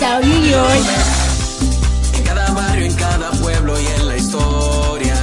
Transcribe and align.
Chao, 0.00 0.18
New 0.22 0.42
York. 0.46 0.86
En 2.14 2.24
cada 2.24 2.50
barrio, 2.52 2.86
en 2.86 2.94
cada 2.94 3.30
pueblo 3.32 3.78
y 3.78 3.86
en 3.86 4.08
la 4.08 4.16
historia, 4.16 5.14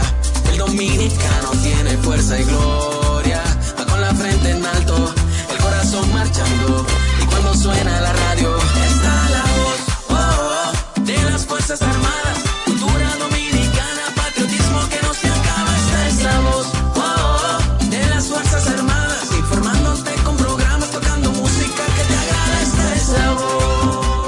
el 0.51 0.57
dominicano 0.59 1.50
tiene 1.63 1.97
fuerza 1.97 2.39
y 2.39 2.43
gloria. 2.43 3.42
Va 3.79 3.85
con 3.87 4.00
la 4.00 4.13
frente 4.13 4.51
en 4.51 4.63
alto, 4.63 5.16
el 5.50 5.58
corazón 5.58 6.13
marchando. 6.13 6.85
Y 7.24 7.25
cuando 7.25 7.55
suena 7.55 8.02
la 8.02 8.13
radio, 8.13 8.57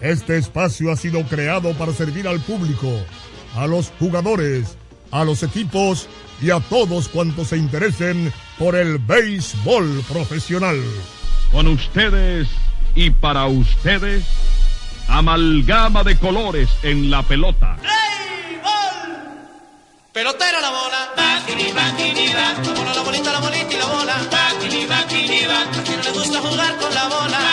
Este 0.00 0.38
espacio 0.38 0.92
ha 0.92 0.96
sido 0.96 1.22
creado 1.24 1.72
para 1.74 1.92
servir 1.92 2.28
al 2.28 2.40
público, 2.40 2.88
a 3.56 3.66
los 3.66 3.92
jugadores, 3.98 4.76
a 5.10 5.24
los 5.24 5.42
equipos 5.42 6.08
y 6.40 6.50
a 6.50 6.60
todos 6.60 7.08
cuantos 7.08 7.48
se 7.48 7.56
interesen 7.56 8.32
por 8.58 8.76
el 8.76 8.98
béisbol 8.98 10.04
profesional. 10.08 10.80
Con 11.50 11.66
ustedes 11.66 12.48
y 12.94 13.10
para 13.10 13.46
ustedes, 13.46 14.24
amalgama 15.08 16.04
de 16.04 16.16
colores 16.16 16.68
en 16.82 17.10
la 17.10 17.22
pelota. 17.22 17.76
Pelotera 20.12 20.60
la 20.60 20.70
bola. 20.70 21.12
Bakini, 21.16 21.70
bakini, 21.72 22.32
ba. 22.34 22.54
La 22.64 22.72
bola, 22.74 22.94
la 22.94 23.02
bolita, 23.02 23.32
la 23.32 23.38
bolita 23.38 23.72
y 23.72 23.76
la 23.76 23.86
bola. 23.86 24.16
Bakini, 24.30 24.86
bakini, 24.86 25.46
ba. 25.46 25.62
A 25.62 25.82
quien 25.84 25.96
no 25.96 26.02
le 26.02 26.10
gusta 26.10 26.38
jugar 26.40 26.76
con 26.76 26.92
la 26.92 27.08
bola. 27.08 27.47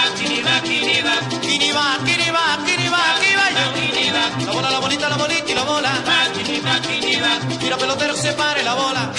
Se 8.25 8.34
pare 8.34 8.63
la 8.63 8.74
bola. 8.74 9.12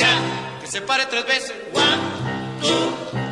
Que 0.61 0.67
se 0.67 0.81
pare 0.81 1.07
tres 1.07 1.25
veces. 1.27 1.55
One, 1.73 2.03
two, 2.61 3.26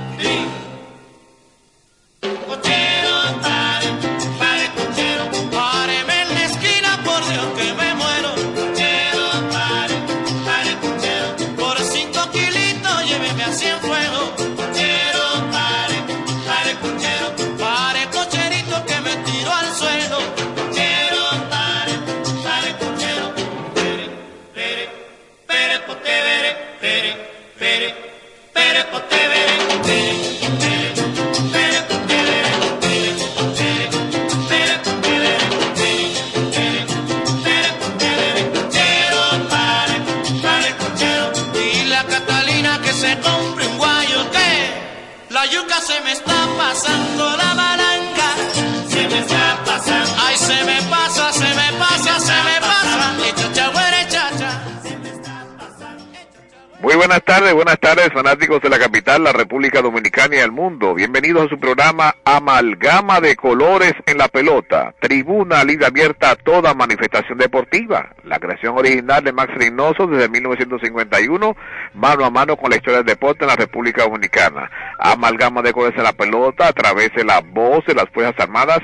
Muy 56.80 56.96
buenas 56.96 57.22
tardes, 57.22 57.54
buenas 57.54 57.78
tardes 57.78 58.10
fanáticos 58.12 58.60
de 58.60 58.68
la 58.68 58.78
capital, 58.78 59.22
la 59.24 59.32
República 59.32 59.80
Dominicana 59.80 60.36
y 60.36 60.38
el 60.40 60.50
mundo. 60.50 60.94
Bienvenidos 60.94 61.46
a 61.46 61.48
su 61.48 61.58
programa 61.58 62.16
Amalgama 62.24 63.20
de 63.20 63.36
Colores 63.36 63.94
en 64.06 64.18
la 64.18 64.28
Pelota, 64.28 64.92
tribuna 65.00 65.64
libre 65.64 65.86
abierta 65.86 66.32
a 66.32 66.36
toda 66.36 66.74
manifestación 66.74 67.38
deportiva. 67.38 68.10
La 68.24 68.38
creación 68.38 68.76
original 68.76 69.22
de 69.24 69.32
Max 69.32 69.54
Reynoso 69.54 70.06
desde 70.06 70.28
1951, 70.28 71.56
mano 71.94 72.24
a 72.24 72.30
mano 72.30 72.56
con 72.56 72.70
la 72.70 72.76
historia 72.76 72.98
del 72.98 73.06
deporte 73.06 73.44
en 73.44 73.48
la 73.48 73.56
República 73.56 74.02
Dominicana. 74.02 74.70
Amalgama 74.98 75.62
de 75.62 75.72
Colores 75.72 75.96
en 75.96 76.04
la 76.04 76.12
Pelota 76.12 76.68
a 76.68 76.72
través 76.72 77.12
de 77.14 77.24
la 77.24 77.40
voz 77.40 77.86
de 77.86 77.94
las 77.94 78.10
Fuerzas 78.10 78.38
Armadas, 78.38 78.80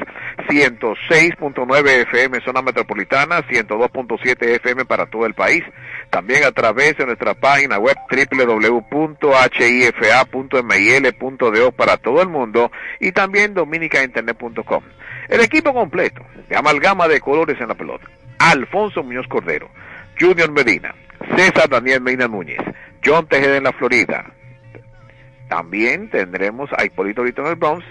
106.9 0.48 1.88
FM 2.08 2.40
zona 2.44 2.62
metropolitana, 2.62 3.42
102.7 3.48 4.56
FM 4.56 4.84
para 4.84 5.06
todo 5.06 5.26
el 5.26 5.34
país. 5.34 5.64
También 6.10 6.44
a 6.44 6.52
través 6.52 6.96
de 6.96 7.06
nuestra 7.06 7.34
página 7.34 7.78
web 7.80 7.96
www.hifa.mil.do 8.10 8.92
para 11.72 11.96
todo 11.96 12.22
el 12.22 12.28
mundo 12.28 12.70
y 13.00 13.12
también 13.12 13.54
dominicainternet.com. 13.54 14.84
El 15.28 15.40
equipo 15.40 15.72
completo 15.72 16.22
de 16.48 16.56
amalgama 16.56 17.08
de 17.08 17.20
colores 17.20 17.60
en 17.60 17.68
la 17.68 17.74
pelota. 17.74 18.06
Alfonso 18.38 19.02
Muñoz 19.02 19.26
Cordero, 19.28 19.68
Junior 20.18 20.50
Medina, 20.50 20.94
César 21.36 21.68
Daniel 21.68 22.00
Medina 22.00 22.26
Núñez, 22.26 22.60
John 23.04 23.26
Tejeda 23.26 23.56
en 23.56 23.64
la 23.64 23.72
Florida. 23.72 24.32
También 25.48 26.08
tendremos 26.10 26.70
a 26.76 26.84
Hipólito 26.84 27.22
Brito 27.22 27.42
en 27.42 27.48
el 27.48 27.56
Bronx 27.56 27.84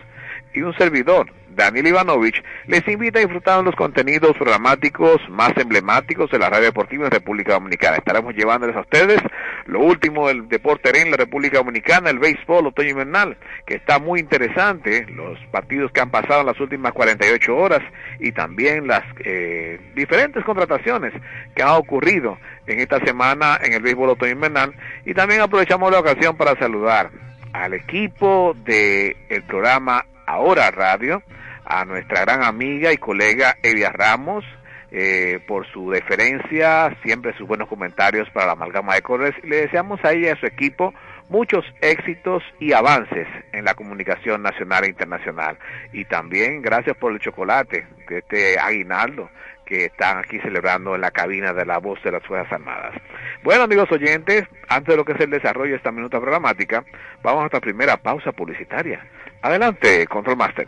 y 0.54 0.62
un 0.62 0.74
servidor 0.76 1.32
Daniel 1.60 1.88
Ivanovich, 1.88 2.42
les 2.68 2.88
invita 2.88 3.20
a 3.20 3.22
disfrutar 3.22 3.58
de 3.58 3.64
los 3.64 3.76
contenidos 3.76 4.32
programáticos 4.38 5.18
más 5.30 5.52
emblemáticos 5.58 6.32
de 6.32 6.40
la 6.40 6.50
radio 6.50 6.68
deportiva 6.68 7.04
en 7.04 7.12
República 7.12 7.52
Dominicana. 7.52 7.98
Estaremos 7.98 8.34
llevándoles 8.34 8.78
a 8.78 8.80
ustedes 8.80 9.22
lo 9.66 9.82
último 9.82 10.30
del 10.30 10.48
deporte 10.48 10.90
en 11.02 11.12
la 11.12 11.18
República 11.18 11.58
Dominicana, 11.58 12.12
el 12.12 12.20
béisbol 12.20 12.68
otoño 12.68 12.92
invernal, 12.92 13.36
que 13.66 13.76
está 13.76 14.00
muy 14.00 14.22
interesante, 14.22 15.06
los 15.10 15.38
partidos 15.52 15.92
que 15.92 16.00
han 16.00 16.10
pasado 16.10 16.40
en 16.40 16.48
las 16.48 16.60
últimas 16.62 16.94
48 16.94 17.54
horas 17.54 17.82
y 18.22 18.32
también 18.32 18.88
las 18.88 19.04
eh, 19.26 19.82
diferentes 19.96 20.46
contrataciones 20.46 21.12
que 21.56 21.62
han 21.62 21.76
ocurrido 21.76 22.38
en 22.68 22.80
esta 22.80 23.02
semana 23.02 23.60
en 23.62 23.74
el 23.74 23.82
béisbol 23.82 24.12
otoño 24.12 24.32
invernal 24.32 24.74
y 25.06 25.14
también 25.14 25.42
aprovechamos 25.42 25.92
la 25.92 26.00
ocasión 26.00 26.38
para 26.38 26.58
saludar 26.58 27.12
al 27.52 27.74
equipo 27.74 28.56
del 28.64 29.18
el 29.28 29.44
programa 29.44 30.06
Ahora 30.26 30.70
Radio, 30.72 31.24
a 31.70 31.86
nuestra 31.86 32.22
gran 32.22 32.44
amiga 32.44 32.92
y 32.92 32.98
colega 32.98 33.56
Elia 33.64 33.92
Ramos, 33.92 34.44
eh, 34.92 35.40
por 35.48 35.68
su 35.72 35.92
deferencia, 35.92 36.98
siempre 37.04 37.38
sus 37.38 37.48
buenos 37.48 37.70
comentarios 37.70 38.28
para 38.32 38.48
la 38.48 38.52
amalgama 38.54 38.96
de 38.96 39.04
colores. 39.04 39.36
Le 39.44 39.58
deseamos 39.62 40.04
a 40.04 40.12
ella 40.12 40.30
y 40.30 40.32
a 40.32 40.40
su 40.40 40.48
equipo 40.48 40.94
muchos 41.30 41.64
éxitos 41.82 42.42
y 42.60 42.74
avances 42.74 43.28
en 43.54 43.66
la 43.66 43.76
comunicación 43.76 44.42
nacional 44.42 44.84
e 44.84 44.90
internacional. 44.90 45.60
Y 45.94 46.06
también 46.06 46.64
gracias 46.64 46.98
por 46.98 47.14
el 47.14 47.20
chocolate, 47.20 47.88
que 48.08 48.18
este 48.18 48.60
aguinaldo 48.60 49.30
que 49.64 49.86
están 49.86 50.18
aquí 50.18 50.40
celebrando 50.40 50.96
en 50.96 51.02
la 51.02 51.12
cabina 51.12 51.54
de 51.54 51.64
la 51.64 51.78
voz 51.78 52.02
de 52.02 52.12
las 52.12 52.26
Fuerzas 52.26 52.52
Armadas. 52.52 52.96
Bueno, 53.44 53.66
amigos 53.66 53.92
oyentes, 53.92 54.46
antes 54.68 54.94
de 54.94 54.98
lo 54.98 55.06
que 55.06 55.12
es 55.12 55.20
el 55.20 55.30
desarrollo 55.30 55.72
de 55.72 55.78
esta 55.78 55.92
minuta 55.92 56.20
programática, 56.20 56.84
vamos 57.22 57.38
a 57.38 57.42
nuestra 57.42 57.62
primera 57.62 57.96
pausa 57.98 58.32
publicitaria. 58.32 59.06
Adelante, 59.44 60.08
Control 60.08 60.36
Master. 60.36 60.68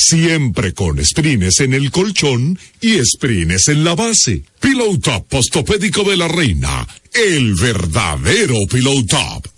Siempre 0.00 0.72
con 0.74 1.04
sprines 1.04 1.58
en 1.58 1.74
el 1.74 1.90
colchón 1.90 2.56
y 2.80 3.04
sprines 3.04 3.66
en 3.66 3.82
la 3.82 3.96
base. 3.96 4.44
Pillow 4.60 4.96
Top 4.98 5.26
Postopédico 5.28 6.04
de 6.04 6.16
la 6.16 6.28
Reina. 6.28 6.86
El 7.12 7.54
verdadero 7.56 8.54
Pillow 8.70 9.04
Top. 9.06 9.48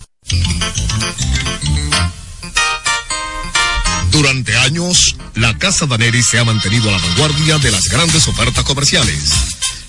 Durante 4.10 4.56
años, 4.56 5.14
la 5.34 5.56
Casa 5.58 5.84
Daneri 5.86 6.22
se 6.22 6.38
ha 6.38 6.44
mantenido 6.44 6.88
a 6.88 6.92
la 6.92 6.98
vanguardia 6.98 7.58
de 7.58 7.70
las 7.70 7.84
grandes 7.84 8.26
ofertas 8.26 8.64
comerciales 8.64 9.59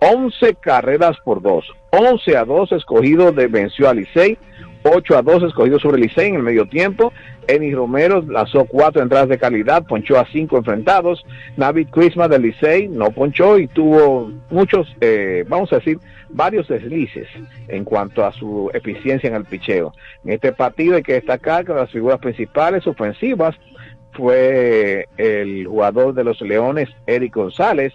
11 0.04 0.56
carreras 0.56 1.18
por 1.24 1.42
2. 1.42 1.66
11 1.92 2.38
a 2.38 2.46
2 2.46 2.72
escogido 2.74 3.32
de 3.32 3.48
venció 3.48 3.88
a 3.88 3.94
Licey. 3.94 4.38
8 4.84 5.18
a 5.18 5.22
2 5.22 5.44
escogido 5.44 5.80
sobre 5.80 6.02
Licey 6.02 6.30
en 6.30 6.36
el 6.36 6.44
medio 6.44 6.68
tiempo. 6.68 7.14
Eni 7.48 7.74
Romero 7.74 8.22
lanzó 8.22 8.66
cuatro 8.66 9.02
entradas 9.02 9.30
de 9.30 9.38
calidad, 9.38 9.84
ponchó 9.86 10.20
a 10.20 10.26
cinco 10.32 10.58
enfrentados. 10.58 11.26
Navid 11.58 11.90
Christmas 11.90 12.30
del 12.30 12.44
Licey 12.44 12.88
no 12.88 13.12
ponchó 13.12 13.58
y 13.60 13.68
tuvo 13.68 14.32
muchos, 14.50 14.94
eh, 15.02 15.44
vamos 15.48 15.72
a 15.74 15.78
decir, 15.78 16.00
varios 16.30 16.68
deslices 16.68 17.28
en 17.68 17.84
cuanto 17.84 18.26
a 18.26 18.32
su 18.32 18.70
eficiencia 18.74 19.30
en 19.30 19.36
el 19.36 19.46
picheo. 19.46 19.94
En 20.26 20.32
este 20.34 20.52
partido 20.52 20.96
hay 20.96 21.04
que 21.04 21.14
destacar 21.14 21.66
que 21.66 21.74
las 21.74 21.92
figuras 21.92 22.20
principales 22.20 22.86
ofensivas 22.88 23.56
fue 24.14 25.08
el 25.18 25.66
jugador 25.66 26.14
de 26.14 26.24
los 26.24 26.40
Leones, 26.42 26.90
Eric 27.08 27.36
González, 27.36 27.94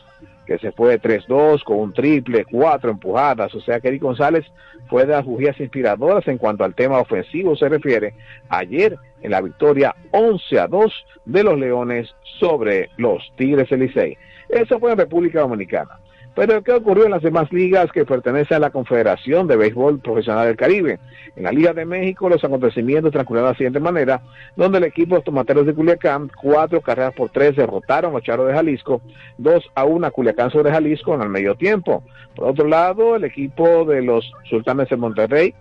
que 0.49 0.59
se 0.59 0.73
fue 0.73 0.97
de 0.97 1.03
3-2 1.03 1.63
con 1.63 1.79
un 1.79 1.93
triple, 1.93 2.47
cuatro 2.51 2.91
empujadas. 2.91 3.55
O 3.55 3.61
sea 3.61 3.81
que 3.81 3.99
González 3.99 4.47
fue 4.89 5.05
de 5.05 5.13
las 5.13 5.27
bujías 5.27 5.61
inspiradoras 5.61 6.27
en 6.27 6.39
cuanto 6.39 6.65
al 6.65 6.75
tema 6.75 6.99
ofensivo 6.99 7.55
se 7.55 7.69
refiere. 7.69 8.15
Ayer 8.49 8.97
en 9.21 9.31
la 9.31 9.43
victoria 9.43 9.95
11 10.11 10.59
a 10.59 10.67
2 10.67 11.07
de 11.27 11.45
los 11.45 11.59
Leones 11.59 12.15
sobre 12.41 12.89
los 12.97 13.23
Tigres 13.37 13.71
Elisei. 13.71 14.17
Eso 14.49 14.81
fue 14.81 14.93
en 14.93 14.99
República 14.99 15.41
Dominicana. 15.41 16.01
Pero 16.39 16.63
¿qué 16.63 16.71
ocurrió 16.71 17.05
en 17.05 17.11
las 17.11 17.23
demás 17.23 17.53
ligas 17.53 17.91
que 17.91 18.05
pertenecen 18.05 18.59
a 18.59 18.61
la 18.61 18.71
Confederación 18.71 19.49
de 19.49 19.57
Béisbol 19.57 19.99
Profesional 19.99 20.47
del 20.47 20.57
Caribe? 20.57 21.01
En 21.35 21.43
la 21.43 21.51
Liga 21.51 21.73
de 21.73 21.85
México 21.85 22.29
los 22.29 22.45
acontecimientos 22.45 23.11
transcurrieron 23.11 23.49
de 23.49 23.55
la 23.55 23.57
siguiente 23.57 23.81
manera, 23.81 24.23
donde 24.55 24.79
el 24.79 24.85
equipo 24.85 25.17
de 25.17 25.23
Tomateros 25.23 25.67
de 25.67 25.75
Culiacán, 25.75 26.31
cuatro 26.41 26.81
carreras 26.81 27.13
por 27.15 27.31
tres, 27.31 27.57
derrotaron 27.57 28.13
a 28.13 28.15
los 28.15 28.23
Charos 28.23 28.47
de 28.47 28.53
Jalisco, 28.53 29.03
dos 29.37 29.69
a 29.75 29.85
una 29.85 30.13
Culiacán 30.13 30.53
sobre 30.53 30.71
Jalisco 30.71 31.13
en 31.13 31.23
el 31.23 31.29
medio 31.29 31.57
tiempo. 31.57 32.05
Por 32.37 32.51
otro 32.51 32.69
lado, 32.69 33.17
el 33.17 33.25
equipo 33.25 33.85
de 33.85 34.03
los 34.03 34.33
Sultanes 34.49 34.89
de 34.91 34.97
Monterrey, 34.97 35.55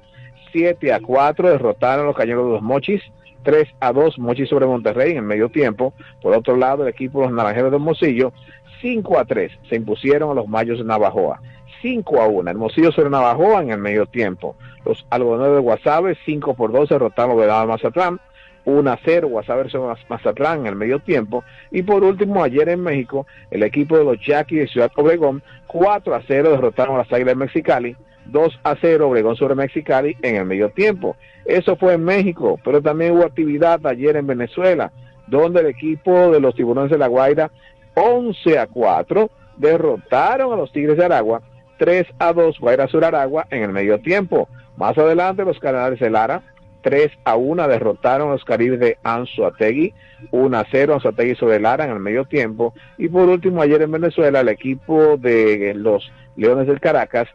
siete 0.51 0.93
a 0.93 0.99
cuatro, 0.99 1.49
derrotaron 1.49 2.03
a 2.03 2.07
los 2.09 2.15
Cañeros 2.15 2.45
de 2.45 2.51
los 2.51 2.61
Mochis, 2.61 3.01
3 3.47 3.65
a 3.79 3.93
2 3.93 4.19
Mochis 4.19 4.49
sobre 4.49 4.65
Monterrey 4.65 5.11
en 5.11 5.17
el 5.17 5.23
medio 5.23 5.47
tiempo. 5.47 5.93
Por 6.21 6.35
otro 6.35 6.57
lado, 6.57 6.83
el 6.83 6.89
equipo 6.89 7.21
de 7.21 7.27
los 7.27 7.33
Naranjeros 7.33 7.71
de 7.71 7.77
Hermosillo 7.77 8.33
5 8.81 9.19
a 9.19 9.25
3 9.25 9.51
se 9.69 9.75
impusieron 9.75 10.31
a 10.31 10.33
los 10.33 10.47
Mayos 10.47 10.79
de 10.79 10.85
Navajoa. 10.85 11.41
5 11.81 12.21
a 12.21 12.27
1, 12.27 12.49
Hermosillo 12.49 12.91
sobre 12.91 13.09
Navajoa 13.09 13.61
en 13.61 13.71
el 13.71 13.77
medio 13.77 14.05
tiempo. 14.05 14.55
Los 14.85 15.05
algodoneros 15.09 15.55
de 15.55 15.61
Guasave, 15.61 16.17
5 16.25 16.55
por 16.55 16.71
2 16.71 16.89
derrotaron 16.89 17.49
a 17.49 17.65
Mazatlán. 17.65 18.19
1 18.65 18.91
a 18.91 18.99
0, 19.03 19.29
Guasave 19.29 19.69
sobre 19.69 19.95
Mazatlán 20.09 20.61
en 20.61 20.67
el 20.67 20.75
medio 20.75 20.99
tiempo. 20.99 21.43
Y 21.71 21.83
por 21.83 22.03
último, 22.03 22.43
ayer 22.43 22.67
en 22.69 22.81
México, 22.81 23.25
el 23.49 23.63
equipo 23.63 23.97
de 23.97 24.03
los 24.03 24.19
Yaquis 24.25 24.59
de 24.59 24.67
Ciudad 24.67 24.91
Obregón, 24.95 25.41
4 25.67 26.15
a 26.15 26.21
0 26.27 26.51
derrotaron 26.51 26.95
a 26.95 26.99
las 26.99 27.13
Águilas 27.13 27.37
de 27.37 27.45
Mexicali. 27.45 27.95
2 28.25 28.59
a 28.63 28.75
0 28.79 29.07
Obregón 29.07 29.37
sobre 29.37 29.55
Mexicali 29.55 30.17
en 30.21 30.35
el 30.35 30.45
medio 30.45 30.69
tiempo. 30.69 31.15
Eso 31.45 31.77
fue 31.77 31.93
en 31.93 32.03
México, 32.03 32.59
pero 32.63 32.81
también 32.81 33.13
hubo 33.13 33.23
actividad 33.23 33.85
ayer 33.87 34.17
en 34.17 34.27
Venezuela, 34.27 34.91
donde 35.27 35.61
el 35.61 35.67
equipo 35.67 36.31
de 36.31 36.41
los 36.41 36.53
Tiburones 36.53 36.91
de 36.91 36.97
la 36.97 37.07
Guaira 37.07 37.51
11 37.97 38.59
a 38.59 38.67
4 38.67 39.29
derrotaron 39.57 40.53
a 40.53 40.55
los 40.55 40.71
Tigres 40.71 40.97
de 40.97 41.05
Aragua 41.05 41.41
3 41.79 42.05
a 42.19 42.31
2 42.31 42.59
Guaira 42.59 42.87
Sur 42.87 43.03
Aragua 43.03 43.47
en 43.49 43.63
el 43.63 43.71
medio 43.71 43.99
tiempo. 43.99 44.47
Más 44.77 44.95
adelante 44.97 45.43
los 45.43 45.59
Cardenales 45.59 45.99
de 45.99 46.11
Lara 46.11 46.43
3 46.83 47.11
a 47.25 47.35
1 47.35 47.67
derrotaron 47.67 48.29
a 48.29 48.33
los 48.33 48.45
Caribes 48.45 48.79
de 48.79 48.97
Anzuategui 49.03 49.93
1 50.29 50.57
a 50.57 50.65
0 50.69 50.93
Anzuategui 50.93 51.35
sobre 51.35 51.59
Lara 51.59 51.85
en 51.85 51.91
el 51.91 51.99
medio 51.99 52.25
tiempo. 52.25 52.73
Y 52.99 53.09
por 53.09 53.27
último 53.29 53.63
ayer 53.63 53.81
en 53.81 53.91
Venezuela 53.91 54.41
el 54.41 54.49
equipo 54.49 55.17
de 55.17 55.73
los 55.75 56.11
Leones 56.35 56.67
del 56.67 56.79
Caracas 56.79 57.27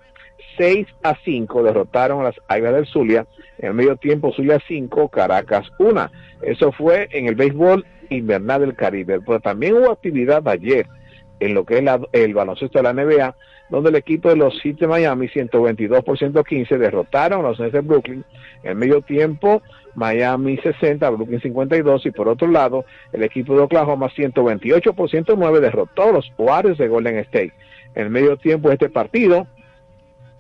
6 0.59 0.87
a 1.02 1.16
5 1.25 1.62
derrotaron 1.64 2.21
a 2.21 2.25
las 2.25 2.37
Águilas 2.47 2.75
del 2.75 2.87
Zulia. 2.87 3.26
En 3.59 3.71
el 3.71 3.75
medio 3.75 3.97
tiempo 3.97 4.33
Zulia 4.33 4.61
5, 4.66 5.09
Caracas 5.09 5.69
1. 5.78 6.11
Eso 6.42 6.73
fue 6.73 7.09
en 7.12 7.26
el 7.26 7.35
béisbol 7.35 7.85
invernal 8.12 8.61
del 8.61 8.75
Caribe. 8.75 9.21
Pero 9.21 9.40
también 9.40 9.76
hubo 9.76 9.90
actividad 9.90 10.47
ayer 10.49 10.87
en 11.40 11.54
lo 11.54 11.64
que 11.64 11.78
es 11.78 11.85
el 12.12 12.35
baloncesto 12.35 12.78
de 12.78 12.83
la 12.85 12.92
NBA, 12.92 13.35
donde 13.69 13.90
el 13.90 13.97
equipo 13.97 14.28
de 14.28 14.37
los 14.37 14.61
Heat 14.62 14.78
de 14.78 14.87
Miami, 14.87 15.28
122 15.28 16.04
por 16.04 16.19
115, 16.19 16.78
derrotaron 16.78 17.45
a 17.45 17.49
los 17.49 17.59
Nets 17.59 17.73
de 17.73 17.81
Brooklyn. 17.81 18.25
En 18.62 18.78
medio 18.78 19.00
tiempo, 19.00 19.62
Miami 19.95 20.57
60, 20.59 21.09
Brooklyn 21.11 21.40
52, 21.40 22.07
y 22.07 22.11
por 22.11 22.28
otro 22.28 22.49
lado, 22.49 22.85
el 23.12 23.23
equipo 23.23 23.57
de 23.57 23.62
Oklahoma, 23.62 24.09
128 24.11 24.92
por 24.92 25.11
109, 25.11 25.61
derrotó 25.61 26.04
a 26.04 26.12
los 26.12 26.33
Warriors 26.38 26.78
de 26.78 26.88
Golden 26.88 27.19
State. 27.19 27.52
En 27.95 28.12
medio 28.12 28.37
tiempo 28.37 28.69
de 28.69 28.75
este 28.75 28.88
partido, 28.88 29.47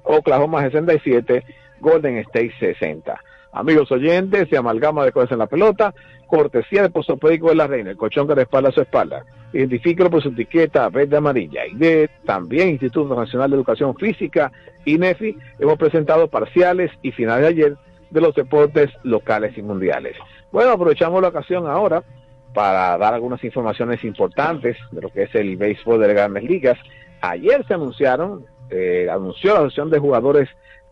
Oklahoma 0.04 0.62
67, 0.62 1.44
Golden 1.80 2.18
State 2.18 2.52
60. 2.60 3.20
Amigos 3.52 3.92
oyentes, 3.92 4.48
se 4.48 4.56
amalgama 4.56 5.04
de 5.04 5.12
cosas 5.12 5.32
en 5.32 5.38
la 5.38 5.46
pelota, 5.46 5.94
cortesía 6.26 6.82
de 6.82 6.90
Postopédico 6.90 7.50
de 7.50 7.56
la 7.56 7.66
Reina, 7.66 7.90
el 7.90 7.98
colchón 7.98 8.26
que 8.26 8.34
respalda 8.34 8.72
su 8.72 8.80
espalda. 8.80 9.24
Identifíquelo 9.52 10.08
por 10.08 10.22
su 10.22 10.30
etiqueta 10.30 10.88
verde 10.88 11.18
amarilla. 11.18 11.66
Y 11.66 11.74
de 11.76 12.10
también 12.24 12.70
Instituto 12.70 13.14
Nacional 13.14 13.50
de 13.50 13.56
Educación 13.56 13.94
Física, 13.96 14.50
INEFI, 14.86 15.36
hemos 15.58 15.76
presentado 15.76 16.28
parciales 16.28 16.90
y 17.02 17.12
finales 17.12 17.42
de 17.42 17.48
ayer 17.48 17.76
de 18.10 18.20
los 18.22 18.34
deportes 18.34 18.90
locales 19.02 19.56
y 19.58 19.62
mundiales. 19.62 20.16
Bueno, 20.50 20.70
aprovechamos 20.70 21.20
la 21.20 21.28
ocasión 21.28 21.66
ahora 21.66 22.02
para 22.54 22.96
dar 22.96 23.12
algunas 23.14 23.42
informaciones 23.44 24.02
importantes 24.04 24.76
de 24.90 25.02
lo 25.02 25.10
que 25.10 25.24
es 25.24 25.34
el 25.34 25.56
béisbol 25.56 26.00
de 26.00 26.06
las 26.08 26.16
grandes 26.16 26.44
ligas. 26.44 26.78
Ayer 27.20 27.66
se 27.66 27.74
anunciaron, 27.74 28.46
eh, 28.70 29.08
anunció 29.10 29.52
la 29.52 29.60
asociación 29.60 29.90
de 29.90 29.98
jugadores 29.98 30.48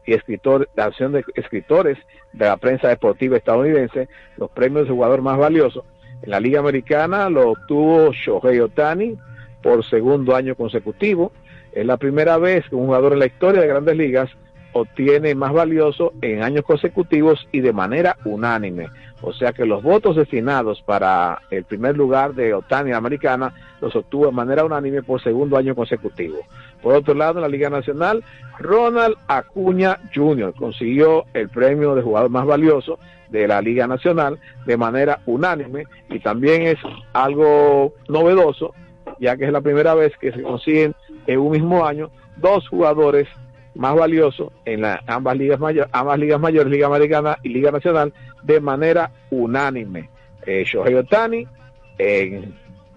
y 0.06 0.14
escritor, 0.14 0.68
la 0.74 0.84
asociación 0.84 1.12
de 1.12 1.24
escritores 1.34 1.98
de 2.32 2.46
la 2.46 2.56
prensa 2.56 2.88
deportiva 2.88 3.36
estadounidense, 3.36 4.08
los 4.36 4.50
premios 4.50 4.86
de 4.86 4.92
jugador 4.92 5.22
más 5.22 5.38
valioso. 5.38 5.84
En 6.22 6.30
la 6.30 6.40
Liga 6.40 6.60
Americana 6.60 7.30
lo 7.30 7.50
obtuvo 7.50 8.12
Shohei 8.12 8.60
Otani 8.60 9.16
por 9.62 9.84
segundo 9.84 10.34
año 10.34 10.54
consecutivo. 10.54 11.32
Es 11.72 11.86
la 11.86 11.96
primera 11.96 12.36
vez 12.38 12.68
que 12.68 12.76
un 12.76 12.86
jugador 12.86 13.12
en 13.12 13.20
la 13.20 13.26
historia 13.26 13.60
de 13.60 13.68
grandes 13.68 13.96
ligas 13.96 14.30
obtiene 14.72 15.34
más 15.34 15.52
valioso 15.52 16.12
en 16.22 16.42
años 16.42 16.64
consecutivos 16.64 17.48
y 17.52 17.60
de 17.60 17.72
manera 17.72 18.16
unánime. 18.24 18.88
O 19.22 19.32
sea 19.32 19.52
que 19.52 19.66
los 19.66 19.82
votos 19.82 20.16
destinados 20.16 20.82
para 20.82 21.42
el 21.50 21.64
primer 21.64 21.96
lugar 21.96 22.34
de 22.34 22.54
Otani 22.54 22.92
Americana 22.92 23.52
los 23.80 23.94
obtuvo 23.94 24.26
de 24.26 24.32
manera 24.32 24.64
unánime 24.64 25.02
por 25.02 25.22
segundo 25.22 25.56
año 25.56 25.74
consecutivo. 25.74 26.38
Por 26.82 26.94
otro 26.94 27.14
lado, 27.14 27.38
en 27.38 27.42
la 27.42 27.48
Liga 27.48 27.68
Nacional, 27.68 28.24
Ronald 28.58 29.16
Acuña 29.28 29.98
Jr. 30.14 30.54
consiguió 30.54 31.24
el 31.34 31.48
premio 31.48 31.94
de 31.94 32.02
jugador 32.02 32.30
más 32.30 32.46
valioso 32.46 32.98
de 33.28 33.46
la 33.46 33.60
Liga 33.60 33.86
Nacional 33.86 34.38
de 34.66 34.76
manera 34.76 35.20
unánime 35.26 35.84
y 36.08 36.18
también 36.20 36.62
es 36.62 36.78
algo 37.12 37.94
novedoso, 38.08 38.74
ya 39.18 39.36
que 39.36 39.44
es 39.44 39.52
la 39.52 39.60
primera 39.60 39.94
vez 39.94 40.12
que 40.18 40.32
se 40.32 40.42
consiguen 40.42 40.94
en 41.26 41.38
un 41.38 41.50
mismo 41.52 41.84
año 41.84 42.10
dos 42.36 42.66
jugadores 42.68 43.28
más 43.80 43.94
valiosos 43.94 44.52
en 44.66 44.82
la, 44.82 45.02
ambas 45.06 45.38
ligas 45.38 45.58
mayores, 45.58 45.90
ambas 45.94 46.18
ligas 46.18 46.38
mayores, 46.38 46.70
Liga 46.70 46.86
Americana 46.86 47.38
y 47.42 47.48
Liga 47.48 47.70
Nacional, 47.70 48.12
de 48.42 48.60
manera 48.60 49.10
unánime. 49.30 50.10
Eh, 50.44 50.64
Shohei 50.66 50.94
Otani 50.96 51.46
en 51.96 52.54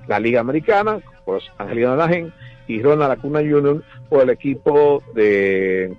la 0.07 0.19
Liga 0.19 0.41
Americana, 0.41 0.99
por 1.23 1.41
Angelino 1.57 1.95
Najen, 1.95 2.33
y 2.67 2.81
Ronald 2.81 3.13
Acuna 3.13 3.39
Jr. 3.39 3.81
por 4.09 4.23
el 4.23 4.29
equipo 4.31 5.01
de 5.15 5.95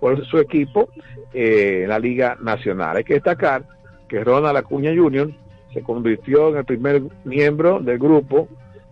por 0.00 0.24
su 0.24 0.38
equipo 0.38 0.88
eh, 1.34 1.82
en 1.82 1.90
la 1.90 1.98
Liga 1.98 2.38
Nacional. 2.40 2.96
Hay 2.96 3.04
que 3.04 3.14
destacar 3.14 3.64
que 4.08 4.24
Ronald 4.24 4.56
Acuña 4.56 4.92
Jr. 4.96 5.30
se 5.74 5.82
convirtió 5.82 6.48
en 6.48 6.56
el 6.56 6.64
primer 6.64 7.02
miembro 7.24 7.80
del 7.80 7.98
grupo 7.98 8.48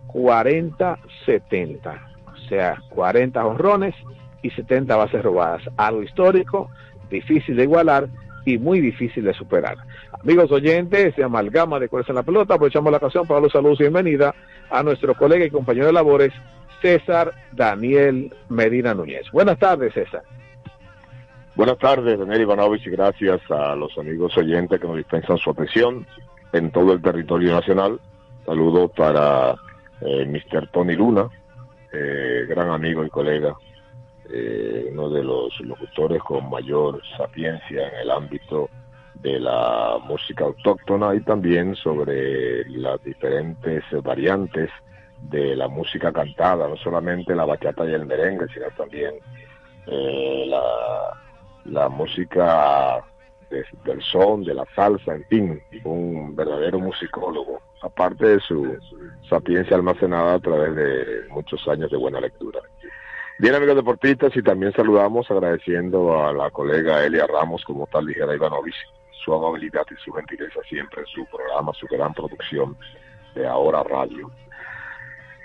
40-70, 0.09 1.99
o 2.27 2.37
sea, 2.47 2.79
40 2.89 3.43
honrones 3.43 3.95
y 4.45 4.51
70 4.51 4.95
bases 4.95 5.23
robadas. 5.23 5.63
Algo 5.75 6.03
histórico, 6.03 6.69
difícil 7.09 7.55
de 7.55 7.63
igualar 7.63 8.07
y 8.45 8.59
muy 8.59 8.79
difícil 8.79 9.23
de 9.23 9.33
superar. 9.33 9.77
Amigos 10.21 10.51
oyentes, 10.51 11.15
de 11.15 11.23
Amalgama 11.23 11.79
de 11.79 11.89
Cuerza 11.89 12.11
en 12.11 12.17
la 12.17 12.23
Pelota, 12.23 12.53
aprovechamos 12.53 12.91
la 12.91 12.97
ocasión 12.97 13.25
para 13.25 13.39
los 13.39 13.51
saludos 13.51 13.79
y 13.79 13.83
bienvenida 13.83 14.35
a 14.69 14.83
nuestro 14.83 15.15
colega 15.15 15.45
y 15.45 15.49
compañero 15.49 15.87
de 15.87 15.93
labores, 15.93 16.31
César 16.81 17.31
Daniel 17.53 18.33
Medina 18.49 18.93
Núñez. 18.93 19.31
Buenas 19.31 19.57
tardes, 19.57 19.93
César. 19.93 20.21
Buenas 21.55 21.79
tardes, 21.79 22.19
Daniel 22.19 22.41
Ivanovich, 22.41 22.85
y 22.85 22.91
gracias 22.91 23.41
a 23.49 23.75
los 23.75 23.97
amigos 23.97 24.37
oyentes 24.37 24.79
que 24.79 24.87
nos 24.87 24.97
dispensan 24.97 25.37
su 25.37 25.49
atención 25.49 26.05
en 26.53 26.69
todo 26.69 26.93
el 26.93 27.01
territorio 27.01 27.53
nacional. 27.53 27.99
Saludos 28.45 28.91
para 28.95 29.55
eh, 30.01 30.25
Mr. 30.25 30.67
Tony 30.71 30.95
Luna, 30.95 31.29
eh, 31.91 32.45
gran 32.47 32.69
amigo 32.69 33.03
y 33.05 33.09
colega, 33.09 33.55
eh, 34.29 34.87
uno 34.91 35.09
de 35.09 35.23
los 35.23 35.59
locutores 35.61 36.21
con 36.23 36.49
mayor 36.49 37.01
sapiencia 37.17 37.87
en 37.89 37.95
el 38.01 38.11
ámbito 38.11 38.69
de 39.15 39.39
la 39.39 39.97
música 40.03 40.43
autóctona 40.45 41.15
y 41.15 41.21
también 41.21 41.75
sobre 41.75 42.65
las 42.69 43.01
diferentes 43.03 43.83
variantes 44.03 44.69
de 45.21 45.55
la 45.55 45.67
música 45.67 46.11
cantada, 46.11 46.67
no 46.67 46.75
solamente 46.77 47.33
la 47.35 47.45
bachata 47.45 47.85
y 47.85 47.93
el 47.93 48.05
merengue, 48.05 48.45
sino 48.53 48.65
también 48.77 49.15
eh, 49.87 50.45
la, 51.65 51.89
música 51.89 53.03
de- 53.49 53.65
del 53.85 54.01
son, 54.03 54.43
de 54.43 54.53
la 54.53 54.65
salsa, 54.75 55.15
en 55.15 55.23
fin, 55.25 55.61
un 55.83 56.35
verdadero 56.35 56.79
musicólogo, 56.79 57.61
aparte 57.81 58.25
de 58.27 58.39
su 58.41 58.77
sapiencia 59.29 59.75
almacenada 59.75 60.35
a 60.35 60.39
través 60.39 60.75
de 60.75 61.05
muchos 61.29 61.67
años 61.67 61.89
de 61.89 61.97
buena 61.97 62.19
lectura. 62.19 62.59
Bien, 63.37 63.53
amigos 63.53 63.75
deportistas, 63.75 64.33
y 64.37 64.41
también 64.41 64.71
saludamos 64.71 65.29
agradeciendo 65.29 66.25
a 66.25 66.31
la 66.31 66.49
colega 66.51 67.05
Elia 67.05 67.27
Ramos, 67.27 67.65
como 67.65 67.85
tal 67.87 68.05
dijera 68.05 68.33
Ivanovich, 68.33 68.75
su 69.11 69.33
amabilidad 69.33 69.85
y 69.91 69.95
su 70.01 70.13
gentileza 70.13 70.61
siempre 70.69 71.01
en 71.01 71.07
su 71.07 71.25
programa, 71.25 71.73
su 71.73 71.85
gran 71.87 72.13
producción 72.13 72.77
de 73.35 73.45
Ahora 73.45 73.83
Radio. 73.83 74.31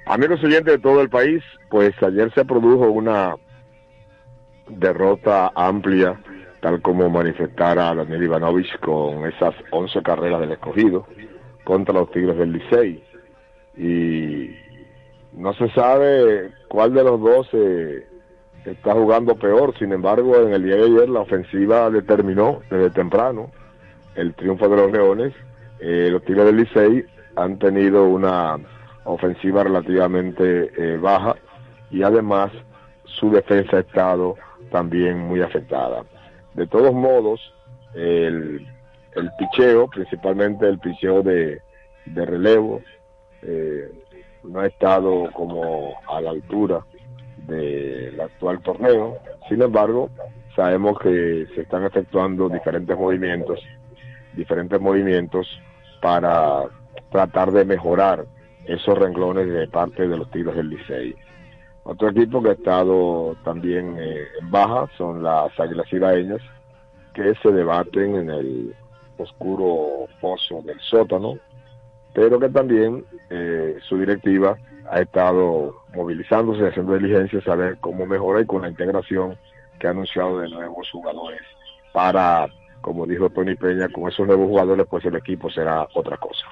Amigos 0.07 0.43
oyentes 0.45 0.75
de 0.75 0.79
todo 0.79 1.01
el 1.01 1.09
país, 1.11 1.43
pues 1.69 1.93
ayer 2.01 2.33
se 2.33 2.45
produjo 2.45 2.89
una 2.91 3.35
derrota 4.69 5.51
amplia, 5.57 6.17
tal 6.61 6.81
como 6.83 7.11
manifestara 7.11 7.93
Daniel 7.93 8.23
Ivanovich 8.23 8.79
con 8.79 9.27
esas 9.27 9.57
11 9.73 10.01
carreras 10.03 10.41
del 10.41 10.53
escogido 10.53 11.09
contra 11.65 11.95
los 11.95 12.11
Tigres 12.13 12.39
del 12.39 12.53
Licey. 12.53 13.03
Y 13.77 14.70
no 15.33 15.53
se 15.55 15.69
sabe 15.71 16.51
cuál 16.69 16.93
de 16.95 17.05
los 17.05 17.21
dos 17.21 17.49
eh, 17.53 18.07
está 18.65 18.93
jugando 18.93 19.35
peor. 19.37 19.77
Sin 19.79 19.93
embargo, 19.93 20.37
en 20.37 20.53
el 20.53 20.65
día 20.65 20.77
de 20.77 20.85
ayer 20.85 21.09
la 21.09 21.21
ofensiva 21.21 21.91
determinó 21.91 22.61
desde 22.71 22.91
temprano 22.91 23.51
el 24.15 24.35
triunfo 24.35 24.69
de 24.69 24.77
los 24.77 24.93
Leones. 24.93 25.33
Eh, 25.81 26.09
los 26.11 26.23
Tigres 26.25 26.47
del 26.47 26.57
Licey 26.57 27.05
han 27.37 27.59
tenido 27.59 28.05
una 28.05 28.59
ofensiva 29.05 29.65
relativamente 29.65 30.71
eh, 30.77 30.97
baja 30.99 31.37
y 31.91 32.03
además 32.03 32.53
su 33.05 33.31
defensa 33.31 33.79
ha 33.79 33.81
estado 33.81 34.37
también 34.71 35.19
muy 35.19 35.41
afectada. 35.41 36.05
De 36.55 36.67
todos 36.67 36.93
modos, 36.93 37.41
el, 37.95 38.67
el 39.15 39.31
picheo, 39.39 39.89
principalmente 39.89 40.69
el 40.69 40.79
picheo 40.79 41.23
de, 41.23 41.61
de 42.07 42.27
relevo, 42.27 42.83
eh, 43.43 43.91
no 44.45 44.61
ha 44.61 44.67
estado 44.67 45.31
como 45.33 45.95
a 46.09 46.21
la 46.21 46.31
altura 46.31 46.85
del 47.47 48.21
actual 48.21 48.61
torneo. 48.63 49.19
Sin 49.49 49.63
embargo, 49.63 50.11
sabemos 50.55 50.99
que 50.99 51.47
se 51.55 51.63
están 51.63 51.85
efectuando 51.85 52.49
diferentes 52.49 52.97
movimientos, 52.97 53.61
diferentes 54.35 54.81
movimientos 54.81 55.47
para 56.01 56.65
tratar 57.11 57.53
de 57.53 57.65
mejorar 57.65 58.25
esos 58.67 58.97
renglones 58.99 59.49
de 59.49 59.69
parte 59.69 60.07
de 60.07 60.17
los 60.17 60.31
Tigres 60.31 60.57
del 60.57 60.71
Licey. 60.71 61.15
Otro 61.83 62.11
equipo 62.11 62.43
que 62.43 62.51
ha 62.51 62.53
estado 62.53 63.37
también 63.45 63.97
eh, 63.99 64.25
en 64.41 64.51
baja 64.51 64.87
son 64.97 65.23
las 65.23 65.59
Águilas 65.59 65.93
Ibaeñas, 65.93 66.43
que 67.15 67.35
se 67.43 67.51
debaten 67.51 68.17
en 68.17 68.31
el 68.31 68.75
oscuro 69.17 70.07
pozo 70.21 70.63
del 70.63 70.79
sótano, 70.81 71.37
pero 72.13 72.39
que 72.39 72.49
también 72.49 73.05
eh, 73.29 73.77
su 73.89 73.99
directiva 73.99 74.57
ha 74.91 75.01
estado 75.01 75.83
movilizándose, 75.95 76.67
haciendo 76.67 76.95
diligencias 76.95 77.47
a 77.47 77.55
ver 77.55 77.79
cómo 77.81 78.07
mejora 78.07 78.41
y 78.41 78.47
con 78.47 78.63
la 78.63 78.69
integración 78.69 79.37
que 79.79 79.87
ha 79.87 79.91
anunciado 79.91 80.41
de 80.41 80.49
nuevos 80.49 80.91
jugadores 80.91 81.41
para, 81.93 82.49
como 82.81 83.07
dijo 83.07 83.31
Tony 83.31 83.55
Peña, 83.55 83.89
con 83.89 84.09
esos 84.09 84.27
nuevos 84.27 84.49
jugadores 84.49 84.87
pues 84.89 85.05
el 85.05 85.17
equipo 85.17 85.51
será 85.51 85.87
otra 85.95 86.17
cosa. 86.17 86.47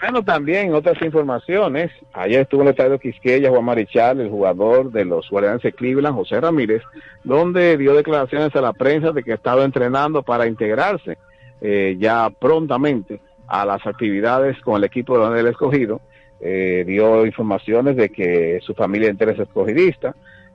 Bueno, 0.00 0.22
también 0.22 0.74
otras 0.74 1.00
informaciones. 1.00 1.90
Ayer 2.12 2.42
estuvo 2.42 2.60
en 2.60 2.68
el 2.68 2.72
estadio 2.72 2.98
Quisqueya 2.98 3.48
Juan 3.48 3.64
Marichal, 3.64 4.20
el 4.20 4.28
jugador 4.28 4.90
de 4.90 5.04
los 5.04 5.30
Guardianes 5.30 5.62
de 5.62 5.72
Cleveland, 5.72 6.16
José 6.16 6.40
Ramírez, 6.40 6.82
donde 7.22 7.78
dio 7.78 7.94
declaraciones 7.94 8.54
a 8.54 8.60
la 8.60 8.72
prensa 8.72 9.12
de 9.12 9.22
que 9.22 9.32
estaba 9.32 9.64
entrenando 9.64 10.22
para 10.22 10.46
integrarse 10.46 11.16
eh, 11.60 11.96
ya 11.98 12.28
prontamente 12.28 13.20
a 13.46 13.64
las 13.64 13.86
actividades 13.86 14.60
con 14.60 14.76
el 14.76 14.84
equipo 14.84 15.34
él 15.34 15.46
escogido. 15.46 16.00
Eh, 16.40 16.84
dio 16.86 17.24
informaciones 17.24 17.96
de 17.96 18.10
que 18.10 18.58
su 18.62 18.74
familia 18.74 19.08
entera 19.08 19.32
es 19.32 19.38
escogidista, 19.38 20.14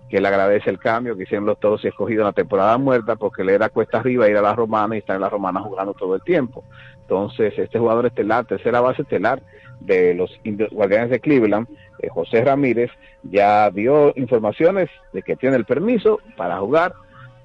que 0.10 0.20
le 0.20 0.28
agradece 0.28 0.70
el 0.70 0.80
cambio 0.80 1.16
que 1.16 1.24
hicieron 1.24 1.46
los 1.46 1.60
todos 1.60 1.84
escogidos 1.86 2.22
en 2.22 2.28
la 2.28 2.34
temporada 2.34 2.78
muerta 2.78 3.16
porque 3.16 3.44
le 3.44 3.54
era 3.54 3.70
cuesta 3.70 4.00
arriba 4.00 4.28
ir 4.28 4.38
a 4.38 4.42
la 4.42 4.56
romana 4.56 4.96
y 4.96 5.00
estar 5.00 5.16
en 5.16 5.22
la 5.22 5.30
romana 5.30 5.62
jugando 5.62 5.94
todo 5.94 6.16
el 6.16 6.22
tiempo. 6.22 6.64
Entonces, 7.02 7.58
este 7.58 7.80
jugador 7.80 8.06
estelar, 8.08 8.46
tercera 8.46 8.82
base 8.82 9.04
estelar 9.04 9.42
de 9.80 10.14
los 10.14 10.40
Guardianes 10.72 11.10
de 11.10 11.20
Cleveland, 11.20 11.68
eh, 12.00 12.10
José 12.10 12.44
Ramírez, 12.44 12.92
ya 13.24 13.70
dio 13.72 14.14
informaciones 14.16 14.90
de 15.14 15.22
que 15.22 15.36
tiene 15.36 15.56
el 15.56 15.66
permiso 15.66 16.20
para 16.38 16.60
jugar 16.60 16.94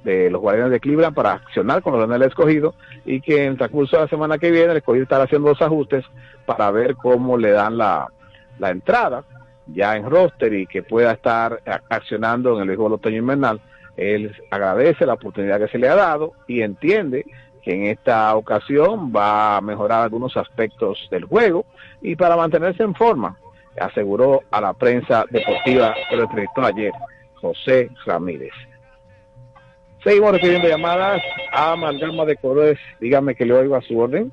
de 0.04 0.30
los 0.30 0.40
Guardianes 0.40 0.70
de 0.70 0.80
Cleveland 0.80 1.14
para 1.14 1.32
accionar 1.32 1.82
con 1.82 1.98
los 1.98 2.08
del 2.08 2.22
escogido 2.22 2.74
y 3.04 3.20
que 3.20 3.44
en 3.44 3.52
el 3.52 3.58
transcurso 3.58 3.96
de 3.96 4.02
la 4.02 4.08
semana 4.08 4.38
que 4.38 4.50
viene 4.50 4.70
el 4.70 4.76
escogido 4.76 5.02
estará 5.02 5.24
haciendo 5.24 5.48
los 5.48 5.62
ajustes 5.62 6.04
para 6.46 6.70
ver 6.70 6.94
cómo 6.96 7.36
le 7.38 7.50
dan 7.50 7.78
la, 7.78 8.08
la 8.58 8.70
entrada 8.70 9.24
ya 9.66 9.96
en 9.96 10.08
roster 10.08 10.52
y 10.52 10.66
que 10.66 10.82
pueda 10.82 11.12
estar 11.12 11.60
accionando 11.88 12.54
en 12.54 12.62
el 12.62 12.68
béisbol 12.68 12.92
otoño 12.92 13.16
invernal. 13.16 13.60
Él 13.96 14.34
agradece 14.50 15.06
la 15.06 15.14
oportunidad 15.14 15.58
que 15.58 15.68
se 15.68 15.78
le 15.78 15.88
ha 15.88 15.94
dado 15.94 16.32
y 16.46 16.62
entiende 16.62 17.24
que 17.62 17.72
en 17.72 17.84
esta 17.86 18.34
ocasión 18.36 19.10
va 19.14 19.56
a 19.56 19.60
mejorar 19.60 20.02
algunos 20.02 20.36
aspectos 20.36 21.08
del 21.10 21.24
juego 21.24 21.64
y 22.02 22.14
para 22.14 22.36
mantenerse 22.36 22.82
en 22.82 22.94
forma, 22.94 23.38
aseguró 23.80 24.42
a 24.50 24.60
la 24.60 24.74
prensa 24.74 25.24
deportiva 25.30 25.94
que 26.10 26.16
lo 26.16 26.24
entrevistó 26.24 26.62
ayer, 26.62 26.92
José 27.36 27.88
Ramírez. 28.04 28.52
Seguimos 30.04 30.32
recibiendo 30.32 30.68
llamadas 30.68 31.22
a 31.50 31.72
Amalgama 31.72 32.26
de 32.26 32.36
Colores. 32.36 32.78
Dígame 33.00 33.34
que 33.34 33.46
le 33.46 33.54
oigo 33.54 33.74
a 33.74 33.80
su 33.80 33.98
orden. 33.98 34.30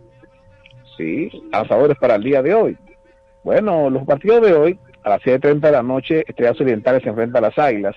Sí, 0.98 1.32
a 1.54 1.64
favores 1.64 1.98
para 1.98 2.16
el 2.16 2.24
día 2.24 2.42
de 2.42 2.54
hoy. 2.54 2.78
Bueno, 3.42 3.90
los 3.90 4.06
partidos 4.06 4.42
de 4.42 4.54
hoy, 4.54 4.80
a 5.02 5.12
las 5.12 5.22
7.30 5.22 5.62
de 5.62 5.72
la 5.72 5.82
noche, 5.82 6.26
Estrellas 6.28 6.60
Orientales 6.60 7.04
se 7.04 7.10
enfrenta 7.10 7.40
a 7.40 7.44
las 7.44 7.58
Águilas. 7.58 7.96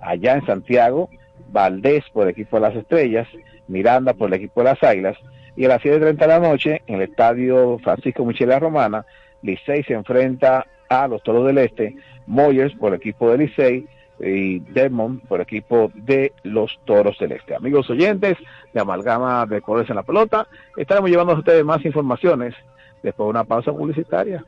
Allá 0.00 0.34
en 0.34 0.46
Santiago, 0.46 1.08
Valdés 1.52 2.02
por 2.12 2.24
el 2.24 2.30
equipo 2.30 2.56
de 2.56 2.62
las 2.62 2.74
Estrellas, 2.74 3.28
Miranda 3.68 4.14
por 4.14 4.26
el 4.26 4.34
equipo 4.34 4.60
de 4.60 4.70
las 4.70 4.82
Águilas. 4.82 5.16
Y 5.54 5.64
a 5.66 5.68
las 5.68 5.80
7.30 5.80 6.16
de 6.16 6.26
la 6.26 6.40
noche, 6.40 6.82
en 6.88 6.96
el 6.96 7.02
estadio 7.02 7.78
Francisco 7.84 8.24
Michela 8.24 8.58
Romana, 8.58 9.06
Licey 9.42 9.84
se 9.84 9.94
enfrenta 9.94 10.66
a 10.88 11.06
los 11.06 11.22
Toros 11.22 11.46
del 11.46 11.58
Este, 11.58 11.94
Moyers 12.26 12.74
por 12.74 12.92
el 12.92 12.98
equipo 12.98 13.30
de 13.30 13.38
Licey 13.38 13.86
y 14.20 14.60
Desmond 14.60 15.26
por 15.26 15.40
equipo 15.40 15.90
de 15.94 16.32
los 16.44 16.78
Toros 16.84 17.18
del 17.18 17.32
Este. 17.32 17.54
Amigos 17.54 17.90
oyentes 17.90 18.36
de 18.72 18.80
Amalgama 18.80 19.46
de 19.46 19.60
Colores 19.60 19.90
en 19.90 19.96
la 19.96 20.02
Pelota, 20.02 20.46
estaremos 20.76 21.10
llevando 21.10 21.32
a 21.32 21.38
ustedes 21.38 21.64
más 21.64 21.84
informaciones 21.84 22.54
después 23.02 23.26
de 23.26 23.30
una 23.30 23.44
pausa 23.44 23.72
publicitaria. 23.72 24.44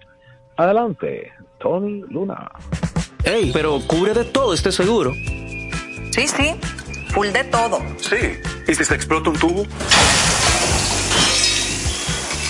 Adelante, 0.57 1.33
Tony 1.59 2.05
Luna. 2.09 2.51
Ey, 3.25 3.51
pero 3.53 3.81
cubre 3.87 4.15
de 4.15 4.25
todo 4.25 4.55
este 4.55 4.71
seguro. 4.71 5.13
Sí, 5.13 6.29
sí, 6.29 6.55
full 7.09 7.29
de 7.29 7.45
todo. 7.45 7.79
Sí. 7.99 8.39
¿Y 8.69 8.75
si 8.75 8.85
se 8.85 8.95
explota 8.95 9.31
un 9.31 9.37
tubo? 9.37 9.63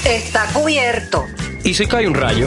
Está 0.04 0.46
cubierto. 0.52 1.24
¿Y 1.64 1.72
si 1.72 1.86
cae 1.86 2.06
un 2.06 2.14
rayo? 2.14 2.46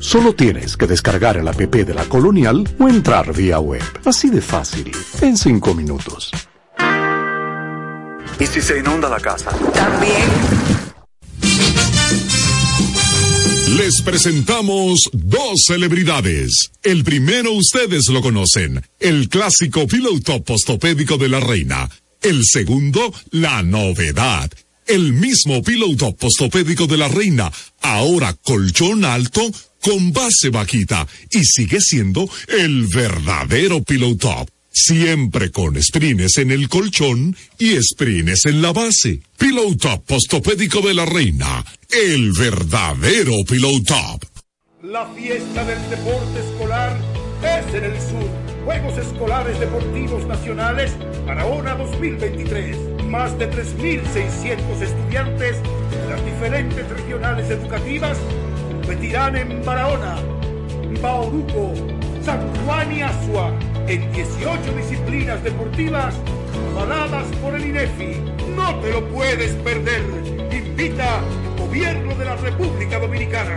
Solo 0.00 0.34
tienes 0.34 0.78
que 0.78 0.86
descargar 0.86 1.36
el 1.36 1.46
app 1.46 1.60
de 1.60 1.94
la 1.94 2.04
Colonial 2.06 2.66
o 2.78 2.88
entrar 2.88 3.36
vía 3.36 3.60
web. 3.60 3.82
Así 4.06 4.30
de 4.30 4.40
fácil, 4.40 4.90
en 5.20 5.36
5 5.36 5.74
minutos. 5.74 6.30
¿Y 8.38 8.46
si 8.46 8.62
se 8.62 8.78
inunda 8.78 9.10
la 9.10 9.20
casa? 9.20 9.50
También. 9.74 10.70
Les 13.76 14.00
presentamos 14.00 15.10
dos 15.12 15.64
celebridades. 15.66 16.70
El 16.82 17.04
primero 17.04 17.52
ustedes 17.52 18.08
lo 18.08 18.22
conocen, 18.22 18.82
el 18.98 19.28
clásico 19.28 19.86
Pillow 19.86 20.18
Top 20.20 20.44
postopédico 20.44 21.18
de 21.18 21.28
la 21.28 21.40
reina. 21.40 21.88
El 22.22 22.44
segundo, 22.44 23.12
la 23.30 23.62
novedad, 23.62 24.50
el 24.90 25.12
mismo 25.12 25.62
piloto 25.62 26.16
postopédico 26.16 26.88
de 26.88 26.96
la 26.96 27.06
reina, 27.06 27.52
ahora 27.80 28.34
colchón 28.42 29.04
alto 29.04 29.40
con 29.80 30.12
base 30.12 30.50
vaquita 30.50 31.06
y 31.30 31.44
sigue 31.44 31.80
siendo 31.80 32.28
el 32.48 32.88
verdadero 32.88 33.82
pillow 33.84 34.16
top. 34.16 34.48
Siempre 34.72 35.50
con 35.52 35.80
sprines 35.80 36.38
en 36.38 36.50
el 36.50 36.68
colchón 36.68 37.36
y 37.58 37.80
sprines 37.80 38.46
en 38.46 38.62
la 38.62 38.72
base. 38.72 39.20
Pillow 39.38 39.76
top 39.76 40.04
postopédico 40.04 40.80
de 40.80 40.94
la 40.94 41.06
reina, 41.06 41.64
el 41.90 42.32
verdadero 42.32 43.34
pillow 43.48 43.80
top. 43.84 44.24
La 44.82 45.06
fiesta 45.14 45.64
del 45.64 45.90
deporte 45.90 46.40
escolar 46.40 47.00
es 47.42 47.74
en 47.74 47.84
el 47.84 48.00
sur. 48.00 48.28
Juegos 48.64 48.98
Escolares 48.98 49.58
Deportivos 49.60 50.26
Nacionales 50.26 50.92
Barahona 51.26 51.76
2023. 51.76 52.89
Más 53.10 53.36
de 53.40 53.50
3.600 53.50 54.82
estudiantes 54.82 55.56
de 55.60 56.08
las 56.08 56.24
diferentes 56.24 56.88
regionales 56.88 57.50
educativas 57.50 58.16
competirán 58.70 59.34
en 59.34 59.64
Barahona, 59.64 60.14
Bauruco, 61.02 61.74
San 62.22 62.40
Juan 62.64 62.92
y 62.92 63.02
Asua 63.02 63.52
en 63.88 64.12
18 64.12 64.76
disciplinas 64.76 65.42
deportivas 65.42 66.14
avaladas 66.70 67.26
por 67.42 67.56
el 67.56 67.66
INEFI. 67.66 68.14
No 68.54 68.76
te 68.76 68.92
lo 68.92 69.04
puedes 69.08 69.54
perder. 69.54 70.04
Invita 70.52 71.20
Gobierno 71.58 72.14
de 72.14 72.24
la 72.24 72.36
República 72.36 73.00
Dominicana. 73.00 73.56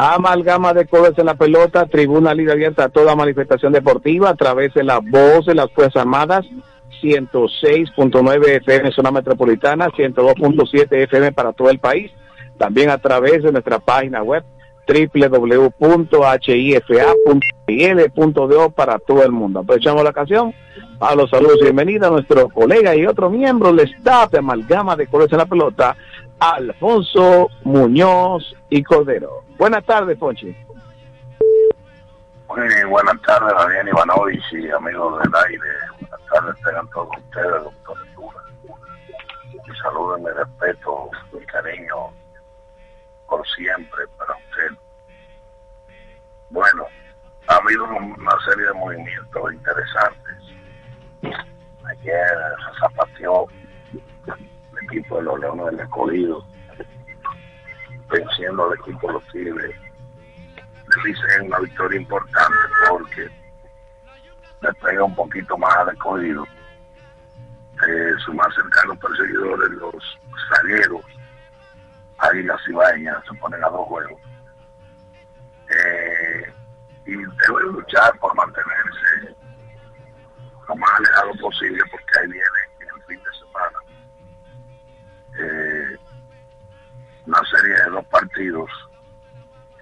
Amalgama 0.00 0.72
de 0.74 0.86
colores 0.86 1.18
en 1.18 1.26
la 1.26 1.34
pelota, 1.34 1.86
tribuna 1.86 2.32
libre 2.32 2.52
abierta 2.52 2.84
a 2.84 2.88
toda 2.88 3.16
manifestación 3.16 3.72
deportiva 3.72 4.30
a 4.30 4.36
través 4.36 4.72
de 4.74 4.84
la 4.84 5.00
voz 5.00 5.44
de 5.44 5.56
las 5.56 5.72
Fuerzas 5.72 6.02
Armadas, 6.02 6.46
106.9 7.02 8.46
FM 8.62 8.92
zona 8.92 9.10
metropolitana, 9.10 9.88
102.7 9.88 11.02
FM 11.02 11.32
para 11.32 11.52
todo 11.52 11.70
el 11.70 11.80
país, 11.80 12.12
también 12.58 12.90
a 12.90 12.98
través 12.98 13.42
de 13.42 13.50
nuestra 13.50 13.80
página 13.80 14.22
web 14.22 14.44
www.hifa.il.do 14.86 15.90
para 18.70 19.00
todo 19.00 19.24
el 19.24 19.32
mundo. 19.32 19.58
Aprovechamos 19.58 20.04
la 20.04 20.10
ocasión 20.10 20.54
los 21.16 21.28
saludos 21.28 21.56
y 21.60 21.64
bienvenida 21.64 22.06
a 22.06 22.10
nuestro 22.10 22.48
colega 22.50 22.94
y 22.94 23.04
otro 23.04 23.30
miembro 23.30 23.72
del 23.72 23.88
staff 23.88 24.30
de 24.30 24.38
Amalgama 24.38 24.94
de 24.94 25.08
Colores 25.08 25.32
en 25.32 25.38
la 25.38 25.46
Pelota, 25.46 25.96
Alfonso 26.38 27.48
Muñoz 27.64 28.54
y 28.70 28.84
Cordero. 28.84 29.47
Buenas 29.58 29.84
tardes, 29.84 30.16
Ponchi. 30.16 30.56
Muy 32.48 32.84
buenas 32.84 33.20
tardes, 33.22 33.52
Daniel 33.58 33.88
Ivanovich 33.88 34.52
y 34.52 34.70
amigos 34.70 35.20
del 35.20 35.34
aire. 35.34 35.68
Buenas 36.00 36.20
tardes, 36.32 36.54
tengan 36.64 36.88
todos 36.90 37.08
ustedes, 37.18 37.64
doctor. 37.64 37.98
Mi 39.66 39.76
saludo 39.82 40.16
y 40.16 40.22
mi 40.22 40.30
respeto, 40.30 41.10
mi 41.32 41.44
cariño 41.46 42.12
por 43.28 43.46
siempre 43.48 44.06
para 44.16 44.32
usted. 44.34 44.78
Bueno, 46.50 46.86
ha 47.48 47.56
habido 47.56 47.84
una 47.84 48.32
serie 48.48 48.66
de 48.66 48.72
movimientos 48.74 49.52
interesantes. 49.52 50.36
Ayer 51.84 52.28
se 52.64 52.80
zapateó 52.80 53.46
el 54.26 54.84
equipo 54.84 55.16
de 55.16 55.22
los 55.24 55.40
Leones 55.40 55.66
del 55.66 55.80
Escogido, 55.80 56.46
venciendo 58.10 58.64
al 58.64 58.78
equipo 58.78 59.12
los 59.12 59.24
Tigres. 59.28 59.76
Hice 61.06 61.40
una 61.42 61.58
victoria 61.58 62.00
importante 62.00 62.56
porque 62.88 63.28
le 64.62 64.72
pega 64.74 65.04
un 65.04 65.14
poquito 65.14 65.56
más 65.58 65.76
al 65.76 65.90
escogido. 65.90 66.44
Eh, 67.86 68.34
más 68.34 68.52
cercano 68.54 68.98
perseguidor 68.98 69.68
de 69.68 69.76
los 69.76 70.18
zagueros, 70.48 71.04
Águilas 72.18 72.60
Ibañas, 72.68 73.22
se 73.28 73.38
ponen 73.38 73.62
a 73.62 73.68
dos 73.68 73.86
juegos. 73.86 74.20
Eh, 75.70 76.52
y 77.06 77.12
debe 77.12 77.62
luchar 77.72 78.18
por 78.18 78.34
mantenerse 78.34 79.36
lo 80.68 80.76
más 80.76 80.90
alejado 80.98 81.32
posible 81.40 81.82
porque 81.90 82.18
ahí 82.20 82.26
viene 82.26 82.46
en 82.80 82.88
el 82.88 83.02
fin 83.04 83.22
de 83.22 83.38
semana 83.38 83.78
eh, 85.38 85.77
una 87.28 87.42
serie 87.44 87.74
de 87.74 87.90
dos 87.90 88.04
partidos 88.06 88.70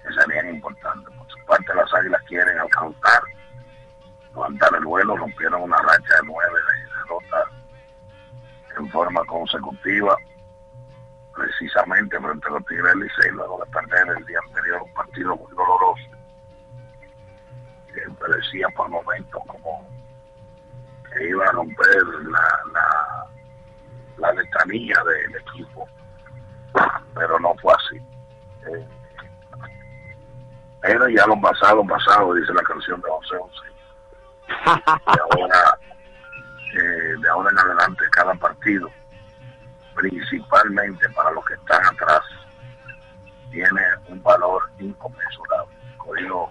que 0.03 0.13
serían 0.13 0.49
importantes. 0.49 1.13
Por 1.17 1.27
su 1.29 1.45
parte, 1.45 1.73
las 1.73 1.93
águilas 1.93 2.21
quieren 2.27 2.59
alcanzar, 2.59 3.21
levantar 4.33 4.69
el 4.75 4.83
vuelo, 4.83 5.15
rompieron 5.15 5.61
una 5.61 5.77
racha 5.77 6.15
de 6.21 6.27
nueve 6.27 6.59
de 6.59 6.95
derrotas 6.97 7.49
en 8.77 8.89
forma 8.89 9.23
consecutiva, 9.25 10.17
precisamente 11.33 12.19
frente 12.19 12.47
a 12.47 12.51
los 12.51 12.65
Tigres 12.65 12.93
del 12.93 12.99
Licey, 12.99 13.31
luego 13.31 13.63
de 13.63 13.71
perder 13.71 14.17
el 14.17 14.25
día 14.25 14.39
anterior 14.45 14.81
un 14.81 14.93
partido 14.93 15.35
muy 15.37 15.51
doloroso, 15.55 16.09
que 17.93 18.01
parecía 18.19 18.67
por 18.75 18.89
momentos 18.89 19.41
como 19.47 19.87
que 21.13 21.29
iba 21.29 21.45
a 21.45 21.51
romper 21.53 22.03
la, 22.25 22.59
la, 22.73 23.27
la 24.17 24.33
letanía 24.33 24.95
del 25.05 25.35
equipo, 25.37 25.87
pero 27.15 27.39
no 27.39 27.55
fue 27.61 27.73
así. 27.73 27.97
Eh, 28.67 28.87
era 30.83 31.09
ya 31.09 31.25
lo 31.25 31.39
pasado, 31.41 31.85
pasado, 31.85 32.33
dice 32.33 32.53
la 32.53 32.63
canción 32.63 33.01
de 33.01 33.09
José 33.09 33.35
José. 33.39 33.67
Y 35.07 35.39
ahora, 35.39 35.79
eh, 36.73 37.15
de 37.21 37.29
ahora 37.29 37.49
en 37.49 37.59
adelante, 37.59 38.03
cada 38.11 38.33
partido, 38.35 38.89
principalmente 39.95 41.09
para 41.09 41.31
los 41.31 41.45
que 41.45 41.55
están 41.55 41.85
atrás, 41.85 42.21
tiene 43.51 43.81
un 44.07 44.21
valor 44.23 44.69
inconmensurable. 44.79 45.75
Corrido 45.97 46.49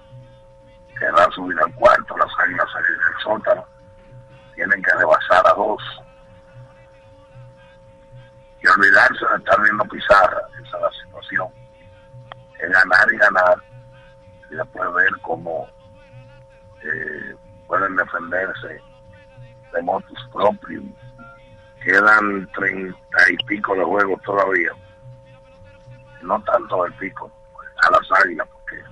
querrá 0.99 1.31
subir 1.33 1.59
al 1.61 1.75
cuarto, 1.75 2.17
las 2.17 2.31
águilas 2.39 2.71
salir 2.73 2.99
del 2.99 3.23
sótano, 3.23 3.67
tienen 4.55 4.83
que 4.83 4.93
rebasar 4.93 5.47
a 5.47 5.55
dos 5.55 5.83
y 8.67 8.81
olvidarse 8.81 9.25
de 9.31 9.37
estar 9.37 9.63
viendo 9.63 9.85
pizarra, 9.85 10.41
esa 10.65 10.77
es 10.77 10.83
la 10.83 10.91
situación. 11.05 11.49
Es 12.59 12.71
ganar 12.71 13.13
y 13.13 13.17
ganar, 13.19 13.63
y 14.51 14.55
después 14.57 14.95
ver 14.95 15.11
cómo 15.23 15.69
eh, 16.83 17.37
pueden 17.67 17.97
defenderse 17.97 18.81
de 19.73 19.83
motos 19.83 20.19
propios. 20.33 20.83
Quedan 21.83 22.51
treinta 22.53 23.31
y 23.31 23.37
pico 23.45 23.75
de 23.77 23.85
juegos 23.85 24.21
todavía. 24.23 24.71
No 26.23 26.43
tanto 26.43 26.85
el 26.87 26.93
pico, 26.95 27.31
a 27.87 27.91
las 27.93 28.21
águilas, 28.25 28.49
porque 28.49 28.83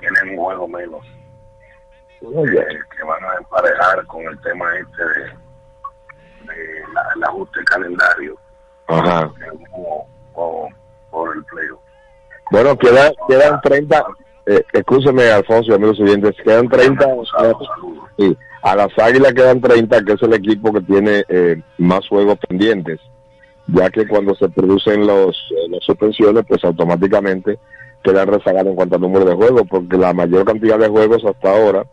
tienen 0.00 0.38
un 0.38 0.44
juego 0.44 0.68
menos. 0.68 1.04
eh, 2.20 2.78
que 2.96 3.02
van 3.04 3.24
a 3.24 3.34
emparejar 3.36 4.04
con 4.06 4.22
el 4.22 4.40
tema 4.40 4.64
este 4.76 5.04
de, 5.04 5.24
de 6.52 6.84
la- 6.94 7.08
el 7.14 7.24
ajuste 7.24 7.62
calendario 7.64 8.36
Ajá. 8.88 9.30
por, 10.34 11.36
el 11.36 11.44
playoff. 11.44 11.80
Bueno, 12.50 12.76
quedan, 12.78 13.12
quedan 13.28 13.60
30, 13.60 14.04
eh, 14.46 14.62
escúcheme 14.72 15.30
Alfonso 15.30 15.72
y 15.72 15.74
amigos 15.74 16.00
oyentes, 16.00 16.34
quedan 16.42 16.68
30, 16.68 17.06
sí, 18.16 18.36
a 18.62 18.74
las 18.74 18.98
Águilas 18.98 19.34
quedan 19.34 19.60
30, 19.60 20.02
que 20.04 20.12
es 20.14 20.22
el 20.22 20.32
equipo 20.32 20.72
que 20.72 20.80
tiene 20.80 21.24
eh, 21.28 21.60
más 21.76 22.08
juegos 22.08 22.38
pendientes, 22.48 22.98
ya 23.66 23.90
que 23.90 24.08
cuando 24.08 24.34
se 24.34 24.48
producen 24.48 25.06
los, 25.06 25.36
eh, 25.50 25.68
las 25.68 25.84
suspensiones, 25.84 26.44
pues 26.48 26.64
automáticamente 26.64 27.58
quedan 28.02 28.28
rezagados 28.28 28.68
en 28.68 28.76
cuanto 28.76 28.94
al 28.94 29.02
número 29.02 29.26
de 29.26 29.34
juegos, 29.34 29.62
porque 29.68 29.98
la 29.98 30.14
mayor 30.14 30.46
cantidad 30.46 30.78
de 30.78 30.88
juegos 30.88 31.22
hasta 31.26 31.50
ahora 31.50 31.84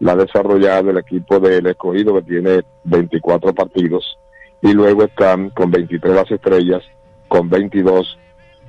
la 0.00 0.12
ha 0.12 0.16
desarrollado 0.16 0.90
el 0.90 0.98
equipo 0.98 1.40
del 1.40 1.66
escogido 1.66 2.14
que 2.14 2.22
tiene 2.22 2.62
24 2.84 3.54
partidos 3.54 4.18
y 4.64 4.72
luego 4.72 5.04
están 5.04 5.50
con 5.50 5.70
23 5.70 6.14
las 6.14 6.30
estrellas, 6.30 6.82
con 7.28 7.50
22 7.50 8.18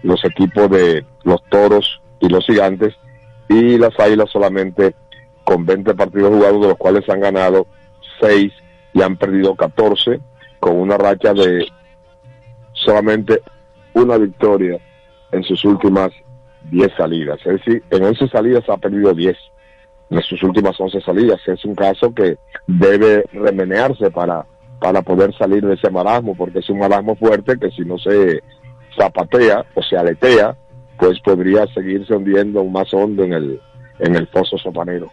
los 0.04 0.24
equipos 0.26 0.70
de 0.70 1.06
los 1.24 1.42
toros 1.46 2.02
y 2.20 2.28
los 2.28 2.46
gigantes 2.46 2.94
y 3.48 3.78
las 3.78 3.98
águilas 3.98 4.30
solamente 4.30 4.94
con 5.46 5.66
20 5.66 5.96
partidos 5.96 6.34
jugados 6.34 6.62
de 6.62 6.68
los 6.68 6.78
cuales 6.78 7.08
han 7.10 7.22
ganado 7.22 7.66
6 8.20 8.52
y 8.94 9.02
han 9.02 9.16
perdido 9.16 9.56
14 9.56 10.20
con 10.60 10.76
una 10.76 10.98
racha 10.98 11.34
de 11.34 11.66
solamente 12.74 13.42
una 13.94 14.18
victoria 14.18 14.78
en 15.32 15.44
sus 15.44 15.64
últimas 15.64 16.12
10 16.72 16.92
salidas. 16.98 17.40
Es 17.46 17.64
decir, 17.64 17.84
en 17.90 18.04
11 18.04 18.28
salidas 18.28 18.68
ha 18.68 18.76
perdido 18.76 19.14
10 19.14 19.38
en 20.10 20.22
sus 20.24 20.44
últimas 20.44 20.78
11 20.78 21.00
salidas. 21.00 21.40
Es 21.48 21.64
un 21.64 21.74
caso 21.74 22.14
que 22.14 22.38
debe 22.68 23.24
remenearse 23.32 24.12
para, 24.12 24.46
para 24.80 25.02
poder 25.02 25.36
salir 25.38 25.66
de 25.66 25.76
ese 25.76 25.90
marasmo, 25.90 26.36
porque 26.36 26.60
es 26.60 26.70
un 26.70 26.80
marasmo 26.80 27.16
fuerte 27.16 27.58
que 27.58 27.72
si 27.72 27.82
no 27.82 27.98
se 27.98 28.44
zapatea 28.98 29.66
o 29.74 29.82
se 29.82 29.98
aletea, 29.98 30.56
pues 30.98 31.20
podría 31.22 31.66
seguirse 31.68 32.14
hundiendo 32.14 32.64
más 32.66 32.94
hondo 32.94 33.24
en 33.24 33.34
el, 33.34 33.62
en 34.00 34.16
el 34.16 34.28
foso 34.28 34.58
sopanero. 34.58 35.12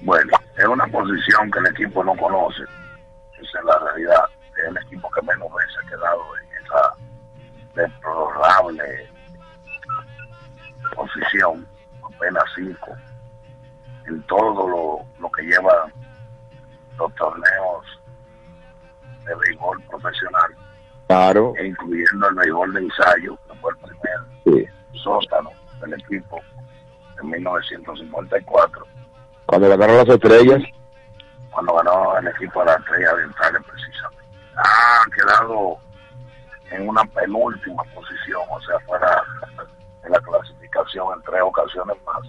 Bueno, 0.00 0.32
es 0.56 0.64
una 0.64 0.86
posición 0.86 1.50
que 1.50 1.58
el 1.60 1.66
equipo 1.68 2.02
no 2.02 2.14
conoce. 2.16 2.62
Esa 3.40 3.58
es 3.58 3.64
la 3.64 3.78
realidad. 3.78 4.24
Es 4.56 4.64
el 4.64 4.76
equipo 4.86 5.08
que 5.10 5.22
menos 5.26 5.48
veces 5.54 5.76
ha 5.78 5.88
quedado 5.88 6.22
en 6.38 6.64
esa 6.64 7.88
deplorable 7.88 9.08
posición, 10.94 11.66
apenas 12.02 12.44
cinco, 12.54 12.94
en 14.06 14.22
todo 14.24 14.68
lo, 14.68 15.20
lo 15.20 15.30
que 15.30 15.42
lleva 15.42 15.90
los 16.98 17.14
torneos 17.14 18.01
de 19.24 19.34
béisbol 19.34 19.82
profesional, 19.84 20.54
Claro. 21.08 21.52
e 21.56 21.66
incluyendo 21.66 22.28
el 22.28 22.34
béisbol 22.34 22.72
de 22.74 22.80
ensayo, 22.80 23.38
que 23.48 23.54
fue 23.60 23.70
el 23.72 23.76
primer 23.78 24.72
sótano 25.02 25.50
del 25.80 25.94
equipo 25.94 26.40
en 27.20 27.30
1954, 27.30 28.86
Cuando 29.46 29.68
ganaron 29.68 29.96
las 29.98 30.08
estrellas, 30.08 30.62
cuando 31.50 31.74
ganó 31.74 32.16
el 32.18 32.28
equipo 32.28 32.60
de 32.60 32.66
las 32.66 32.78
estrellas 32.78 33.12
orientales 33.12 33.62
precisamente. 33.70 34.24
Ha 34.56 35.04
quedado 35.14 35.76
en 36.70 36.88
una 36.88 37.04
penúltima 37.04 37.82
posición, 37.94 38.40
o 38.48 38.60
sea, 38.62 38.78
fuera 38.80 39.22
de 40.02 40.08
la 40.10 40.20
clasificación 40.20 41.14
en 41.14 41.22
tres 41.22 41.42
ocasiones 41.42 41.96
más, 42.06 42.22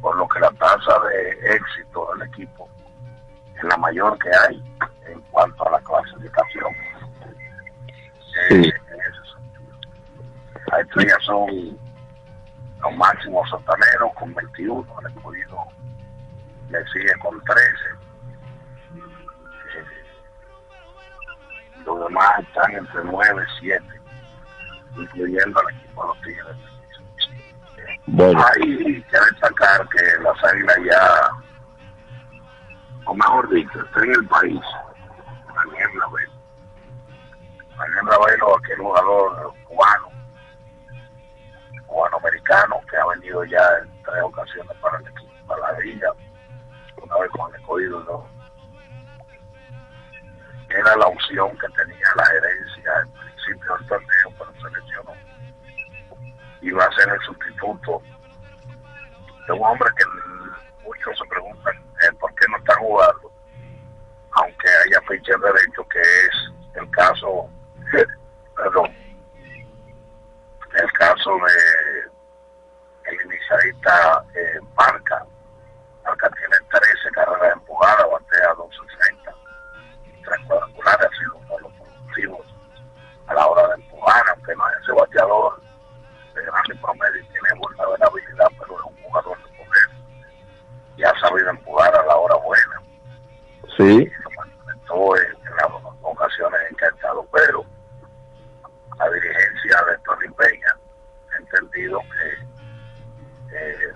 por 0.00 0.16
lo 0.16 0.28
que 0.28 0.38
la 0.40 0.50
tasa 0.52 1.00
de 1.10 1.54
éxito 1.56 2.08
del 2.14 2.28
equipo 2.28 2.68
es 3.56 3.64
la 3.64 3.76
mayor 3.78 4.16
que 4.18 4.28
hay 4.46 4.62
en 5.08 5.20
cuanto 5.30 5.66
a 5.66 5.72
la 5.72 5.80
clasificación. 5.80 6.72
Eh, 8.50 8.60
ese 8.60 8.72
sentido. 9.34 9.78
Las 10.70 10.80
estrellas 10.80 11.18
son 11.24 11.78
los 12.80 12.96
máximos 12.96 13.48
sotaneros 13.50 14.12
con 14.14 14.32
21, 14.34 14.86
el 15.00 15.06
escogido 15.06 15.58
le 16.70 16.84
sigue 16.86 17.12
con 17.20 17.42
13. 17.42 17.62
Eh, 18.94 19.84
los 21.84 22.04
demás 22.04 22.40
están 22.40 22.72
entre 22.74 23.04
9 23.04 23.42
y 23.42 23.60
7, 23.60 23.84
incluyendo 24.96 25.60
al 25.60 25.74
equipo 25.74 26.02
de 26.02 26.08
los 26.08 26.22
Tigres. 26.22 26.56
bueno, 28.06 28.44
Hay 28.54 29.02
que 29.02 29.18
destacar 29.30 29.88
que 29.88 30.22
las 30.22 30.44
águilas 30.44 30.76
ya, 30.84 31.30
o 33.06 33.14
mejor 33.14 33.48
dicho, 33.50 33.82
está 33.84 34.04
en 34.04 34.10
el 34.10 34.26
país. 34.26 34.60
Daniel 37.78 38.06
Ravelo, 38.06 38.56
aquel 38.56 38.78
jugador 38.78 39.54
cubano, 39.64 40.10
cubano-americano, 41.86 42.80
que 42.90 42.96
ha 42.96 43.06
venido 43.06 43.44
ya 43.44 43.62
en 43.82 44.02
tres 44.02 44.22
ocasiones 44.22 44.76
para 44.80 44.98
el 44.98 45.06
equipo, 45.06 45.46
para 45.46 45.72
la 45.72 45.78
liga, 45.78 46.12
una 47.02 47.18
vez 47.18 47.30
con 47.30 47.54
el 47.54 47.60
escogido, 47.60 48.00
¿no? 48.04 48.28
Era 50.70 50.96
la 50.96 51.06
opción 51.06 51.56
que 51.58 51.68
tenía 51.68 52.06
la 52.16 52.26
gerencia 52.26 52.92
al 52.96 53.08
principio 53.08 53.76
del 53.76 53.86
torneo, 53.86 54.34
pero 54.38 54.52
se 54.52 54.80
lesionó. 54.80 55.12
Iba 56.60 56.84
a 56.84 56.92
ser 56.92 57.08
el 57.08 57.20
sustituto 57.20 58.02
de 59.46 59.52
un 59.52 59.64
hombre 59.64 59.88
que 59.96 60.04
muchos 60.84 61.16
se 61.16 61.24
preguntan 61.26 61.76
eh, 61.76 62.12
por 62.20 62.34
qué 62.34 62.44
no 62.50 62.58
está 62.58 62.74
jugando, 62.76 63.32
aunque 64.32 64.68
haya 64.84 65.00
ficha 65.08 65.32
de 65.38 65.52
derecho, 65.52 65.88
que 65.88 66.00
es 66.00 66.52
el 66.74 66.90
caso, 66.90 67.48
perdón, 68.56 68.94
el 70.74 70.92
caso 70.92 71.30
de 71.30 73.10
el 73.10 73.26
inicialista 73.26 74.24
eh, 74.34 74.60
Marca. 74.76 75.24
Marca 76.04 76.30
tiene 76.30 76.56
13 76.70 77.10
carreras 77.12 77.54
empujadas, 77.54 78.06
batea 78.10 78.54
260, 78.54 79.34
tres 80.24 80.40
cuadrangulares, 80.46 81.06
ha 81.06 81.18
sido 81.18 81.36
uno 81.36 81.56
de 81.56 81.62
los 81.62 81.72
productivos 81.72 82.46
a 83.26 83.34
la 83.34 83.46
hora 83.46 83.68
de 83.68 83.74
empujar, 83.74 84.22
aunque 84.34 84.54
no 84.54 84.68
es 84.68 84.76
ese 84.82 84.92
bateador. 84.92 85.60
De 86.34 86.42
grande 86.44 86.74
promedio 86.76 87.20
y 87.20 87.28
tiene 87.28 87.48
buena 87.58 88.06
habilidad, 88.06 88.48
pero 88.60 88.78
es 88.78 88.84
un 88.84 89.02
jugador 89.02 89.38
de 89.38 89.48
poder. 89.56 89.88
Y 90.96 91.04
ha 91.04 91.20
sabido 91.20 91.50
empujar 91.50 91.94
a 91.96 92.06
la 92.06 92.16
hora 92.16 92.36
buena. 92.36 92.82
sí, 93.76 93.84
en, 93.84 95.46
en 95.46 95.56
las 95.56 95.82
ocasiones 96.02 96.60
en 96.70 96.76
que 96.76 96.84
ha 96.84 96.88
estado, 96.88 97.26
pero 97.32 97.64
la 98.98 99.10
dirigencia 99.10 99.76
de 99.90 99.98
Tony 100.04 100.28
Peña 100.34 100.76
entendido 101.38 102.00
que 102.00 103.56
eh, 103.56 103.92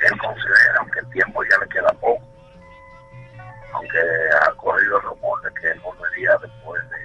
que 0.00 0.06
él 0.06 0.18
considera, 0.18 0.78
aunque 0.78 1.00
el 1.00 1.10
tiempo 1.10 1.42
ya 1.44 1.58
le 1.58 1.68
queda 1.68 1.92
poco, 2.00 2.22
aunque 3.72 3.98
ha 4.42 4.52
corrido 4.54 4.96
el 4.96 5.02
rumor 5.02 5.42
de 5.42 5.60
que 5.60 5.70
él 5.70 5.80
volvería 5.80 6.36
después 6.40 6.82
de, 6.90 6.98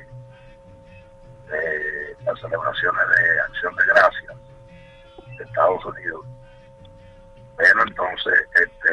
de 1.52 2.16
las 2.24 2.40
celebraciones 2.40 3.02
de 3.10 3.42
Acción 3.42 3.76
de 3.76 3.86
Gracias 3.86 4.38
de 5.38 5.44
Estados 5.44 5.86
Unidos. 5.86 6.26
Pero 7.58 7.84
entonces 7.84 8.34
este, 8.56 8.90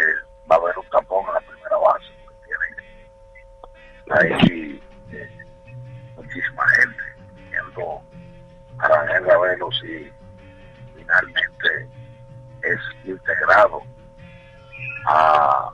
va 0.50 0.56
a 0.56 0.58
haber 0.58 0.78
un 0.78 0.88
tapón 0.90 1.24
en 1.28 1.34
la 1.34 1.40
primera 1.40 1.76
base. 1.76 2.21
Ahí 4.10 4.82
eh, 5.12 5.30
muchísima 6.16 6.68
gente 6.70 7.02
viendo 7.50 8.02
a 8.78 8.88
Rangel 8.88 9.24
Ravelo 9.26 9.70
si 9.72 10.10
finalmente 10.96 11.88
es 12.62 12.80
integrado 13.04 13.82
a, 15.06 15.70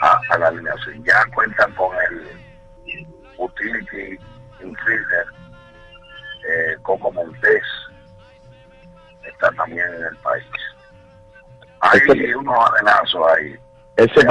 a, 0.00 0.20
a 0.30 0.38
la 0.38 0.48
alineación. 0.48 1.02
Ya 1.04 1.24
cuentan 1.34 1.72
con 1.74 1.94
el 2.10 2.28
utility 3.38 4.18
infielder 4.60 5.26
eh, 6.48 6.76
Coco 6.82 7.10
Montés 7.12 7.62
está 9.24 9.50
también 9.52 9.86
en 9.94 10.04
el 10.06 10.16
país. 10.18 10.44
Hay 11.80 11.98
Ese- 12.08 12.36
unos 12.36 12.70
adelazos 12.70 13.26
ahí. 13.36 13.56
ese 13.96 14.24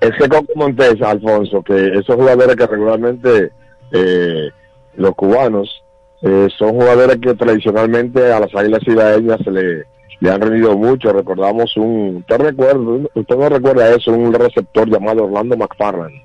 ese 0.00 0.28
Coco 0.28 0.52
Montes, 0.54 1.00
Alfonso, 1.02 1.62
que 1.62 1.98
esos 1.98 2.16
jugadores 2.16 2.56
que 2.56 2.66
regularmente 2.66 3.52
eh, 3.92 4.50
los 4.94 5.14
cubanos 5.14 5.82
eh, 6.22 6.48
son 6.56 6.70
jugadores 6.70 7.18
que 7.20 7.34
tradicionalmente 7.34 8.32
a 8.32 8.40
las 8.40 8.54
águilas 8.54 8.82
ciudadeñas 8.82 9.38
se 9.44 9.50
le, 9.50 9.84
le 10.20 10.30
han 10.30 10.40
rendido 10.40 10.76
mucho. 10.76 11.12
Recordamos 11.12 11.76
un, 11.76 12.16
usted 12.16 12.38
recuerda, 12.38 13.08
usted 13.14 13.36
no 13.36 13.48
recuerda 13.48 13.88
eso, 13.94 14.12
un 14.12 14.32
receptor 14.32 14.88
llamado 14.88 15.24
Orlando 15.24 15.56
McFarland. 15.56 16.22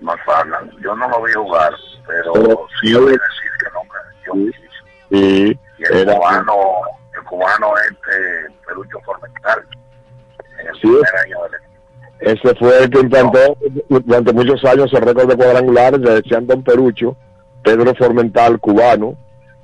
McFarland. 0.00 0.70
Yo 0.80 0.94
no 0.96 1.08
lo 1.08 1.22
vi 1.22 1.32
jugar, 1.32 1.72
pero, 2.06 2.32
Pero 2.32 2.66
sí 2.80 2.88
sí, 2.88 2.94
oí 2.94 3.04
decir 3.06 3.50
que 3.58 4.32
muchísimo. 4.32 4.64
Y 5.10 5.58
el 5.84 5.98
era, 5.98 6.14
cubano, 6.14 6.54
el 7.14 7.24
cubano 7.24 7.72
este 7.90 8.54
Perucho 8.66 9.00
Formental, 9.04 9.64
en 10.58 10.66
el 10.66 10.80
primer 10.80 11.16
año 11.24 11.42
del 11.44 11.54
equipo. 11.54 11.73
Ese 12.24 12.54
fue 12.54 12.84
el 12.84 12.90
que 12.90 13.00
implantó 13.00 13.38
durante 13.88 14.32
muchos 14.32 14.64
años 14.64 14.90
el 14.94 15.02
récord 15.02 15.28
de 15.28 15.36
cuadrangulares, 15.36 16.00
decían 16.00 16.46
Don 16.46 16.62
Perucho, 16.62 17.16
Pedro 17.62 17.94
Formental, 17.94 18.58
cubano, 18.58 19.14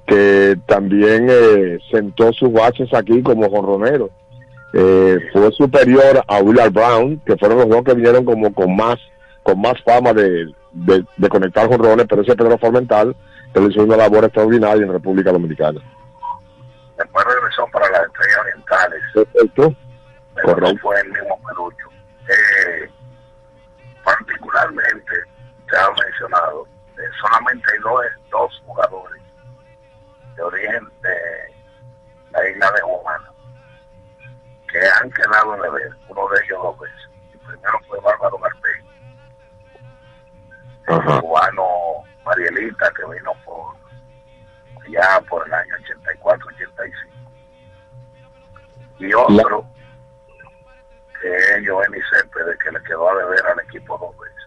que 0.07 0.59
también 0.67 1.29
eh, 1.31 1.79
sentó 1.91 2.31
sus 2.35 2.53
bases 2.53 2.93
aquí 2.93 3.23
como 3.23 3.49
jonronero. 3.49 4.11
Eh, 4.75 5.19
fue 5.33 5.51
superior 5.53 6.23
a 6.29 6.39
Willard 6.41 6.71
Brown, 6.71 7.19
que 7.25 7.37
fueron 7.39 7.59
los 7.61 7.69
dos 7.71 7.83
que 7.83 7.95
vinieron 7.95 8.27
como 8.27 8.53
con 8.53 8.77
más 8.77 8.97
con 9.43 9.59
más 9.59 9.75
fama 9.83 10.13
de, 10.13 10.53
de, 10.73 11.03
de 11.17 11.29
conectar 11.31 11.67
jonrones, 11.67 12.05
pero 12.07 12.21
ese 12.21 12.37
Pedro 12.37 12.59
Formental 12.59 13.17
realizó 13.55 13.85
una 13.85 13.97
labor 13.97 14.25
extraordinaria 14.25 14.85
en 14.85 14.93
República 14.93 15.33
Dominicana. 15.33 15.81
Después 16.99 17.25
regresó 17.25 17.67
para 17.73 17.89
las 17.89 18.03
estrellas 18.03 18.39
orientales. 18.43 19.01
Perfecto. 19.15 19.75
no 20.37 20.43
Correcto. 20.43 20.79
fue 20.83 21.01
el 21.01 21.09
mismo. 21.09 21.39
Eh, 22.29 22.91
particularmente, 24.05 25.15
te 25.69 25.77
ha 25.77 25.91
mencionado, 25.91 26.67
eh, 26.99 27.09
solamente 27.21 27.67
hay 27.73 27.79
dos, 27.81 28.03
dos 28.31 28.63
jugadores 28.67 29.23
de 30.37 30.43
origen 30.43 30.89
de 31.03 31.55
la 32.33 32.49
isla 32.49 32.71
de 32.73 32.81
Guamana 32.83 33.33
que 34.71 34.79
han 34.79 35.11
quedado 35.11 35.55
en 35.57 35.63
deber, 35.63 35.91
uno 36.09 36.29
de 36.29 36.45
ellos 36.45 36.63
dos 36.63 36.79
veces. 36.79 37.11
El 37.33 37.39
primero 37.41 37.81
fue 37.89 38.01
Bárbaro 38.01 38.39
Garpey, 38.39 38.73
el 40.87 41.21
cubano 41.21 42.05
Marielita 42.25 42.93
que 42.93 43.05
vino 43.07 43.33
por 43.45 43.81
ya 44.89 45.21
por 45.29 45.47
el 45.47 45.55
año 45.55 45.75
84-85 46.23 46.93
y 48.99 49.15
otro 49.15 49.65
es 51.23 51.63
Giovanni 51.63 51.99
Céspedes 52.11 52.59
que 52.59 52.73
le 52.73 52.83
quedó 52.83 53.09
a 53.11 53.17
deber 53.17 53.47
al 53.47 53.61
equipo 53.61 53.97
dos 53.99 54.17
veces. 54.19 54.41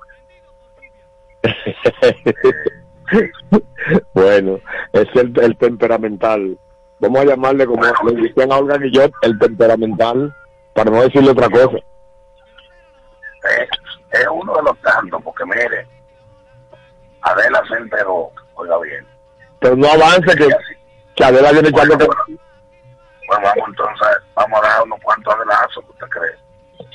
bueno, 4.13 4.59
es 4.93 5.07
el, 5.15 5.33
el 5.41 5.57
temperamental. 5.57 6.57
Vamos 6.99 7.21
a 7.21 7.25
llamarle 7.25 7.65
como 7.65 7.83
le 7.83 8.21
decían 8.21 8.51
a 8.51 8.57
Olga 8.57 8.77
Guillot, 8.77 9.11
el 9.23 9.37
temperamental, 9.37 10.33
para 10.73 10.89
no 10.89 11.01
decirle 11.01 11.31
otra 11.31 11.49
cosa. 11.49 11.77
Eh, 13.49 13.67
es 14.11 14.27
uno 14.31 14.55
de 14.55 14.63
los 14.63 14.79
tantos, 14.79 15.21
porque 15.21 15.43
mire, 15.45 15.85
Adela 17.21 17.61
se 17.67 17.75
enteró, 17.75 18.31
oiga 18.55 18.79
bien. 18.79 19.05
Pero 19.59 19.75
no 19.75 19.87
avance 19.87 20.35
que, 20.35 20.47
que 21.15 21.23
Adela 21.23 21.51
viene 21.51 21.69
echando... 21.69 21.97
Bueno, 21.97 23.43
vamos 23.43 23.67
entonces, 23.67 24.07
vamos 24.35 24.59
a 24.63 24.67
dar 24.67 24.83
unos 24.83 24.99
cuantos 25.01 25.33
adelazos, 25.33 25.83
¿usted 25.89 26.07
cree? 26.07 26.35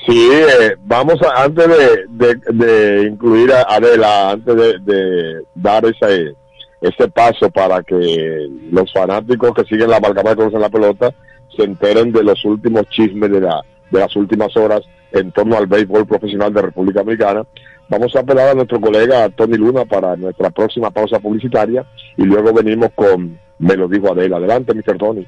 Sí, 0.09 0.27
eh, 0.31 0.75
vamos 0.85 1.21
a, 1.21 1.43
antes 1.43 1.67
de, 2.09 2.35
de, 2.51 3.07
incluir 3.09 3.53
a 3.53 3.61
Adela, 3.61 4.31
antes 4.31 4.55
de, 4.83 5.43
dar 5.53 5.85
ese, 5.85 6.33
ese 6.81 7.07
paso 7.09 7.51
para 7.51 7.83
que 7.83 8.49
los 8.71 8.91
fanáticos 8.91 9.53
que 9.53 9.65
siguen 9.65 9.91
la 9.91 9.97
amalgama 9.97 10.31
de 10.31 10.35
Colores 10.37 10.55
en 10.55 10.61
la 10.61 10.69
pelota 10.69 11.13
se 11.55 11.63
enteren 11.63 12.11
de 12.11 12.23
los 12.23 12.43
últimos 12.43 12.89
chismes 12.89 13.29
de, 13.29 13.41
la, 13.41 13.61
de 13.91 13.99
las 13.99 14.15
últimas 14.15 14.57
horas 14.57 14.81
en 15.11 15.31
torno 15.31 15.57
al 15.57 15.67
béisbol 15.67 16.07
profesional 16.07 16.51
de 16.53 16.63
República 16.63 17.01
Dominicana. 17.01 17.43
Vamos 17.87 18.15
a 18.15 18.21
apelar 18.21 18.49
a 18.49 18.53
nuestro 18.55 18.81
colega 18.81 19.29
Tony 19.29 19.57
Luna 19.57 19.85
para 19.85 20.15
nuestra 20.15 20.49
próxima 20.49 20.89
pausa 20.89 21.19
publicitaria 21.19 21.85
y 22.17 22.23
luego 22.23 22.51
venimos 22.51 22.89
con 22.95 23.37
Me 23.59 23.75
lo 23.75 23.87
dijo 23.87 24.11
Adela. 24.11 24.37
Adelante, 24.37 24.73
Mr. 24.73 24.97
Tony. 24.97 25.27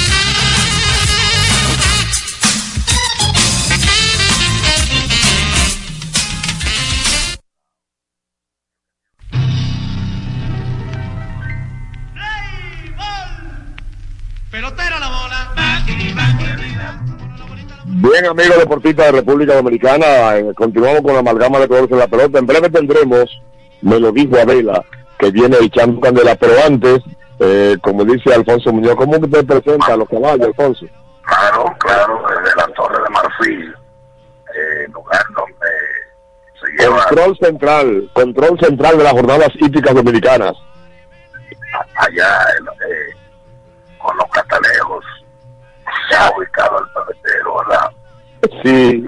Bien, 18.11 18.25
amigos 18.25 18.57
deportistas 18.57 19.05
de 19.05 19.11
República 19.13 19.55
Dominicana, 19.55 20.35
eh, 20.35 20.53
continuamos 20.53 21.01
con 21.01 21.13
la 21.13 21.19
amalgama 21.19 21.59
de 21.59 21.67
colores 21.69 21.91
en 21.91 21.99
la 21.99 22.07
pelota. 22.07 22.39
En 22.39 22.45
breve 22.45 22.69
tendremos, 22.69 23.41
me 23.81 24.01
lo 24.01 24.11
dijo 24.11 24.35
Adela, 24.35 24.83
que 25.17 25.31
viene 25.31 25.55
echando 25.61 26.01
candela, 26.01 26.35
pero 26.35 26.53
antes, 26.65 26.99
eh, 27.39 27.77
como 27.81 28.03
dice 28.03 28.33
Alfonso 28.33 28.73
Muñoz, 28.73 28.95
¿cómo 28.97 29.17
te 29.17 29.43
presenta 29.43 29.93
a 29.93 29.95
los 29.95 30.09
caballos, 30.09 30.47
Alfonso? 30.47 30.87
Claro, 31.23 31.73
claro, 31.79 32.21
desde 32.27 32.55
la 32.57 32.67
Torre 32.73 33.01
de 33.01 33.09
Marfil, 33.11 33.75
eh, 34.55 34.87
lugar 34.93 35.25
donde 35.33 35.67
se 36.59 36.83
lleva 36.83 37.05
Control 37.05 37.37
central, 37.37 38.09
control 38.11 38.59
central 38.59 38.97
de 38.97 39.03
las 39.05 39.13
jornadas 39.13 39.49
hípicas 39.55 39.95
dominicanas. 39.95 40.53
allá 41.95 42.45
eh, 42.59 43.15
con 43.99 44.17
los 44.17 44.29
catalejos, 44.31 45.05
se 46.09 46.15
ha 46.17 46.29
ubicado 46.35 46.77
el 46.79 46.85
pebetero, 47.05 47.55
¿verdad? 47.59 47.91
Sí, 48.63 49.05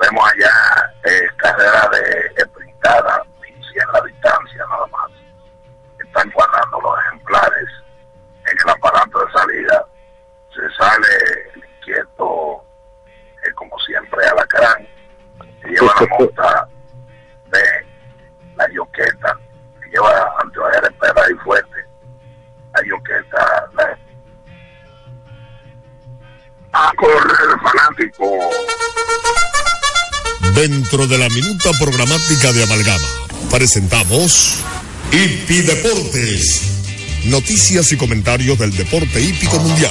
Vemos 0.00 0.24
allá 0.24 0.92
eh, 1.04 1.26
carrera 1.36 1.88
de 1.92 2.42
sprint. 2.42 2.70
limitada, 2.70 3.22
100 3.72 3.92
la 3.92 4.00
distancia 4.00 4.64
nada 4.70 4.86
más. 4.86 4.99
De 31.10 31.18
la 31.18 31.28
minuta 31.28 31.70
programática 31.80 32.52
de 32.52 32.62
Amalgama, 32.62 33.08
presentamos 33.50 34.62
Hipi 35.10 35.60
Deportes. 35.62 37.26
Noticias 37.28 37.90
y 37.92 37.98
comentarios 37.98 38.56
del 38.60 38.70
deporte 38.70 39.20
hípico 39.20 39.56
mundial. 39.56 39.90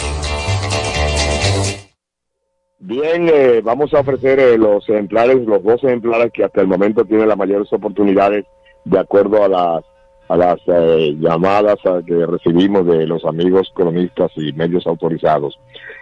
Bien, 2.80 3.28
eh, 3.28 3.60
vamos 3.62 3.94
a 3.94 4.00
ofrecer 4.00 4.40
eh, 4.40 4.58
los 4.58 4.88
ejemplares, 4.88 5.46
los 5.46 5.62
dos 5.62 5.84
ejemplares 5.84 6.32
que 6.32 6.46
hasta 6.46 6.62
el 6.62 6.68
momento 6.68 7.04
tienen 7.04 7.28
las 7.28 7.38
mayores 7.38 7.68
oportunidades 7.74 8.46
de 8.86 9.00
acuerdo 9.00 9.44
a 9.44 9.50
las 9.50 9.84
a 10.30 10.38
las 10.38 10.60
eh, 10.68 11.18
llamadas 11.20 11.86
a 11.86 12.02
que 12.06 12.26
recibimos 12.26 12.86
de 12.86 13.06
los 13.08 13.26
amigos 13.26 13.70
cronistas 13.76 14.32
y 14.38 14.54
medios 14.54 14.88
autorizados. 14.88 15.60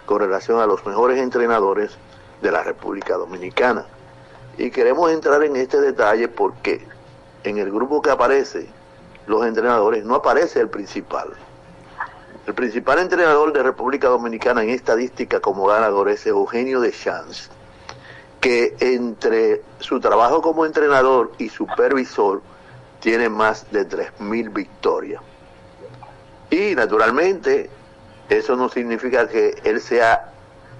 con 0.04 0.20
relación 0.20 0.60
a 0.60 0.66
los 0.66 0.84
mejores 0.84 1.18
entrenadores 1.18 1.96
de 2.42 2.52
la 2.52 2.62
República 2.62 3.16
Dominicana. 3.16 3.86
Y 4.58 4.70
queremos 4.70 5.10
entrar 5.10 5.42
en 5.42 5.56
este 5.56 5.80
detalle 5.80 6.28
porque 6.28 6.86
en 7.44 7.56
el 7.56 7.72
grupo 7.72 8.02
que 8.02 8.10
aparece 8.10 8.68
los 9.26 9.46
entrenadores 9.46 10.04
no 10.04 10.16
aparece 10.16 10.60
el 10.60 10.68
principal. 10.68 11.30
El 12.46 12.52
principal 12.52 12.98
entrenador 12.98 13.54
de 13.54 13.62
República 13.62 14.08
Dominicana 14.08 14.62
en 14.64 14.68
estadística 14.68 15.40
como 15.40 15.64
ganador 15.64 16.10
es 16.10 16.26
Eugenio 16.26 16.78
de 16.82 16.92
Chance, 16.92 17.48
que 18.38 18.76
entre 18.80 19.62
su 19.78 19.98
trabajo 19.98 20.42
como 20.42 20.66
entrenador 20.66 21.32
y 21.38 21.48
supervisor 21.48 22.42
tiene 23.02 23.28
más 23.28 23.70
de 23.72 23.86
3.000 23.86 24.54
victorias. 24.54 25.20
Y 26.50 26.74
naturalmente 26.74 27.68
eso 28.28 28.56
no 28.56 28.68
significa 28.68 29.28
que 29.28 29.60
él 29.64 29.80
sea 29.80 30.32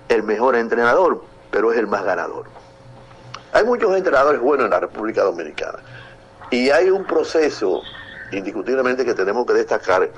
el 0.09 0.23
mejor 0.23 0.55
entrenador, 0.57 1.25
pero 1.51 1.73
es 1.73 1.79
el 1.79 1.89
más 1.89 2.05
ganador. 2.05 2.47
Hay 3.53 3.65
muchos 3.65 3.97
entrenadores 3.97 4.41
buenos 4.41 4.67
en 4.67 4.71
la 4.71 4.79
República 4.81 5.23
Dominicana 5.25 5.81
y 6.51 6.71
hay 6.71 6.91
un 6.91 7.05
proceso 7.05 7.83
indiscutiblemente 8.31 9.05
que 9.05 9.15
tenemos 9.15 9.45
que 9.45 9.55
destacar 9.55 10.09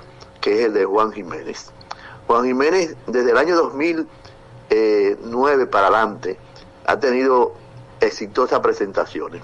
que 0.41 0.61
es 0.61 0.67
el 0.67 0.75
de 0.75 0.85
Juan 0.85 1.11
Jiménez. 1.11 1.73
Juan 2.27 2.45
Jiménez 2.45 2.95
desde 3.07 3.31
el 3.31 3.39
año 3.39 3.57
2009 3.57 5.67
para 5.67 5.87
adelante 5.87 6.39
ha 6.87 7.01
tenido 7.01 7.55
exitosas 8.01 8.61
presentaciones. 8.61 9.43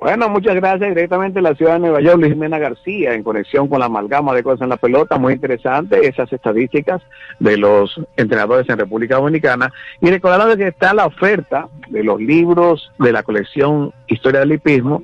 Bueno, 0.00 0.30
muchas 0.30 0.54
gracias. 0.54 0.88
Directamente 0.88 1.42
la 1.42 1.54
ciudad 1.54 1.74
de 1.74 1.80
Nueva 1.80 2.00
York, 2.00 2.18
Luis 2.18 2.34
Mena 2.34 2.58
García, 2.58 3.12
en 3.12 3.22
conexión 3.22 3.68
con 3.68 3.80
la 3.80 3.84
amalgama 3.86 4.32
de 4.32 4.42
cosas 4.42 4.62
en 4.62 4.70
la 4.70 4.78
pelota. 4.78 5.18
Muy 5.18 5.34
interesante 5.34 6.08
esas 6.08 6.32
estadísticas 6.32 7.02
de 7.38 7.58
los 7.58 8.00
entrenadores 8.16 8.66
en 8.70 8.78
República 8.78 9.16
Dominicana. 9.16 9.70
Y 10.00 10.08
recordando 10.08 10.56
que 10.56 10.68
está 10.68 10.94
la 10.94 11.04
oferta 11.04 11.68
de 11.90 12.02
los 12.02 12.18
libros 12.18 12.90
de 12.98 13.12
la 13.12 13.22
colección 13.22 13.92
Historia 14.06 14.40
del 14.40 14.52
Hipismo, 14.52 15.02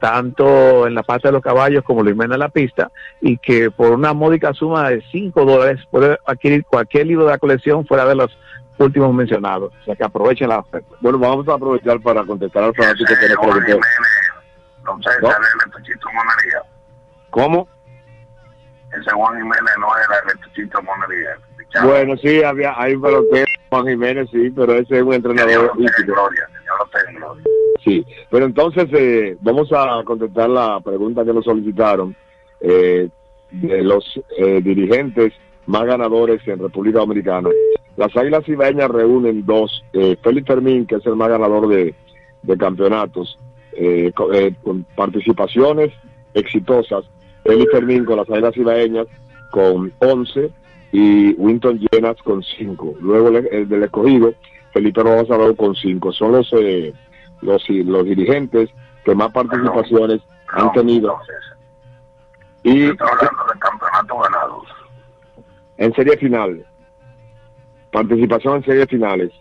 tanto 0.00 0.86
en 0.86 0.94
la 0.94 1.02
parte 1.02 1.28
de 1.28 1.32
los 1.32 1.42
caballos 1.42 1.84
como 1.84 2.02
Mena 2.02 2.36
en 2.36 2.40
la 2.40 2.48
pista, 2.48 2.90
y 3.20 3.36
que 3.36 3.70
por 3.70 3.92
una 3.92 4.14
módica 4.14 4.54
suma 4.54 4.88
de 4.88 5.02
5 5.12 5.44
dólares 5.44 5.80
puede 5.90 6.16
adquirir 6.24 6.64
cualquier 6.64 7.06
libro 7.06 7.26
de 7.26 7.32
la 7.32 7.38
colección 7.38 7.84
fuera 7.86 8.06
de 8.06 8.14
los 8.14 8.38
últimos 8.78 9.12
mencionados. 9.12 9.74
O 9.82 9.84
sea 9.84 9.94
que 9.94 10.04
aprovechen 10.04 10.48
la 10.48 10.60
oferta. 10.60 10.88
Bueno, 11.00 11.18
vamos 11.18 11.46
a 11.48 11.54
aprovechar 11.54 12.00
para 12.00 12.24
contestar 12.24 12.64
al 12.64 12.74
fanático 12.74 13.12
que 13.20 13.28
nos 13.28 13.38
preguntó. 13.38 13.80
César, 15.02 15.22
¿No? 15.22 15.28
el 15.28 15.72
Retuchito 15.72 16.08
Monería. 16.12 16.62
¿Cómo? 17.30 17.68
Ese 18.92 19.10
Juan 19.10 19.36
Jiménez 19.36 19.74
no 19.78 19.88
era 19.96 20.20
el 20.22 20.30
Retuchito 20.30 20.82
Monería. 20.82 21.38
Bueno, 21.84 22.16
sí, 22.16 22.42
había, 22.42 22.74
hay 22.80 22.94
un 22.94 23.02
pelotero, 23.02 23.46
Juan 23.68 23.86
Jiménez, 23.86 24.28
sí, 24.32 24.50
pero 24.50 24.72
ese 24.72 24.96
es 24.96 25.02
un 25.02 25.12
entrenador. 25.12 25.72
Gloria, 25.76 25.92
gloria. 26.06 26.48
Sí, 27.84 28.06
pero 28.30 28.46
entonces 28.46 28.88
eh, 28.92 29.36
vamos 29.40 29.70
a 29.72 30.02
contestar 30.04 30.48
la 30.48 30.80
pregunta 30.80 31.24
que 31.24 31.32
nos 31.32 31.44
solicitaron 31.44 32.16
eh, 32.60 33.08
de 33.50 33.82
los 33.82 34.20
eh, 34.38 34.60
dirigentes 34.62 35.32
más 35.66 35.84
ganadores 35.84 36.40
en 36.48 36.58
República 36.58 37.00
Dominicana. 37.00 37.50
Las 37.96 38.16
Águilas 38.16 38.48
Ibaeñas 38.48 38.88
reúnen 38.88 39.44
dos, 39.44 39.84
eh, 39.92 40.16
Félix 40.22 40.46
Fermín, 40.46 40.86
que 40.86 40.96
es 40.96 41.06
el 41.06 41.16
más 41.16 41.28
ganador 41.28 41.68
de, 41.68 41.94
de 42.42 42.56
campeonatos, 42.56 43.38
eh, 43.80 44.12
con, 44.12 44.34
eh, 44.34 44.54
con, 44.62 44.84
participaciones 44.96 45.92
exitosas. 46.34 47.04
Félix 47.44 47.70
Fermín 47.70 48.04
con 48.04 48.16
las 48.16 48.28
Águilas 48.28 48.56
Ibaeñas 48.56 49.06
con 49.50 49.92
11 50.00 50.50
y 50.92 51.34
Winton 51.34 51.78
Llenas 51.78 52.16
con 52.22 52.42
5. 52.42 52.96
Luego 53.00 53.28
el, 53.28 53.48
el 53.52 53.68
del 53.68 53.84
escogido, 53.84 54.34
Felipe 54.72 55.02
Rojas 55.02 55.30
Arau 55.30 55.54
con 55.54 55.74
cinco. 55.74 56.12
Son 56.12 56.32
los, 56.32 56.52
eh, 56.52 56.92
los, 57.40 57.62
los 57.68 58.04
dirigentes 58.04 58.70
que 59.04 59.14
más 59.14 59.32
participaciones 59.32 60.20
han 60.48 60.72
tenido. 60.72 61.16
Y 62.64 62.86
hablando 62.86 63.44
de 63.52 63.60
campeonatos 63.60 64.18
ganados. 64.22 64.64
en 65.76 65.94
serie 65.94 66.16
final, 66.16 66.66
participación 67.92 68.56
en 68.56 68.64
series 68.64 68.88
finales. 68.88 69.32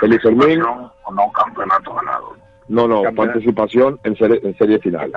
Felipe 0.00 0.22
Fermín, 0.22 0.60
no 0.60 1.32
campeonatos 1.32 1.94
ganados. 1.96 2.45
No, 2.68 2.88
no, 2.88 3.02
participación 3.14 3.98
en 4.04 4.16
serie, 4.16 4.40
en 4.42 4.56
serie 4.56 4.78
final. 4.78 5.12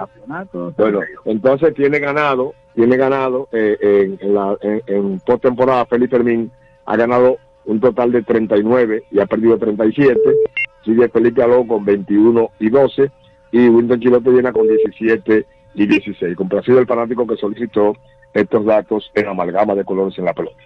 Bueno, 0.78 1.02
entonces 1.26 1.74
tiene 1.74 2.00
ganado, 2.00 2.54
tiene 2.76 2.96
ganado 2.98 3.48
eh, 3.52 3.78
en, 3.82 4.20
en 4.22 4.34
la 4.34 4.56
en, 4.62 4.84
en 4.88 5.20
postemporada 5.20 5.86
Felipe 5.86 6.18
Fermín 6.18 6.52
ha 6.86 6.96
ganado 6.96 7.38
un 7.66 7.80
total 7.80 8.12
de 8.12 8.24
39 8.24 9.04
y 9.12 9.20
ha 9.20 9.26
perdido 9.26 9.58
37. 9.58 10.20
Sigue 10.84 11.10
Felipe 11.10 11.44
Aló 11.44 11.66
con 11.68 11.86
21 11.86 12.50
y 12.60 12.70
12 12.70 13.12
y 13.52 13.70
Winston 13.70 14.00
Chilote 14.00 14.30
viene 14.32 14.52
con 14.52 14.68
17 14.68 15.46
y 15.76 15.86
16. 15.86 16.36
Complacido 16.36 16.80
el 16.80 16.88
fanático 16.88 17.28
que 17.28 17.36
solicitó 17.36 17.96
estos 18.34 18.66
datos 18.66 19.12
en 19.14 19.28
amalgama 19.28 19.76
de 19.76 19.84
colores 19.84 20.18
en 20.18 20.26
la 20.26 20.34
pelota. 20.34 20.58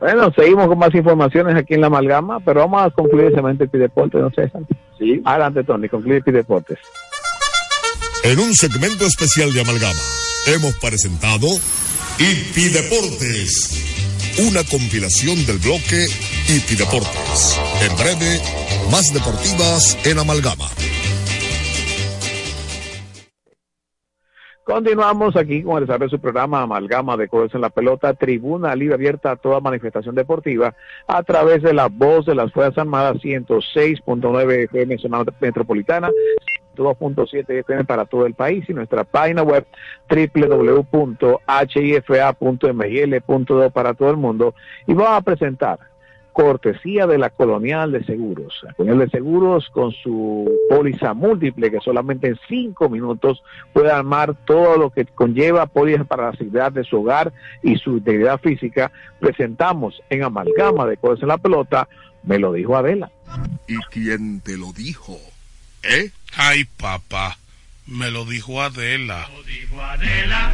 Bueno, 0.00 0.32
seguimos 0.32 0.68
con 0.68 0.78
más 0.78 0.94
informaciones 0.94 1.56
aquí 1.56 1.74
en 1.74 1.80
la 1.80 1.88
amalgama, 1.88 2.38
pero 2.40 2.60
vamos 2.60 2.82
a 2.82 2.90
concluir 2.90 3.26
el 3.26 3.34
segmento 3.34 3.64
de 3.64 3.70
Pideportes, 3.70 4.20
¿no, 4.20 4.30
César? 4.30 4.62
Sí. 4.98 5.20
Adelante, 5.24 5.64
Tony, 5.64 5.88
concluye 5.88 6.20
Pideportes. 6.22 6.78
En 8.24 8.38
un 8.40 8.54
segmento 8.54 9.06
especial 9.06 9.52
de 9.52 9.60
Amalgama, 9.60 10.00
hemos 10.46 10.74
presentado 10.76 11.46
IP 12.18 12.72
Deportes, 12.72 14.36
una 14.38 14.64
compilación 14.64 15.46
del 15.46 15.58
bloque 15.58 16.08
IP 16.48 16.76
Deportes. 16.76 17.58
En 17.82 17.96
breve, 17.96 18.40
más 18.90 19.12
deportivas 19.14 19.96
en 20.04 20.18
Amalgama. 20.18 20.68
Continuamos 24.68 25.34
aquí 25.34 25.62
con 25.62 25.78
el 25.78 25.84
desarrollo 25.86 26.10
de 26.10 26.16
su 26.18 26.20
programa 26.20 26.60
Amalgama 26.60 27.16
de 27.16 27.26
Colores 27.26 27.54
en 27.54 27.62
la 27.62 27.70
Pelota, 27.70 28.12
tribuna 28.12 28.76
libre 28.76 28.96
abierta 28.96 29.30
a 29.30 29.36
toda 29.36 29.60
manifestación 29.60 30.14
deportiva 30.14 30.74
a 31.06 31.22
través 31.22 31.62
de 31.62 31.72
la 31.72 31.88
voz 31.88 32.26
de 32.26 32.34
las 32.34 32.52
Fuerzas 32.52 32.76
Armadas 32.76 33.16
106.9 33.16 34.64
FM 34.64 34.98
zona 34.98 35.24
metropolitana, 35.40 36.10
2.7 36.76 37.50
FM 37.60 37.86
para 37.86 38.04
todo 38.04 38.26
el 38.26 38.34
país 38.34 38.68
y 38.68 38.74
nuestra 38.74 39.04
página 39.04 39.42
web 39.42 39.64
www.hifa.mil.do 40.10 40.90
para 43.70 43.94
todo 43.94 44.10
el 44.10 44.18
mundo. 44.18 44.54
Y 44.86 44.92
vamos 44.92 45.12
a 45.12 45.22
presentar 45.22 45.78
cortesía 46.38 47.08
de 47.08 47.18
la 47.18 47.30
Colonial 47.30 47.90
de 47.90 48.04
Seguros. 48.04 48.60
La 48.62 48.72
Colonial 48.74 49.00
de 49.00 49.10
Seguros 49.10 49.68
con 49.72 49.90
su 49.90 50.48
póliza 50.70 51.12
múltiple 51.12 51.68
que 51.68 51.80
solamente 51.80 52.28
en 52.28 52.38
cinco 52.46 52.88
minutos 52.88 53.42
puede 53.72 53.90
armar 53.90 54.36
todo 54.46 54.76
lo 54.76 54.90
que 54.90 55.04
conlleva 55.04 55.66
pólizas 55.66 56.06
para 56.06 56.30
la 56.30 56.36
seguridad 56.36 56.70
de 56.70 56.84
su 56.84 57.00
hogar 57.00 57.32
y 57.64 57.74
su 57.74 57.96
integridad 57.96 58.40
física. 58.40 58.92
Presentamos 59.18 60.00
en 60.10 60.22
Amalgama 60.22 60.86
de 60.86 60.96
Cosas 60.96 61.22
en 61.22 61.28
la 61.28 61.38
Pelota, 61.38 61.88
me 62.22 62.38
lo 62.38 62.52
dijo 62.52 62.76
Adela. 62.76 63.10
¿Y 63.66 63.76
quién 63.90 64.40
te 64.40 64.56
lo 64.56 64.72
dijo? 64.72 65.18
¿Eh? 65.82 66.12
Ay, 66.36 66.66
papá, 66.76 67.36
me 67.84 68.12
lo 68.12 68.24
dijo 68.24 68.62
Adela. 68.62 69.26
Me 69.28 69.38
lo 69.38 69.42
dijo 69.42 69.82
Adela, 69.82 70.52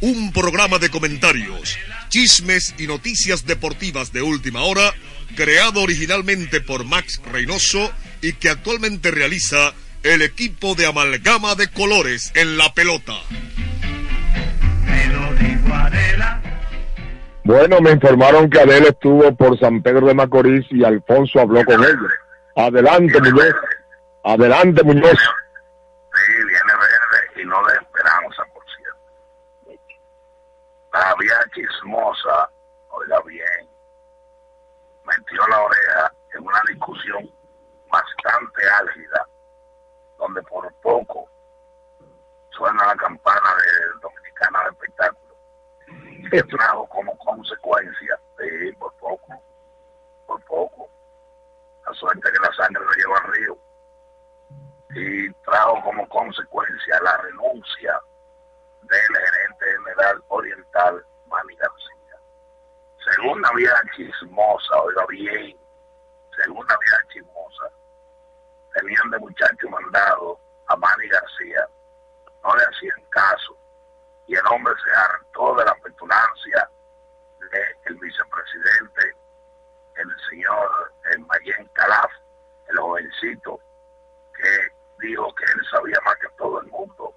un 0.00 0.32
programa 0.32 0.78
de 0.78 0.90
comentarios, 0.90 1.78
chismes 2.08 2.74
y 2.78 2.86
noticias 2.86 3.46
deportivas 3.46 4.12
de 4.12 4.22
última 4.22 4.62
hora, 4.62 4.92
creado 5.34 5.80
originalmente 5.80 6.60
por 6.60 6.84
Max 6.84 7.20
Reynoso 7.32 7.90
y 8.20 8.34
que 8.34 8.50
actualmente 8.50 9.10
realiza 9.10 9.72
el 10.02 10.22
equipo 10.22 10.74
de 10.74 10.86
amalgama 10.86 11.54
de 11.54 11.68
colores 11.68 12.32
en 12.34 12.58
la 12.58 12.72
pelota. 12.74 13.14
Bueno, 17.44 17.80
me 17.80 17.90
informaron 17.92 18.48
que 18.48 18.60
Adel 18.60 18.86
estuvo 18.86 19.34
por 19.36 19.58
San 19.58 19.82
Pedro 19.82 20.06
de 20.06 20.14
Macorís 20.14 20.66
y 20.70 20.82
Alfonso 20.82 21.40
habló 21.40 21.62
con 21.64 21.82
ellos. 21.82 22.12
Adelante, 22.56 23.20
Muñoz. 23.20 23.54
Adelante, 24.24 24.82
Muñoz. 24.82 25.18
Sí, 26.14 26.32
viene 26.32 26.72
verde 26.80 27.42
y 27.42 27.44
no 27.44 27.56
de 27.66 27.74
esperanza, 27.74 28.42
por 28.54 28.64
cierto. 28.76 29.80
La 30.94 31.12
vieja 31.18 31.44
chismosa, 31.52 32.48
oiga 32.90 33.20
bien, 33.22 33.68
metió 35.04 35.44
la 35.48 35.60
oreja 35.62 36.14
en 36.34 36.46
una 36.46 36.62
discusión 36.68 37.28
bastante 37.90 38.62
álgida, 38.78 39.28
donde 40.18 40.40
por 40.42 40.72
poco 40.74 41.28
suena 42.50 42.86
la 42.86 42.94
campana 42.94 43.48
de 43.56 44.00
Dominicana 44.02 44.62
de 44.62 44.70
Espectáculo, 44.70 45.34
que 46.30 46.42
trajo 46.56 46.86
como 46.86 47.18
consecuencia, 47.18 48.20
sí, 48.38 48.72
por 48.78 48.94
poco, 48.94 49.42
por 50.28 50.40
poco, 50.44 50.88
la 51.88 51.92
suerte 51.94 52.30
que 52.30 52.38
la 52.38 52.54
sangre 52.54 52.84
lo 52.84 52.92
lleva 52.92 53.18
al 53.18 53.32
río, 53.32 53.58
y 54.90 55.32
trajo 55.42 55.82
como 55.82 56.08
consecuencia 56.08 57.00
la 57.02 57.16
renuncia 57.16 58.00
del 58.86 59.16
gerente 59.16 59.64
general 59.78 60.22
oriental, 60.28 61.06
Manny 61.28 61.56
García. 61.56 62.18
Según 63.04 63.40
la 63.42 63.50
vieja 63.52 63.82
chismosa, 63.96 64.80
oiga 64.82 65.06
bien, 65.08 65.58
según 66.36 66.66
la 66.66 66.78
chismosa, 67.12 67.70
tenían 68.74 69.10
de 69.10 69.18
muchacho 69.18 69.68
mandado 69.68 70.38
a 70.66 70.76
Manny 70.76 71.08
García, 71.08 71.68
no 72.42 72.56
le 72.56 72.64
hacían 72.64 73.02
caso, 73.10 73.56
y 74.26 74.34
el 74.34 74.46
hombre 74.50 74.74
se 74.84 74.90
hartó 74.96 75.54
de 75.56 75.64
la 75.64 75.74
petulancia 75.76 76.70
del 77.84 77.96
vicepresidente, 77.96 79.16
el 79.96 80.08
señor 80.28 80.92
el 81.12 81.20
Mayen 81.20 81.68
Calaf, 81.74 82.10
el 82.68 82.78
jovencito, 82.78 83.60
que 84.36 85.06
dijo 85.06 85.34
que 85.34 85.44
él 85.44 85.66
sabía 85.70 85.98
más 86.04 86.16
que 86.16 86.28
todo 86.36 86.60
el 86.60 86.66
mundo, 86.68 87.14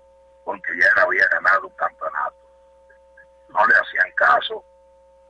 porque 0.48 0.72
ya 0.80 0.88
él 0.88 1.04
había 1.04 1.28
ganado 1.28 1.68
un 1.68 1.74
campeonato. 1.76 2.38
No 3.50 3.68
le 3.68 3.76
hacían 3.76 4.12
caso, 4.16 4.64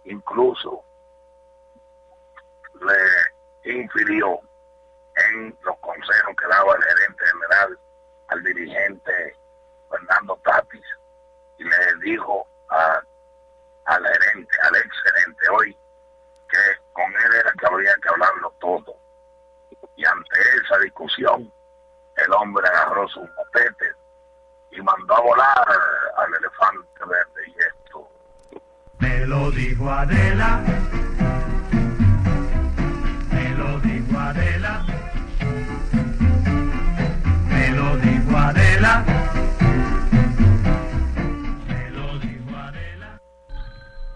incluso 0.04 0.84
le 3.66 3.74
infirió 3.74 4.40
en 5.16 5.58
los 5.64 5.76
consejos 5.80 6.36
que 6.40 6.48
daba 6.48 6.76
el 6.76 6.84
gerente 6.84 7.26
general 7.26 7.80
al 8.28 8.44
dirigente 8.44 9.36
Fernando 9.90 10.40
Tatis 10.44 10.86
y 11.58 11.64
le 11.64 11.96
dijo 12.04 12.48
al 12.68 14.06
gerente, 14.06 14.56
al 14.62 14.76
ex 14.76 14.96
gerente 15.02 15.50
hoy, 15.50 15.78
que 16.48 16.60
con 16.94 17.12
él 17.12 17.36
era 17.40 17.52
que 17.60 17.66
habría 17.66 17.96
que 18.04 18.10
hablarlo 18.10 18.54
todo. 18.60 18.96
Y 19.96 20.06
ante 20.06 20.40
esa 20.64 20.78
discusión, 20.78 21.52
el 22.18 22.34
hombre 22.34 22.68
agarró 22.68 23.08
sus 23.08 23.28
motetes 23.32 23.97
y 24.78 24.82
mandó 24.82 25.16
a 25.16 25.22
volar 25.22 25.68
al 26.18 26.34
elefante 26.36 27.06
verde 27.06 27.42
y 27.48 27.56
esto. 27.60 28.08
Me 29.00 29.26
lo 29.26 29.50
dijo 29.52 29.90
Adela. 29.90 30.62
Me 33.32 33.50
lo 33.56 33.80
dijo 33.80 34.20
Adela. 34.20 34.86
Me 37.48 37.70
lo 37.72 37.98
dijo 37.98 38.38
Adela. 38.38 39.06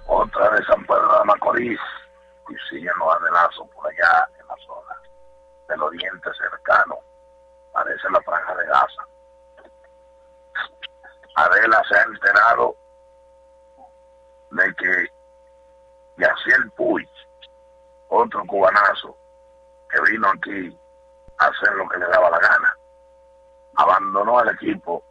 Otra 0.06 0.52
de 0.52 0.66
San 0.66 0.86
Pedro 0.86 1.20
de 1.20 1.26
Macorís 1.26 1.80
y 2.50 2.56
siguen 2.70 2.94
los 3.00 3.16
adelazos 3.16 3.68
por 3.70 3.88
allá 3.88 4.28
en 4.40 4.48
la 4.48 4.56
zona 4.68 5.02
del 5.70 5.82
oriente 5.82 6.30
cercano. 6.38 7.00
Parece 7.74 8.10
la 8.12 8.22
franja 8.22 8.56
de 8.56 8.66
Gaza. 8.68 9.11
Adela 11.36 11.82
se 11.88 11.98
ha 11.98 12.04
enterado 12.04 12.76
de 14.52 14.76
que 14.76 15.08
Yaciel 16.18 16.72
Puig, 16.72 17.10
otro 18.10 18.46
cubanazo, 18.46 19.16
que 19.90 20.12
vino 20.12 20.30
aquí 20.30 20.78
a 21.38 21.46
hacer 21.46 21.74
lo 21.76 21.88
que 21.88 21.98
le 21.98 22.08
daba 22.08 22.30
la 22.30 22.40
gana, 22.40 22.78
abandonó 23.76 24.42
el 24.42 24.50
equipo 24.50 25.04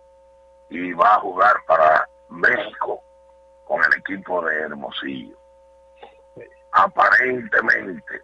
y 0.68 0.92
va 0.92 1.14
a 1.14 1.20
jugar 1.20 1.56
para 1.66 2.08
México 2.28 3.02
con 3.64 3.82
el 3.84 3.98
equipo 3.98 4.42
de 4.42 4.60
Hermosillo. 4.60 5.36
Aparentemente, 6.72 8.22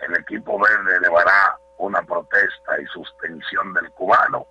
el 0.00 0.16
equipo 0.16 0.58
verde 0.58 0.96
elevará 0.96 1.58
una 1.78 2.00
protesta 2.02 2.80
y 2.80 2.86
suspensión 2.86 3.74
del 3.74 3.90
cubano 3.92 4.46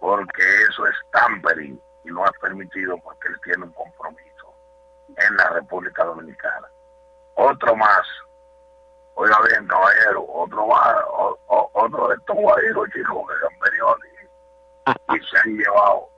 porque 0.00 0.42
eso 0.68 0.86
es 0.86 0.94
tampering 1.12 1.80
y 2.04 2.08
no 2.08 2.24
es 2.24 2.32
permitido 2.40 2.96
porque 3.04 3.28
él 3.28 3.36
tiene 3.44 3.64
un 3.64 3.72
compromiso. 3.72 4.26
en 5.16 5.36
la 5.36 5.48
República 5.50 6.04
Dominicana. 6.04 6.68
Otro 7.34 7.74
más. 7.74 8.06
Oiga 9.16 9.36
bien, 9.48 9.66
caballero, 9.66 10.24
otro 10.28 10.66
más, 10.68 10.96
o- 11.08 11.36
o- 11.48 11.70
otro 11.74 12.08
de 12.08 12.14
estos 12.14 12.36
guajiros 12.36 12.88
chicos 12.90 13.26
que 13.28 13.46
han 13.46 13.60
venido 13.60 13.90
aquí 13.90 15.18
y 15.18 15.26
se 15.26 15.36
han 15.38 15.56
llevado 15.56 16.08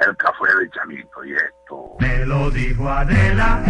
el 0.00 0.16
café 0.18 0.54
de 0.60 0.70
Chanito 0.70 1.24
y 1.24 1.34
esto. 1.34 1.96
Me 2.00 2.26
lo 2.26 2.50
dijo 2.50 2.86
Adela. 2.88 3.60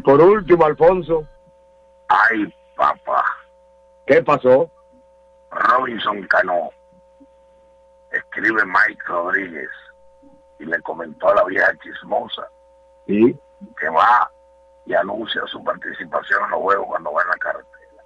Por 0.00 0.20
último, 0.20 0.64
Alfonso, 0.64 1.24
Ay, 2.08 2.52
papá, 2.76 3.24
¿qué 4.06 4.22
pasó? 4.22 4.68
Robinson 5.50 6.22
Cano. 6.26 6.70
Escribe 8.10 8.64
Mike 8.64 9.02
Rodríguez 9.06 9.70
y 10.58 10.64
le 10.64 10.80
comentó 10.82 11.28
a 11.28 11.34
la 11.36 11.44
vieja 11.44 11.72
chismosa 11.78 12.48
Sí. 13.06 13.38
que 13.78 13.88
va 13.88 14.28
y 14.86 14.94
anuncia 14.94 15.42
su 15.46 15.62
participación 15.62 16.42
en 16.44 16.50
los 16.50 16.60
juegos 16.60 16.86
cuando 16.88 17.12
va 17.12 17.22
en 17.22 17.28
la 17.28 17.36
carretera. 17.36 18.04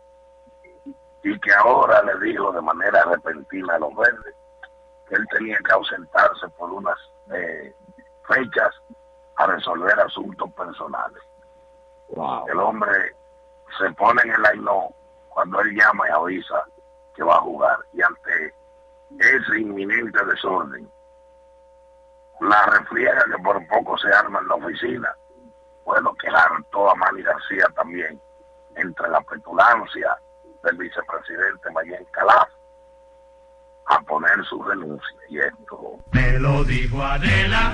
Y 1.22 1.40
que 1.40 1.52
ahora 1.54 2.02
le 2.02 2.18
dijo 2.26 2.52
de 2.52 2.60
manera 2.60 3.02
repentina 3.04 3.76
a 3.76 3.78
los 3.78 3.94
verdes 3.96 4.34
que 5.08 5.14
él 5.14 5.26
tenía 5.30 5.56
que 5.64 5.72
ausentarse 5.72 6.46
por 6.58 6.70
unas 6.70 6.98
eh, 7.32 7.74
fechas 8.28 8.74
a 9.36 9.46
resolver 9.46 9.98
asuntos 10.00 10.52
personales. 10.52 11.22
El 12.48 12.58
hombre 12.58 13.14
se 13.78 13.90
pone 13.92 14.22
en 14.22 14.30
el 14.30 14.42
line 14.42 14.70
cuando 15.30 15.60
él 15.60 15.74
llama 15.74 16.08
y 16.08 16.12
avisa 16.12 16.64
que 17.14 17.22
va 17.22 17.34
a 17.34 17.40
jugar. 17.40 17.78
Y 17.92 18.02
ante 18.02 18.54
ese 19.18 19.60
inminente 19.60 20.24
desorden, 20.24 20.88
la 22.40 22.66
refriega 22.66 23.24
que 23.24 23.42
por 23.42 23.66
poco 23.68 23.96
se 23.98 24.12
arma 24.12 24.40
en 24.40 24.48
la 24.48 24.54
oficina, 24.54 25.14
bueno, 25.84 26.14
que 26.14 26.28
hartó 26.28 26.90
a 26.90 26.94
Manny 26.94 27.22
García 27.22 27.66
también, 27.74 28.20
entre 28.76 29.08
la 29.08 29.20
petulancia 29.22 30.16
del 30.64 30.76
vicepresidente 30.76 31.70
Mayen 31.72 32.04
Calaf, 32.12 32.48
a 33.86 34.00
poner 34.00 34.44
su 34.44 34.62
renuncia. 34.62 35.18
Y 35.28 35.38
esto, 35.38 35.98
Me 36.12 36.38
lo 36.38 36.64
dijo 36.64 37.02
Adela. 37.02 37.72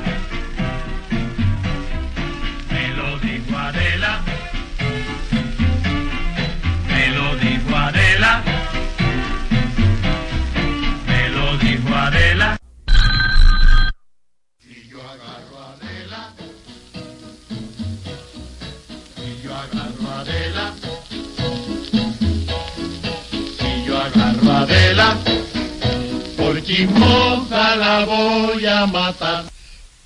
Chismosa 26.71 27.77
la 27.77 28.05
voy 28.05 28.65
a 28.67 28.87
matar. 28.87 29.45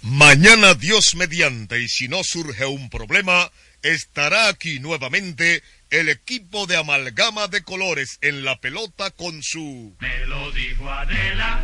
Mañana 0.02 0.74
Dios 0.74 1.14
mediante 1.14 1.80
y 1.80 1.88
si 1.88 2.08
no 2.08 2.24
surge 2.24 2.64
un 2.66 2.88
problema, 2.90 3.50
estará 3.82 4.48
aquí 4.48 4.78
nuevamente 4.80 5.62
el 5.90 6.08
equipo 6.08 6.66
de 6.66 6.76
amalgama 6.76 7.48
de 7.48 7.62
colores 7.62 8.18
en 8.22 8.44
la 8.44 8.58
pelota 8.60 9.10
con 9.10 9.42
su... 9.42 9.96
Me 10.00 10.26
lo 10.26 10.50
dijo 10.52 10.90
Adela. 10.90 11.62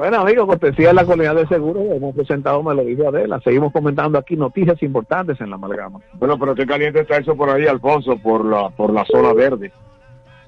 Bueno, 0.00 0.16
amigos, 0.22 0.46
cortesía 0.46 0.88
de 0.88 0.94
la 0.94 1.04
comunidad 1.04 1.34
de 1.34 1.46
seguro, 1.46 1.82
hemos 1.92 2.14
presentado, 2.14 2.62
me 2.62 2.74
lo 2.74 2.82
dijo 2.82 3.06
Adela. 3.06 3.38
Seguimos 3.44 3.70
comentando 3.70 4.16
aquí 4.16 4.34
noticias 4.34 4.82
importantes 4.82 5.38
en 5.42 5.50
la 5.50 5.56
amalgama. 5.56 6.00
Bueno, 6.14 6.38
pero 6.38 6.54
qué 6.54 6.64
caliente 6.64 7.00
está 7.00 7.18
eso 7.18 7.36
por 7.36 7.50
ahí, 7.50 7.66
Alfonso, 7.66 8.16
por 8.16 8.42
la, 8.46 8.70
por 8.70 8.94
la 8.94 9.04
zona 9.04 9.34
verde. 9.34 9.70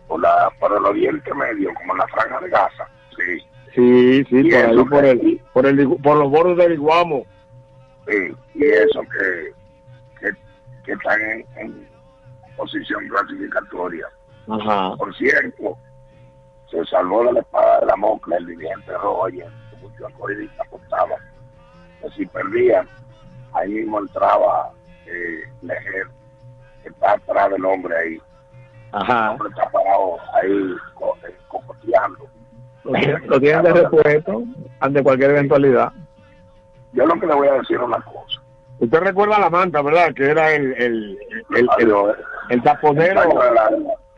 por, 0.08 0.22
la, 0.22 0.50
por 0.58 0.72
el 0.74 0.82
Oriente 0.86 1.34
Medio, 1.34 1.68
como 1.74 1.94
la 1.94 2.06
Franja 2.08 2.40
de 2.40 2.48
Gaza. 2.48 2.88
Sí, 3.14 3.44
Sí, 3.74 4.24
sí, 4.30 4.42
por 4.44 4.54
ahí, 4.54 4.72
eso 4.72 4.86
por, 4.86 5.04
el, 5.04 5.40
por, 5.52 5.66
el, 5.66 5.96
por 6.02 6.16
los 6.16 6.30
bordes 6.30 6.56
del 6.56 6.72
Iguamo. 6.72 7.26
sí. 8.06 8.34
Y 8.54 8.64
eso 8.64 9.02
que, 9.02 9.52
que, 10.18 10.32
que 10.86 10.92
están 10.92 11.20
en, 11.20 11.44
en 11.58 11.88
posición 12.56 13.06
clasificatoria. 13.06 14.06
Ajá. 14.48 14.96
Por 14.96 15.14
cierto, 15.14 15.76
se 16.72 16.84
salvó 16.86 17.22
de 17.24 17.34
la 17.34 17.40
espada 17.40 17.80
de 17.80 17.86
la 17.86 17.96
mosca 17.96 18.36
el 18.36 18.48
ayer, 18.48 19.48
que 19.70 19.76
muchos 19.82 20.06
acordistas 20.12 20.66
apostaban 20.66 21.18
que 22.00 22.10
si 22.10 22.26
perdían, 22.26 22.88
ahí 23.52 23.68
mismo 23.68 24.00
entraba 24.00 24.70
eh, 25.06 25.42
que 26.82 26.88
está 26.88 27.12
atrás 27.12 27.50
del 27.50 27.64
hombre 27.64 27.96
ahí. 27.96 28.14
El 28.14 28.20
Ajá. 28.92 29.30
hombre 29.32 29.48
está 29.50 29.70
parado 29.70 30.16
ahí 30.34 30.74
co- 30.94 31.16
eh, 31.28 31.36
cocoteando. 31.48 32.26
Lo 32.84 33.38
tienen, 33.40 33.62
de 33.62 33.72
repuesto 33.72 34.42
ante 34.80 35.02
cualquier 35.02 35.30
eventualidad. 35.30 35.92
Yo 36.92 37.06
lo 37.06 37.14
que 37.20 37.26
le 37.26 37.34
voy 37.34 37.48
a 37.48 37.52
decir 37.52 37.76
es 37.76 37.82
una 37.82 38.00
cosa. 38.00 38.42
Usted 38.80 38.98
recuerda 39.00 39.38
la 39.38 39.48
manta, 39.48 39.80
¿verdad? 39.82 40.12
Que 40.12 40.30
era 40.30 40.52
el, 40.52 40.72
el, 40.72 41.18
el, 41.54 41.68
el, 41.78 41.94
el 42.50 42.62
taponero 42.62 43.22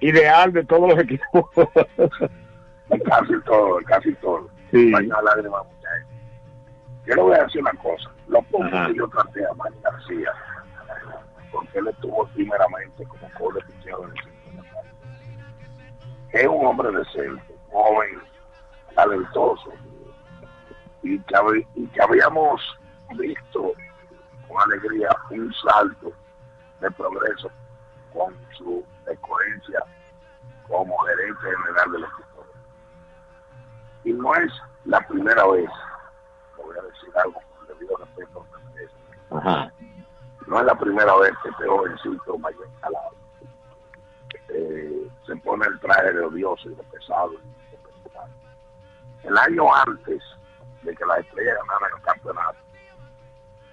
ideal 0.00 0.52
de 0.52 0.64
todos 0.64 0.88
los 0.94 0.98
equipos. 1.02 1.44
casi 3.04 3.40
todo, 3.44 3.78
casi 3.86 4.14
todo. 4.16 4.48
Sí. 4.70 4.90
Baño 4.90 5.16
de 5.16 5.22
lágrimas, 5.22 5.62
mucha 5.66 5.88
gente. 5.96 6.14
Yo 7.06 7.14
le 7.16 7.22
voy 7.22 7.34
a 7.34 7.42
decir 7.44 7.60
una 7.60 7.72
cosa. 7.82 8.10
Lo 8.28 8.42
poco 8.42 8.64
Ajá. 8.64 8.86
que 8.86 8.94
yo 8.94 9.08
traté 9.08 9.44
a 9.46 9.52
Manny 9.54 9.76
García, 9.82 10.32
porque 11.52 11.78
él 11.78 11.88
estuvo 11.88 12.26
primeramente 12.28 13.04
como 13.06 13.28
cobre 13.38 13.62
picheo 13.66 14.04
en 14.04 14.10
el 14.10 14.16
centro 14.24 14.62
de. 16.32 16.40
Es 16.40 16.46
un 16.48 16.66
hombre 16.66 16.90
decente, 16.90 17.54
joven, 17.70 18.20
talentoso, 18.94 19.72
y 21.02 21.18
que, 21.20 21.34
hab- 21.34 21.66
y 21.74 21.86
que 21.88 22.02
habíamos 22.02 22.60
visto 23.16 23.72
con 24.48 24.60
alegría 24.62 25.08
un 25.30 25.52
salto 25.54 26.12
de 26.80 26.90
progreso 26.92 27.50
con 28.12 28.34
su 28.56 28.84
escogencia 29.06 29.80
como 30.66 30.96
gerente 30.98 31.40
general 31.42 31.92
del 31.92 32.04
equipo. 32.04 32.33
Y 34.04 34.12
no 34.12 34.34
es 34.34 34.52
la 34.84 35.00
primera 35.06 35.46
vez, 35.46 35.70
le 36.58 36.64
voy 36.64 36.76
a 36.78 36.82
decir 36.82 37.10
algo 37.16 37.40
con 37.56 37.66
debido 37.68 37.96
respeto 37.96 38.46
Ajá. 39.30 39.72
no 40.46 40.60
es 40.60 40.66
la 40.66 40.74
primera 40.74 41.16
vez 41.16 41.32
que 41.42 41.48
este 41.48 41.66
jovencito 41.66 42.38
mayor 42.38 42.68
calado 42.80 43.14
eh, 44.48 45.08
se 45.26 45.36
pone 45.36 45.66
el 45.66 45.80
traje 45.80 46.12
de 46.12 46.20
odioso 46.20 46.70
y 46.70 46.74
de 46.74 46.82
pesado. 46.84 47.32
y 47.32 47.70
de 47.70 47.78
personal. 47.78 48.30
El 49.22 49.38
año 49.38 49.74
antes 49.74 50.22
de 50.82 50.94
que 50.94 51.06
la 51.06 51.18
estrella 51.18 51.54
ganara 51.54 51.96
el 51.96 52.02
campeonato, 52.02 52.58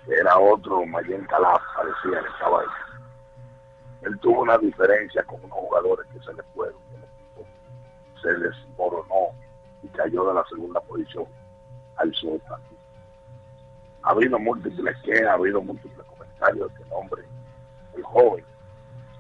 que 0.06 0.14
era 0.16 0.38
otro 0.40 0.86
Mayen 0.86 1.26
Calaf, 1.26 1.62
parecía 1.76 2.22
que 2.22 2.30
estaba 2.30 2.62
ahí. 2.62 2.68
Él 4.04 4.18
tuvo 4.20 4.42
una 4.42 4.58
diferencia 4.58 5.24
con 5.24 5.44
unos 5.44 5.58
jugadores 5.58 6.08
que 6.08 6.20
se 6.22 6.34
les 6.34 6.46
fueron, 6.56 6.80
se 8.22 8.34
desmoronó 8.34 9.36
y 9.84 9.88
cayó 9.90 10.26
de 10.28 10.34
la 10.34 10.44
segunda 10.46 10.80
posición 10.82 11.26
al 11.98 12.14
sótano. 12.16 12.64
Ha 14.04 14.12
habido 14.12 14.40
múltiples 14.40 14.98
quejas, 15.04 15.28
ha 15.28 15.34
habido 15.34 15.62
múltiples 15.62 16.06
comentarios 16.08 16.72
que 16.74 16.84
el 16.84 16.90
hombre, 16.92 17.24
el 17.96 18.04
joven, 18.04 18.46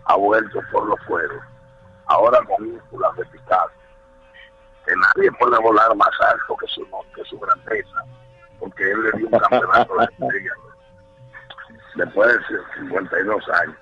ha 0.05 0.15
vuelto 0.15 0.59
por 0.71 0.87
los 0.87 0.99
fueros, 1.05 1.41
ahora 2.05 2.39
con 2.45 2.65
ínfulas 2.65 3.15
de 3.15 3.25
Picasso, 3.25 3.71
que 4.85 4.93
nadie 4.95 5.31
puede 5.39 5.61
volar 5.61 5.95
más 5.95 6.09
alto 6.31 6.55
que 6.57 6.67
su, 6.67 6.85
que 7.15 7.23
su 7.25 7.39
grandeza, 7.39 8.03
porque 8.59 8.91
él 8.91 9.03
le 9.03 9.17
dio 9.19 9.27
un 9.27 9.39
campeonato 9.39 9.93
de 9.97 10.07
después 11.95 12.27
de 12.27 12.79
52 12.79 13.49
años. 13.49 13.75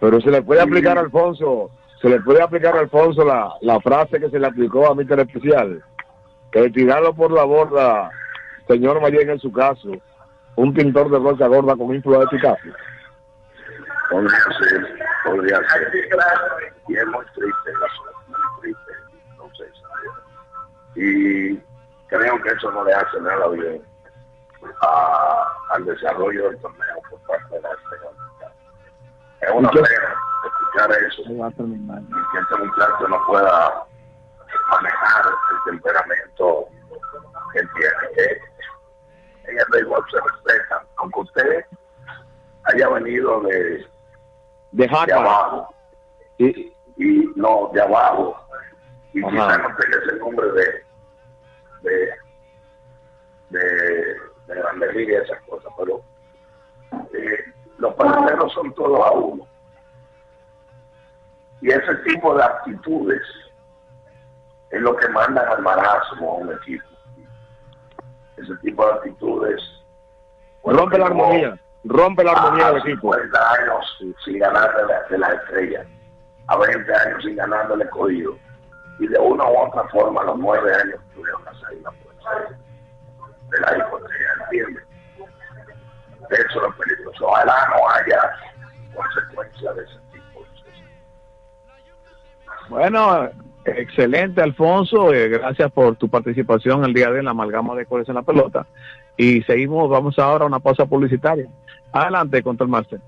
Pero 0.00 0.20
se 0.20 0.30
le 0.30 0.42
puede 0.42 0.60
aplicar 0.60 0.98
a 0.98 1.00
Alfonso, 1.00 1.70
se 2.00 2.08
le 2.08 2.20
puede 2.20 2.42
aplicar 2.42 2.76
a 2.76 2.80
Alfonso 2.80 3.24
la, 3.24 3.52
la 3.62 3.80
frase 3.80 4.20
que 4.20 4.30
se 4.30 4.38
le 4.38 4.46
aplicó 4.46 4.86
a 4.86 4.94
Mister 4.94 5.18
Especial, 5.20 5.82
que 6.62 6.70
tirarlo 6.70 7.14
por 7.14 7.30
la 7.32 7.44
borda, 7.44 8.10
señor 8.68 9.00
Mayen 9.00 9.30
en 9.30 9.38
su 9.40 9.52
caso, 9.52 9.90
un 10.56 10.72
pintor 10.74 11.10
de 11.10 11.18
rocha 11.18 11.46
gorda 11.46 11.76
con 11.76 11.88
Picasso. 12.30 12.62
Podría 14.10 14.38
ser, 14.58 14.98
podría 15.24 15.56
ser. 15.68 15.92
Y 16.88 16.96
es 16.96 17.06
muy 17.06 17.24
triste 17.34 17.70
el 17.70 17.84
asunto, 17.84 18.12
muy 18.28 18.60
triste, 18.62 18.92
entonces. 19.30 19.72
Y 20.94 21.56
creo 22.08 22.40
que 22.42 22.48
eso 22.50 22.70
no 22.70 22.84
le 22.84 22.94
hace 22.94 23.20
nada 23.20 23.48
bien 23.48 23.82
a- 24.82 25.52
al 25.70 25.84
desarrollo 25.84 26.50
del 26.50 26.58
torneo 26.60 26.96
por 27.10 27.20
parte 27.22 27.54
de 27.56 27.60
la 27.62 27.68
Dominicana. 27.68 28.52
Es 29.40 29.50
una 29.52 29.70
pena 29.70 29.86
escuchar 30.46 30.90
eso 30.92 31.22
y 31.22 31.34
que 32.32 32.38
este 32.40 32.56
muchacho 32.64 33.08
no 33.08 33.26
pueda 33.26 33.84
manejar 34.70 35.26
el 35.26 35.72
temperamento 35.72 36.68
que 37.52 37.60
tiene. 37.60 38.14
Que 38.14 39.50
en 39.50 39.58
el 39.58 39.64
béisbol 39.70 40.04
se 40.10 40.20
respeta, 40.20 40.84
aunque 40.96 41.20
usted 41.20 41.64
haya 42.64 42.88
venido 42.88 43.40
de, 43.42 43.86
De 44.72 44.88
de 44.88 45.12
abajo 45.12 45.72
Y, 46.38 46.72
y 46.96 47.32
no 47.36 47.70
de 47.72 47.80
abajo 47.80 48.42
y 49.12 49.22
quizás 49.22 49.58
no 49.62 49.76
tenga 49.76 49.98
ese 50.04 50.16
nombre 50.16 50.46
de 50.52 50.84
de 51.82 52.10
de, 53.50 53.60
de 54.46 54.54
grandes 54.54 54.94
ligas 54.94 55.22
y 55.22 55.24
esas 55.24 55.42
cosas 55.44 55.72
pero 55.78 56.02
eh, 57.14 57.44
los 57.78 57.94
peloteros 57.94 58.52
son 58.52 58.72
todos 58.74 59.06
a 59.06 59.10
uno. 59.12 59.46
Y 61.60 61.70
ese 61.70 61.94
tipo 62.06 62.34
de 62.34 62.44
actitudes 62.44 63.22
es 64.70 64.80
lo 64.80 64.96
que 64.96 65.08
mandan 65.08 65.48
al 65.48 65.62
marasmo 65.62 66.32
a 66.32 66.34
un 66.36 66.52
equipo 66.52 66.84
ese 68.36 68.54
tipo 68.56 68.84
de 68.86 68.92
actitudes 68.92 69.62
rompe 70.64 70.98
la 70.98 71.06
armonía, 71.06 71.58
rompe 71.84 72.24
la 72.24 72.32
armonía 72.32 72.66
del 72.72 72.78
equipo. 72.78 73.12
50 73.14 73.52
años 73.52 73.98
sin 74.24 74.38
ganar 74.38 74.76
de, 74.76 75.18
la- 75.18 75.34
de 75.34 75.86
a 76.48 76.56
20 76.56 76.94
años 76.94 77.22
sin 77.22 77.36
ganar 77.36 77.68
del 77.68 77.82
escogido, 77.82 78.36
y 78.98 79.06
de 79.08 79.18
una 79.18 79.44
u 79.44 79.58
otra 79.58 79.84
forma, 79.88 80.20
a 80.22 80.24
los 80.24 80.38
9 80.38 80.74
años 80.74 81.00
tuvieron 81.14 81.42
que 81.44 81.60
salir 81.60 81.82
la 81.82 81.90
fuerza 81.92 82.56
de 83.50 83.60
la 83.60 83.78
hipoteca, 83.78 84.44
¿entiendes? 84.44 84.84
De 86.28 86.36
eso 86.36 86.66
es 86.66 86.74
peligroso. 86.76 87.26
Ojalá 87.26 87.68
no 87.68 87.88
haya 87.90 88.36
consecuencias 88.94 89.76
de 89.76 89.82
ese 89.84 89.98
tipo. 90.12 90.44
Bueno, 92.68 93.30
excelente, 93.76 94.40
Alfonso. 94.40 95.12
eh, 95.12 95.28
gracias 95.28 95.70
por 95.72 95.96
tu 95.96 96.08
participación 96.08 96.84
el 96.84 96.94
día 96.94 97.10
de 97.10 97.22
la 97.22 97.30
amalgama 97.30 97.74
de 97.74 97.86
colores 97.86 98.08
en 98.08 98.16
la 98.16 98.22
pelota. 98.22 98.66
Y 99.16 99.42
seguimos, 99.42 99.88
vamos 99.88 100.18
ahora 100.18 100.44
a 100.44 100.48
una 100.48 100.60
pausa 100.60 100.86
publicitaria. 100.86 101.46
Adelante, 101.92 102.42
Control 102.42 102.68
Master. 102.68 103.00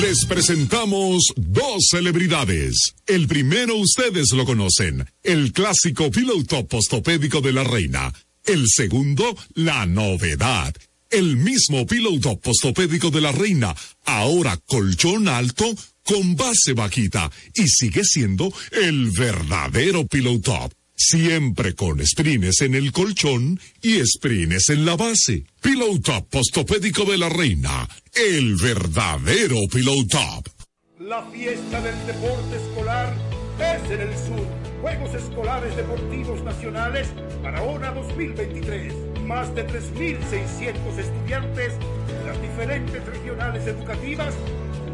Les 0.00 0.24
presentamos 0.26 1.32
dos 1.36 1.86
celebridades. 1.90 2.94
El 3.06 3.28
primero 3.28 3.76
ustedes 3.76 4.32
lo 4.32 4.44
conocen, 4.44 5.06
el 5.22 5.52
clásico 5.52 6.10
Pillow 6.10 6.42
Top 6.44 6.68
postopédico 6.68 7.40
de 7.40 7.52
la 7.52 7.62
reina. 7.62 8.12
El 8.44 8.66
segundo, 8.68 9.24
la 9.54 9.86
novedad. 9.86 10.74
El 11.10 11.36
mismo 11.36 11.86
Pillow 11.86 12.18
Top 12.20 12.40
postopédico 12.40 13.10
de 13.10 13.20
la 13.20 13.32
reina, 13.32 13.74
ahora 14.06 14.56
colchón 14.66 15.28
alto 15.28 15.66
con 16.04 16.36
base 16.36 16.72
vaquita 16.74 17.30
y 17.54 17.66
sigue 17.68 18.04
siendo 18.04 18.52
el 18.70 19.10
verdadero 19.10 20.06
Pillow 20.06 20.40
Top. 20.40 20.72
Siempre 20.94 21.74
con 21.74 22.04
sprines 22.06 22.60
en 22.60 22.74
el 22.74 22.92
colchón 22.92 23.58
y 23.80 24.00
sprines 24.06 24.68
en 24.68 24.84
la 24.84 24.96
base. 24.96 25.44
Pillow 25.60 25.98
Top 26.00 26.28
postopédico 26.28 27.04
de 27.04 27.18
la 27.18 27.28
reina. 27.28 27.88
El 28.14 28.56
verdadero 28.56 29.56
Pillow 29.72 30.06
Top. 30.06 30.48
La 31.00 31.24
fiesta 31.30 31.80
del 31.80 32.06
deporte 32.06 32.56
escolar 32.56 33.14
es 33.58 33.90
en 33.90 34.00
el 34.00 34.16
sur. 34.16 34.46
Juegos 34.80 35.14
Escolares 35.14 35.76
Deportivos 35.76 36.42
Nacionales 36.42 37.08
Barahona 37.42 37.92
2023. 37.92 38.92
Más 39.22 39.54
de 39.54 39.66
3.600 39.66 40.98
estudiantes 40.98 41.72
de 42.06 42.26
las 42.26 42.42
diferentes 42.42 43.04
regionales 43.06 43.66
educativas 43.66 44.34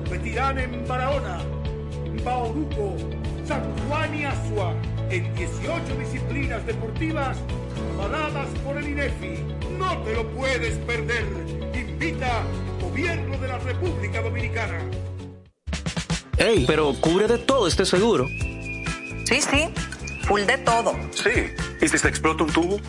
competirán 0.09 0.59
en 0.59 0.89
Barahona, 0.89 1.39
Bauruco, 2.25 2.97
San 3.47 3.63
Juan 3.87 4.15
y 4.19 4.25
Asua 4.25 4.75
en 5.11 5.35
18 5.35 5.83
disciplinas 5.99 6.65
deportivas 6.65 7.37
avaladas 7.95 8.49
por 8.65 8.79
el 8.79 8.89
INEFI. 8.89 9.45
No 9.79 9.99
te 9.99 10.15
lo 10.15 10.27
puedes 10.31 10.77
perder. 10.79 11.27
Invita 11.75 12.43
Gobierno 12.81 13.37
de 13.37 13.49
la 13.49 13.59
República 13.59 14.23
Dominicana. 14.23 14.81
Ey, 16.39 16.65
pero 16.67 16.95
cubre 16.95 17.27
de 17.27 17.37
todo 17.37 17.69
este 17.69 17.85
seguro. 17.85 18.27
Sí, 18.29 19.43
sí, 19.43 19.69
full 20.23 20.43
de 20.43 20.57
todo. 20.57 20.95
Sí. 21.13 21.53
¿Y 21.83 21.89
si 21.89 21.99
se 21.99 22.09
explota 22.09 22.45
un 22.45 22.53
tubo? 22.53 22.81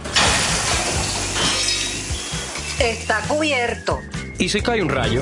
Está 2.79 3.19
cubierto. 3.27 3.99
¿Y 4.37 4.47
si 4.47 4.61
cae 4.61 4.81
un 4.81 4.87
rayo? 4.87 5.21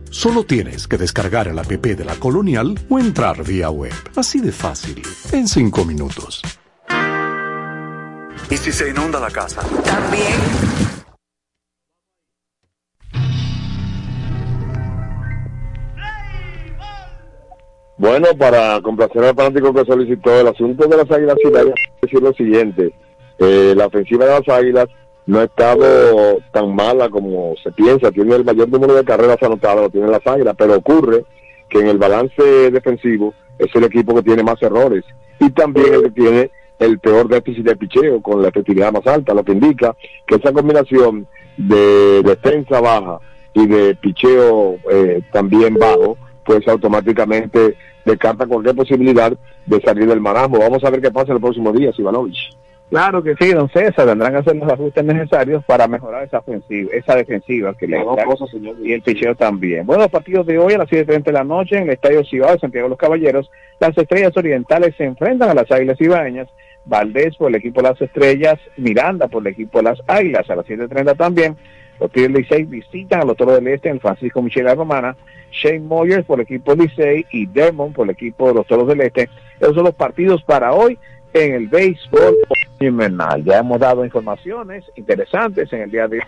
Solo 0.11 0.43
tienes 0.43 0.89
que 0.89 0.97
descargar 0.97 1.47
el 1.47 1.57
app 1.57 1.71
de 1.71 2.03
la 2.03 2.15
Colonial 2.15 2.75
o 2.89 2.99
entrar 2.99 3.45
vía 3.45 3.69
web. 3.69 3.93
Así 4.17 4.41
de 4.41 4.51
fácil, 4.51 5.01
en 5.31 5.47
5 5.47 5.85
minutos. 5.85 6.41
¿Y 8.49 8.57
si 8.57 8.73
se 8.73 8.89
inunda 8.89 9.21
la 9.21 9.31
casa? 9.31 9.61
También. 9.85 10.33
Bueno, 17.97 18.27
para 18.37 18.81
complacer 18.81 19.23
al 19.23 19.35
fanático 19.35 19.73
que 19.73 19.85
solicitó 19.85 20.41
el 20.41 20.47
asunto 20.47 20.87
de 20.87 20.97
las 20.97 21.09
Águilas 21.09 21.37
Ciudadanas, 21.41 21.75
decir 22.01 22.21
lo 22.21 22.33
siguiente. 22.33 22.93
Eh, 23.39 23.73
la 23.77 23.85
ofensiva 23.85 24.25
de 24.25 24.39
las 24.39 24.49
Águilas 24.49 24.87
no 25.31 25.39
ha 25.39 25.45
estado 25.45 26.39
tan 26.51 26.75
mala 26.75 27.07
como 27.07 27.55
se 27.63 27.71
piensa. 27.71 28.11
Tiene 28.11 28.35
el 28.35 28.43
mayor 28.43 28.67
número 28.67 28.95
de 28.95 29.05
carreras 29.05 29.41
anotadas, 29.41 29.83
lo 29.83 29.89
tienen 29.89 30.11
las 30.11 30.27
Águilas, 30.27 30.55
pero 30.57 30.75
ocurre 30.75 31.23
que 31.69 31.79
en 31.79 31.87
el 31.87 31.97
balance 31.97 32.69
defensivo 32.69 33.33
es 33.57 33.73
el 33.73 33.85
equipo 33.85 34.13
que 34.13 34.23
tiene 34.23 34.43
más 34.43 34.61
errores 34.61 35.05
y 35.39 35.49
también 35.51 35.93
el 35.93 36.03
que 36.03 36.11
tiene 36.11 36.51
el 36.79 36.99
peor 36.99 37.29
déficit 37.29 37.63
de 37.63 37.77
picheo 37.77 38.21
con 38.21 38.41
la 38.41 38.49
efectividad 38.49 38.91
más 38.91 39.07
alta, 39.07 39.33
lo 39.33 39.45
que 39.45 39.53
indica 39.53 39.95
que 40.27 40.35
esa 40.35 40.51
combinación 40.51 41.25
de 41.55 42.23
defensa 42.23 42.81
baja 42.81 43.19
y 43.53 43.67
de 43.67 43.95
picheo 43.95 44.79
eh, 44.91 45.21
también 45.31 45.75
bajo, 45.75 46.17
pues 46.43 46.67
automáticamente 46.67 47.77
descarta 48.03 48.47
cualquier 48.47 48.75
posibilidad 48.75 49.31
de 49.65 49.81
salir 49.81 50.09
del 50.09 50.19
marasmo. 50.19 50.59
Vamos 50.59 50.83
a 50.83 50.89
ver 50.89 51.01
qué 51.01 51.09
pasa 51.09 51.31
el 51.31 51.39
próximo 51.39 51.71
día, 51.71 51.91
Ivanovich. 51.97 52.51
Claro 52.91 53.23
que 53.23 53.35
sí, 53.39 53.53
don 53.53 53.69
César, 53.69 54.05
tendrán 54.05 54.33
que 54.33 54.39
hacer 54.39 54.53
los 54.57 54.69
ajustes 54.69 55.05
necesarios 55.05 55.63
para 55.63 55.87
mejorar 55.87 56.25
esa 56.25 56.39
ofensiva, 56.39 56.91
esa 56.93 57.15
defensiva 57.15 57.73
que 57.73 57.87
le 57.87 58.03
señor. 58.51 58.75
y 58.83 58.91
el 58.91 59.01
picheo 59.01 59.33
también. 59.33 59.85
Bueno, 59.85 60.01
los 60.01 60.11
partidos 60.11 60.45
de 60.45 60.59
hoy 60.59 60.73
a 60.73 60.79
las 60.79 60.89
7.30 60.89 61.23
de 61.23 61.31
la 61.31 61.45
noche 61.45 61.77
en 61.77 61.83
el 61.83 61.91
Estadio 61.91 62.21
Cibao 62.25 62.51
de 62.51 62.59
Santiago 62.59 62.87
de 62.87 62.89
los 62.89 62.97
Caballeros, 62.97 63.49
las 63.79 63.97
Estrellas 63.97 64.35
Orientales 64.35 64.93
se 64.97 65.05
enfrentan 65.05 65.49
a 65.49 65.53
las 65.53 65.71
Águilas 65.71 66.01
Ibaeñas, 66.01 66.49
Valdés 66.83 67.37
por 67.37 67.47
el 67.47 67.55
equipo 67.55 67.81
de 67.81 67.87
las 67.87 68.01
Estrellas, 68.01 68.59
Miranda 68.75 69.29
por 69.29 69.41
el 69.47 69.53
equipo 69.53 69.77
de 69.77 69.83
las 69.85 70.01
Águilas 70.07 70.49
a 70.49 70.57
las 70.57 70.65
7.30 70.65 71.15
también. 71.15 71.55
Los 71.97 72.11
Tigres 72.11 72.31
Licey 72.31 72.65
visitan 72.65 73.21
a 73.21 73.25
los 73.25 73.37
Toros 73.37 73.55
del 73.55 73.69
Este 73.69 73.87
en 73.87 73.95
el 73.95 74.01
Francisco 74.01 74.41
Michela 74.41 74.75
Romana, 74.75 75.15
Shane 75.49 75.79
Moyers 75.79 76.25
por 76.25 76.41
el 76.41 76.43
equipo 76.43 76.75
Licey 76.75 77.25
y 77.31 77.45
Dermond 77.45 77.95
por 77.95 78.05
el 78.05 78.11
equipo 78.11 78.49
de 78.49 78.55
los 78.55 78.67
Toros 78.67 78.89
del 78.89 78.99
Este. 78.99 79.29
Esos 79.61 79.75
son 79.75 79.85
los 79.85 79.95
partidos 79.95 80.43
para 80.43 80.73
hoy 80.73 80.99
en 81.33 81.53
el 81.53 81.67
béisbol 81.69 82.35
invernal. 82.85 83.43
Ya 83.43 83.59
hemos 83.59 83.79
dado 83.79 84.03
informaciones 84.05 84.85
interesantes 84.95 85.71
en 85.73 85.81
el 85.81 85.91
día 85.91 86.07
de 86.07 86.17
hoy. 86.17 86.25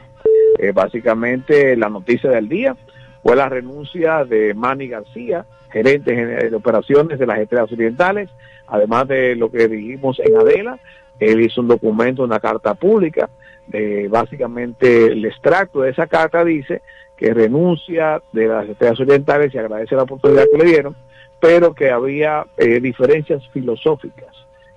Eh, 0.60 0.72
básicamente 0.72 1.76
la 1.76 1.90
noticia 1.90 2.30
del 2.30 2.48
día 2.48 2.76
fue 3.22 3.36
la 3.36 3.50
renuncia 3.50 4.24
de 4.26 4.54
Manny 4.54 4.88
García, 4.88 5.46
gerente 5.72 6.14
de 6.14 6.56
operaciones 6.56 7.18
de 7.18 7.26
las 7.26 7.40
Estrellas 7.40 7.72
Orientales, 7.72 8.30
además 8.68 9.08
de 9.08 9.36
lo 9.36 9.50
que 9.50 9.68
dijimos 9.68 10.20
en 10.20 10.38
Adela, 10.38 10.78
él 11.20 11.42
hizo 11.42 11.62
un 11.62 11.70
documento, 11.70 12.24
una 12.24 12.40
carta 12.40 12.76
pública, 12.76 13.30
de 13.68 14.08
básicamente 14.10 15.06
el 15.06 15.26
extracto 15.26 15.82
de 15.82 15.92
esa 15.92 16.08
carta 16.08 16.44
dice 16.44 16.82
que 17.18 17.34
renuncia 17.34 18.22
de 18.34 18.48
las 18.48 18.68
Estrellas 18.68 19.00
Orientales 19.00 19.54
y 19.54 19.58
agradece 19.58 19.96
la 19.96 20.04
oportunidad 20.04 20.46
que 20.52 20.58
le 20.58 20.66
dieron, 20.66 20.96
pero 21.40 21.74
que 21.74 21.92
había 21.92 22.46
eh, 22.58 22.80
diferencias 22.80 23.42
filosóficas 23.50 24.33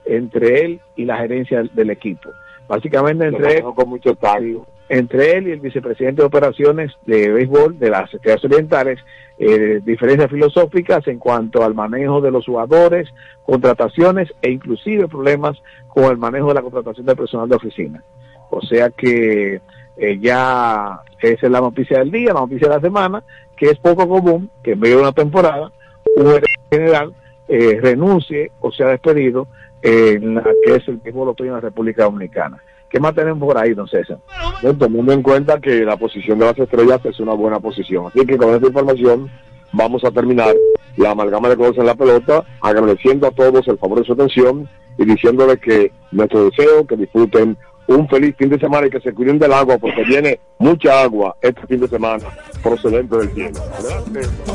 entre 0.07 0.65
él 0.65 0.81
y 0.97 1.05
la 1.05 1.19
gerencia 1.19 1.63
del 1.75 1.91
equipo. 1.91 2.31
Básicamente 2.69 3.27
entre 3.27 3.59
él, 3.59 3.63
con 3.63 3.89
mucho 3.89 4.15
tacto. 4.15 4.67
entre 4.89 5.37
él 5.37 5.49
y 5.49 5.53
el 5.53 5.61
vicepresidente 5.61 6.23
de 6.23 6.27
operaciones 6.27 6.93
de 7.07 7.31
béisbol 7.31 7.79
de 7.79 7.91
las 7.91 8.13
estrellas 8.13 8.45
orientales, 8.45 8.99
eh, 9.39 9.81
diferencias 9.85 10.31
filosóficas 10.31 11.07
en 11.09 11.19
cuanto 11.19 11.63
al 11.63 11.75
manejo 11.75 12.21
de 12.21 12.31
los 12.31 12.47
jugadores, 12.47 13.09
contrataciones 13.45 14.33
e 14.43 14.51
inclusive 14.51 15.09
problemas 15.09 15.57
con 15.89 16.05
el 16.05 16.17
manejo 16.17 16.49
de 16.49 16.55
la 16.55 16.63
contratación 16.63 17.07
del 17.07 17.17
personal 17.17 17.49
de 17.49 17.57
oficina. 17.57 18.03
O 18.51 18.61
sea 18.63 18.91
que 18.91 19.61
eh, 19.97 20.19
ya 20.21 21.01
esa 21.21 21.47
es 21.47 21.53
la 21.53 21.61
noticia 21.61 21.99
del 21.99 22.11
día, 22.11 22.33
la 22.33 22.41
noticia 22.41 22.69
de 22.69 22.75
la 22.75 22.81
semana, 22.81 23.23
que 23.57 23.67
es 23.67 23.79
poco 23.79 24.09
común 24.09 24.51
que 24.63 24.73
en 24.73 24.81
medio 24.81 24.97
de 24.97 25.03
una 25.03 25.13
temporada 25.13 25.73
un 26.17 26.39
general 26.71 27.15
eh, 27.49 27.79
renuncie 27.81 28.51
o 28.61 28.73
sea 28.73 28.89
despedido 28.89 29.47
en 29.83 30.35
la 30.35 30.43
que 30.43 30.77
es 30.77 30.89
el 30.89 30.97
béisbol 30.97 31.29
otoño 31.29 31.51
en 31.51 31.55
la 31.55 31.61
República 31.61 32.05
Dominicana. 32.05 32.63
¿Qué 32.89 33.01
más 33.01 33.15
tenemos 33.15 33.41
por 33.41 33.59
ahí, 33.59 33.75
don 33.75 33.89
César? 33.89 34.19
Bueno, 34.63 34.79
Teniendo 34.79 35.13
en 35.13 35.23
cuenta 35.23 35.61
que 35.61 35.85
la 35.85 35.97
posición 35.97 36.39
de 36.39 36.47
las 36.47 36.59
estrellas 36.59 37.01
es 37.05 37.19
una 37.21 37.33
buena 37.35 37.61
posición. 37.61 38.07
Así 38.07 38.25
que 38.25 38.37
con 38.37 38.55
esta 38.55 38.67
información 38.67 39.31
vamos 39.73 40.05
a 40.05 40.11
terminar 40.11 40.55
la 40.97 41.11
amalgama 41.11 41.49
de 41.49 41.57
cosas 41.57 41.79
en 41.79 41.87
la 41.87 41.95
pelota, 41.95 42.45
agradeciendo 42.61 43.27
a 43.27 43.31
todos 43.33 43.67
el 43.69 43.79
favor 43.79 43.99
de 43.99 44.07
su 44.07 44.13
atención 44.13 44.69
y 44.99 45.05
diciéndoles 45.05 45.59
que 45.59 45.93
nuestro 46.13 46.49
deseo 46.49 46.87
que 46.87 46.97
disfruten 46.97 47.57
un 47.89 48.09
feliz 48.09 48.35
fin 48.37 48.49
de 48.49 48.59
semana 48.59 48.87
y 48.87 48.91
que 48.91 49.01
se 49.01 49.13
cuiden 49.13 49.39
del 49.39 49.53
agua 49.53 49.79
porque 49.79 50.03
viene 50.05 50.41
mucha 50.59 51.03
agua 51.03 51.37
este 51.41 51.67
fin 51.67 51.81
de 51.81 51.89
semana 51.89 52.25
procedente 52.63 53.17
del 53.17 53.31
cielo. 53.33 53.61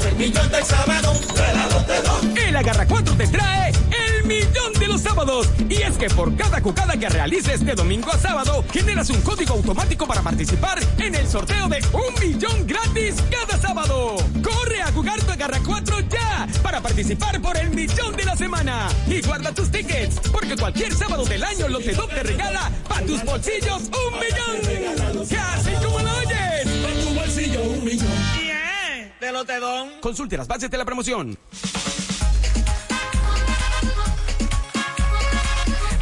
El 0.09 0.15
millón 0.17 0.51
del 0.51 0.63
sábado, 0.63 1.13
de 1.35 1.53
la 1.53 1.65
Lotedom. 1.67 2.47
El 2.47 2.55
Agarra 2.55 2.85
4 2.87 3.15
te 3.15 3.27
trae 3.27 3.71
el 3.71 4.27
millón 4.27 4.73
sábados. 5.11 5.49
Y 5.69 5.81
es 5.81 5.97
que 5.97 6.09
por 6.09 6.35
cada 6.37 6.61
jugada 6.61 6.97
que 6.97 7.09
realices 7.09 7.65
de 7.65 7.75
domingo 7.75 8.09
a 8.11 8.17
sábado, 8.17 8.63
generas 8.71 9.09
un 9.09 9.21
código 9.21 9.55
automático 9.55 10.07
para 10.07 10.21
participar 10.21 10.79
en 10.99 11.15
el 11.15 11.27
sorteo 11.27 11.67
de 11.67 11.83
un 11.91 12.13
millón 12.21 12.65
gratis 12.65 13.15
cada 13.29 13.59
sábado. 13.59 14.15
Corre 14.41 14.81
a 14.81 14.91
jugar 14.91 15.21
tu 15.21 15.31
Agarra 15.31 15.59
4 15.65 15.99
ya 16.09 16.47
para 16.63 16.81
participar 16.81 17.41
por 17.41 17.57
el 17.57 17.71
millón 17.71 18.15
de 18.15 18.23
la 18.23 18.37
semana. 18.37 18.87
Y 19.05 19.21
guarda 19.21 19.53
tus 19.53 19.69
tickets, 19.69 20.17
porque 20.31 20.55
cualquier 20.55 20.93
sábado 20.93 21.25
del 21.25 21.43
año 21.43 21.67
Lotedom 21.67 22.09
te 22.09 22.23
regala 22.23 22.71
para 22.87 23.05
tus 23.05 23.23
bolsillos 23.25 23.83
un 23.83 24.13
millón. 24.19 25.27
Casi 25.29 25.71
como 25.83 25.99
lo 25.99 26.17
oyes. 26.19 26.67
Para 26.81 26.93
tu 26.93 27.13
bolsillo 27.13 27.63
un 27.63 27.83
millón. 27.83 28.07
Bien, 28.39 29.13
de 29.19 29.31
Lotedom. 29.31 29.89
Consulte 29.99 30.37
las 30.37 30.47
bases 30.47 30.71
de 30.71 30.77
la 30.77 30.85
promoción. 30.85 31.37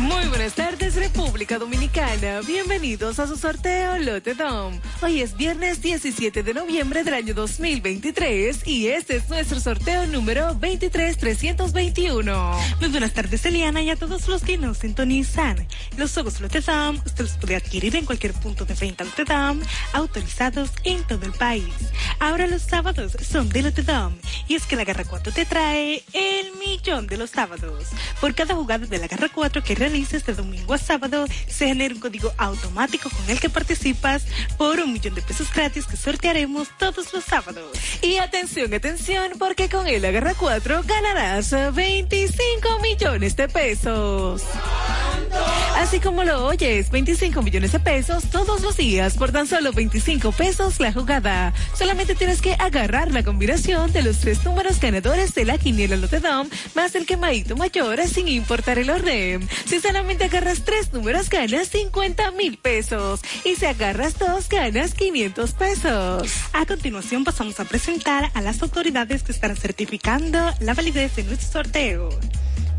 Muy 0.10 0.28
buenas 0.28 0.55
tardes, 0.55 0.95
República 0.95 1.60
Dominicana. 1.60 2.41
Bienvenidos 2.41 3.20
a 3.20 3.28
su 3.28 3.38
sorteo 3.38 3.99
Lote 3.99 4.34
Dom. 4.34 4.74
Hoy 5.03 5.22
es 5.22 5.38
viernes 5.38 5.84
17 5.84 6.41
de 6.41 6.53
noviembre 6.55 7.03
del 7.03 7.14
año 7.14 7.36
2023 7.36 8.68
y 8.68 8.88
este 8.88 9.18
es 9.18 9.30
nuestro 9.30 9.60
sorteo 9.60 10.07
número 10.07 10.55
23321. 10.55 12.60
Muy 12.80 12.89
buenas 12.89 13.14
tardes, 13.14 13.45
Eliana, 13.45 13.84
y 13.84 13.91
a 13.91 13.95
todos 13.95 14.28
los 14.28 14.41
que 14.41 14.57
nos 14.57 14.80
sintonizan. 14.80 15.68
Los 15.95 16.12
juegos 16.12 16.41
Lote 16.41 16.62
Dom 16.62 16.99
usted 17.05 17.26
los 17.26 17.38
puede 17.38 17.55
adquirir 17.55 17.95
en 17.95 18.05
cualquier 18.05 18.34
punto 18.34 18.66
de 18.66 18.74
venta 18.74 19.03
Lote 19.03 19.26
Dom, 19.26 19.60
autorizados 19.93 20.72
en 20.86 21.03
todo 21.03 21.24
el 21.24 21.34
país. 21.34 21.72
Ahora 22.20 22.47
los 22.47 22.64
sábados 22.64 23.16
son 23.22 23.47
de 23.49 23.62
Lote 23.62 23.84
Dom 23.84 24.14
y 24.47 24.55
es 24.55 24.66
que 24.66 24.76
la 24.76 24.86
Garra 24.86 25.03
4 25.03 25.32
te 25.32 25.45
trae 25.45 26.03
el 26.14 26.57
millón 26.57 27.05
de 27.05 27.18
los 27.18 27.30
sábados. 27.30 27.89
Por 28.20 28.34
cada 28.34 28.55
jugada 28.55 28.88
de 28.88 28.97
la 28.97 29.07
Garra 29.07 29.30
4 29.34 29.64
que 29.64 29.76
de 30.00 30.34
domingo 30.34 30.74
a 30.74 30.78
sábado, 30.78 31.28
se 31.47 31.68
genera 31.68 31.93
un 31.93 32.00
código 32.00 32.34
automático 32.38 33.10
con 33.10 33.30
el 33.30 33.38
que 33.38 33.50
participas 33.50 34.24
por 34.58 34.80
un 34.80 34.93
millón 34.93 35.14
de 35.14 35.22
pesos 35.22 35.54
gratis 35.54 35.86
que 35.86 35.97
sortearemos 35.97 36.70
todos 36.78 37.14
los 37.14 37.26
sábados. 37.26 37.78
Y 38.02 38.16
atención, 38.16 38.74
atención, 38.74 39.34
porque 39.38 39.68
con 39.68 39.88
el 39.88 40.06
Agarra 40.06 40.36
4 40.36 40.84
ganarás 40.86 41.54
25 41.76 42.80
millones 42.82 43.36
de 43.36 43.50
pesos. 43.50 44.43
Así 45.76 46.00
como 46.00 46.24
lo 46.24 46.45
oyes, 46.45 46.89
25 46.89 47.41
millones 47.41 47.72
de 47.72 47.80
pesos 47.80 48.26
todos 48.32 48.62
los 48.62 48.78
días 48.78 49.16
por 49.16 49.32
tan 49.32 49.47
solo 49.47 49.72
25 49.72 50.32
pesos 50.32 50.80
la 50.80 50.91
jugada. 50.91 51.54
Solamente 51.78 52.16
tienes 52.16 52.41
que 52.41 52.54
agarrar 52.54 53.12
la 53.12 53.24
combinación 53.24 53.91
de 53.91 54.02
los 54.02 54.20
tres 54.20 54.43
números 54.43 54.80
ganadores 54.80 55.36
de 55.36 55.45
la 55.45 55.58
quiniela 55.58 55.95
Lotedom 55.95 56.50
más 56.74 56.95
el 56.95 57.06
quemadito 57.06 57.56
mayor 57.56 58.06
sin 58.08 58.28
importar 58.28 58.80
el 58.80 58.89
orden. 58.89 59.47
Si 59.66 59.80
solamente 59.90 60.26
agarras 60.26 60.62
tres 60.66 60.94
números 60.94 61.32
ganas 61.32 61.70
50 61.70 62.30
mil 62.32 62.60
pesos 62.60 63.22
y 63.44 63.56
si 63.56 63.66
agarras 63.66 64.20
dos 64.20 64.48
ganas 64.48 64.94
500 64.94 65.52
pesos. 65.54 66.32
A 66.54 66.68
continuación 66.68 67.24
pasamos 67.24 67.60
a 67.60 67.66
presentar 67.66 68.30
a 68.36 68.42
las 68.44 68.62
autoridades 68.62 69.24
que 69.24 69.32
estarán 69.32 69.58
certificando 69.58 70.54
la 70.60 70.76
validez 70.76 71.16
de 71.16 71.24
nuestro 71.24 71.64
sorteo. 71.64 72.10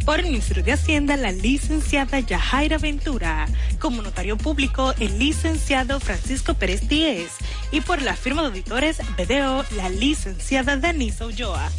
Por 0.06 0.20
el 0.20 0.26
Ministerio 0.26 0.62
de 0.62 0.70
Hacienda, 0.70 1.16
la 1.16 1.32
licenciada 1.32 2.20
Yajaira 2.20 2.78
Ventura. 2.78 3.46
Como 3.80 4.02
notario 4.02 4.38
público, 4.38 4.94
el 5.00 5.18
licenciado 5.18 5.98
Francisco 5.98 6.54
Pérez 6.54 6.86
Díez. 6.86 7.32
Y 7.72 7.80
por 7.80 8.02
la 8.02 8.14
firma 8.14 8.42
de 8.42 8.48
auditores 8.48 8.98
BDO, 9.18 9.64
la 9.74 9.88
licenciada 9.88 10.76
Danisa 10.76 11.26
Ulloa. 11.26 11.72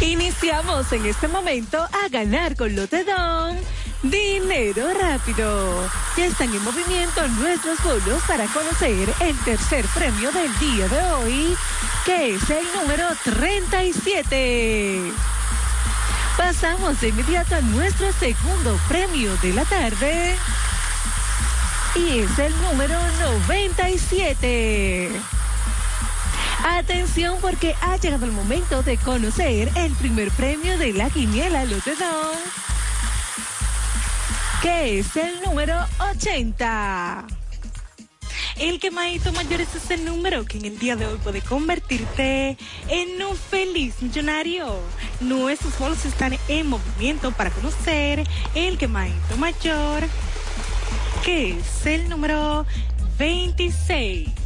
Iniciamos 0.00 0.90
en 0.92 1.04
este 1.04 1.28
momento 1.28 1.78
a 1.78 2.08
ganar 2.08 2.56
con 2.56 2.74
Lotedón. 2.74 3.58
Dinero 4.02 4.92
rápido. 5.00 5.88
Ya 6.16 6.26
están 6.26 6.54
en 6.54 6.62
movimiento 6.62 7.26
nuestros 7.28 7.82
bolos 7.82 8.22
para 8.26 8.46
conocer 8.46 9.12
el 9.20 9.36
tercer 9.44 9.86
premio 9.94 10.30
del 10.32 10.58
día 10.58 10.88
de 10.88 11.02
hoy, 11.12 11.56
que 12.04 12.34
es 12.34 12.50
el 12.50 12.66
número 12.74 13.08
37. 13.24 15.12
Pasamos 16.36 17.00
de 17.00 17.08
inmediato 17.08 17.56
a 17.56 17.60
nuestro 17.62 18.12
segundo 18.12 18.78
premio 18.88 19.34
de 19.38 19.54
la 19.54 19.64
tarde. 19.64 20.36
Y 21.94 22.18
es 22.20 22.38
el 22.38 22.52
número 22.60 22.98
97. 23.20 25.10
Atención 26.64 27.38
porque 27.40 27.74
ha 27.80 27.96
llegado 27.96 28.26
el 28.26 28.32
momento 28.32 28.82
de 28.82 28.98
conocer 28.98 29.70
el 29.76 29.92
primer 29.92 30.30
premio 30.32 30.76
de 30.78 30.92
la 30.92 31.08
quiniela 31.10 31.64
Lotedón, 31.64 32.36
que 34.62 34.98
es 34.98 35.16
el 35.16 35.40
número 35.42 35.76
80. 36.12 37.26
El 38.58 38.80
quemadito 38.80 39.32
mayor 39.32 39.60
es 39.60 39.74
ese 39.74 39.96
número 39.98 40.44
que 40.44 40.58
en 40.58 40.64
el 40.64 40.78
día 40.78 40.96
de 40.96 41.06
hoy 41.06 41.18
puede 41.18 41.42
convertirte 41.42 42.56
en 42.88 43.22
un 43.22 43.36
feliz 43.36 44.00
millonario. 44.00 44.80
Nuestros 45.20 45.78
bolos 45.78 46.04
están 46.04 46.38
en 46.48 46.68
movimiento 46.68 47.32
para 47.32 47.50
conocer 47.50 48.24
el 48.54 48.78
quemadito 48.78 49.36
mayor, 49.36 50.04
que 51.24 51.58
es 51.58 51.86
el 51.86 52.08
número 52.08 52.64
26. 53.18 54.45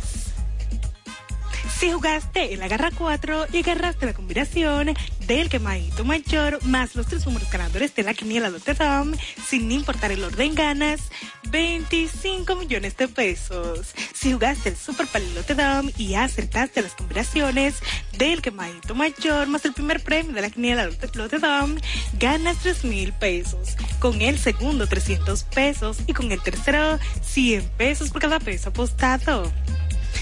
Si 1.81 1.91
jugaste 1.91 2.53
en 2.53 2.61
la 2.61 2.68
garra 2.68 2.91
4 2.95 3.47
y 3.55 3.61
agarraste 3.61 4.05
la 4.05 4.12
combinación 4.12 4.95
del 5.26 5.49
quemadito 5.49 6.05
mayor 6.05 6.62
más 6.66 6.95
los 6.95 7.07
tres 7.07 7.24
números 7.24 7.51
ganadores 7.51 7.95
de 7.95 8.03
la 8.03 8.12
quiniela 8.12 8.51
Lotedom, 8.51 9.14
sin 9.47 9.72
importar 9.72 10.12
el 10.12 10.22
orden 10.22 10.55
ganas, 10.55 11.01
25 11.49 12.55
millones 12.57 12.99
de 12.99 13.09
pesos. 13.09 13.95
Si 14.12 14.31
jugaste 14.31 14.68
el 14.68 14.76
Super 14.76 15.07
Pali 15.07 15.33
Lotedom 15.33 15.91
y 15.97 16.16
acertaste 16.16 16.83
las 16.83 16.93
combinaciones 16.93 17.76
del 18.18 18.43
quemadito 18.43 18.95
mayor 18.95 19.47
más 19.47 19.64
el 19.64 19.72
primer 19.72 20.03
premio 20.03 20.35
de 20.35 20.43
la 20.43 20.51
quiniela 20.51 20.87
Lotedom, 21.14 21.76
ganas 22.18 22.59
3 22.59 22.85
mil 22.85 23.14
pesos. 23.14 23.76
Con 24.01 24.20
el 24.20 24.39
segundo 24.39 24.87
300 24.87 25.45
pesos 25.45 25.97
y 26.07 26.12
con 26.12 26.31
el 26.31 26.43
tercero 26.43 26.99
100 27.22 27.70
pesos 27.78 28.11
por 28.11 28.20
cada 28.20 28.39
peso 28.39 28.68
apostado. 28.68 29.51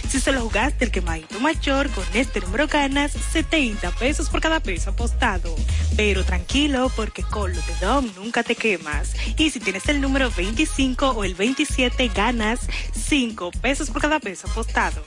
Si 0.08 0.20
solo 0.20 0.42
jugaste 0.42 0.84
el 0.84 0.90
quemadito 0.90 1.40
mayor, 1.40 1.90
con 1.90 2.04
este 2.14 2.40
número 2.40 2.66
ganas 2.66 3.12
70 3.12 3.90
pesos 3.92 4.28
por 4.28 4.40
cada 4.40 4.60
peso 4.60 4.90
apostado. 4.90 5.54
Pero 5.96 6.24
tranquilo, 6.24 6.90
porque 6.94 7.22
con 7.22 7.52
lo 7.52 7.60
de 7.60 7.74
Dom 7.80 8.10
nunca 8.16 8.42
te 8.42 8.54
quemas. 8.54 9.14
Y 9.36 9.50
si 9.50 9.60
tienes 9.60 9.88
el 9.88 10.00
número 10.00 10.30
25 10.30 11.10
o 11.10 11.24
el 11.24 11.34
27, 11.34 12.08
ganas 12.08 12.60
5 12.94 13.50
pesos 13.60 13.90
por 13.90 14.02
cada 14.02 14.20
peso 14.20 14.48
apostado. 14.48 15.04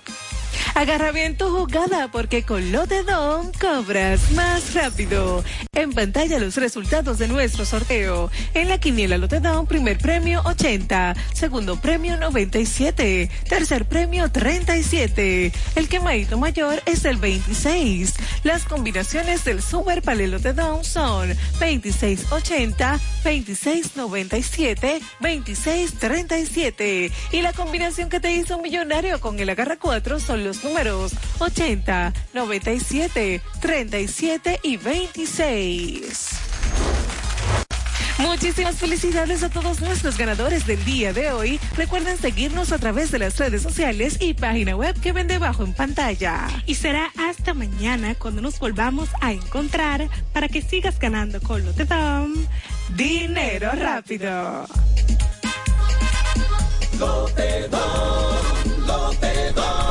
Agarra 0.76 1.12
bien 1.12 1.38
tu 1.38 1.50
jugada 1.50 2.10
porque 2.12 2.44
con 2.44 2.72
Lotedom 2.72 3.52
cobras 3.60 4.32
más 4.32 4.74
rápido. 4.74 5.44
En 5.74 5.94
pantalla 5.94 6.40
los 6.40 6.56
resultados 6.56 7.18
de 7.18 7.28
nuestro 7.28 7.66
sorteo. 7.66 8.32
En 8.54 8.70
la 8.70 8.78
quiniela 8.80 9.18
Lotedom, 9.18 9.68
primer 9.68 9.98
premio 9.98 10.42
80, 10.46 11.16
segundo 11.34 11.80
premio 11.80 12.18
97, 12.18 13.30
tercer 13.48 13.86
premio 13.86 14.32
37. 14.32 15.52
El 15.76 15.88
quemadito 15.90 16.38
mayor 16.38 16.82
es 16.86 17.06
el 17.06 17.18
26. 17.18 18.14
Las 18.44 18.64
combinaciones 18.64 19.44
del 19.44 19.62
Super 19.62 20.02
Palelo 20.02 20.38
Lotedom 20.38 20.84
son 20.84 21.30
2680, 21.60 23.00
2697, 23.24 25.02
2637. 25.20 27.12
Y 27.32 27.42
la 27.42 27.54
combinación 27.54 28.10
que 28.10 28.20
te 28.20 28.34
hizo 28.34 28.58
un 28.58 28.64
millonario 28.64 29.20
con 29.20 29.40
el 29.40 29.50
agarra 29.50 29.78
4 29.78 30.20
son 30.20 30.41
los 30.44 30.64
números 30.64 31.14
80, 31.40 32.14
97, 32.34 33.42
37 33.60 34.60
y 34.64 34.78
26. 34.78 36.52
Muchísimas 38.22 38.76
felicidades 38.76 39.42
a 39.42 39.50
todos 39.50 39.82
nuestros 39.82 40.18
ganadores 40.18 40.68
del 40.68 40.84
día 40.86 41.12
de 41.12 41.32
hoy. 41.32 41.60
Recuerden 41.76 42.18
seguirnos 42.18 42.72
a 42.72 42.78
través 42.78 43.12
de 43.12 43.18
las 43.18 43.38
redes 43.38 43.64
sociales 43.64 44.18
y 44.20 44.36
página 44.36 44.76
web 44.76 45.00
que 45.00 45.12
ven 45.12 45.28
debajo 45.28 45.64
en 45.64 45.74
pantalla. 45.74 46.48
Y 46.68 46.76
será 46.76 47.12
hasta 47.18 47.54
mañana 47.54 48.14
cuando 48.16 48.42
nos 48.42 48.60
volvamos 48.60 49.10
a 49.22 49.32
encontrar 49.32 50.08
para 50.34 50.48
que 50.48 50.62
sigas 50.62 51.00
ganando 51.00 51.42
con 51.42 51.66
Lotedom. 51.66 52.34
Dinero 52.96 53.72
rápido. 53.74 54.68
Lotedom, 57.00 58.86
Lotedom. 58.86 59.91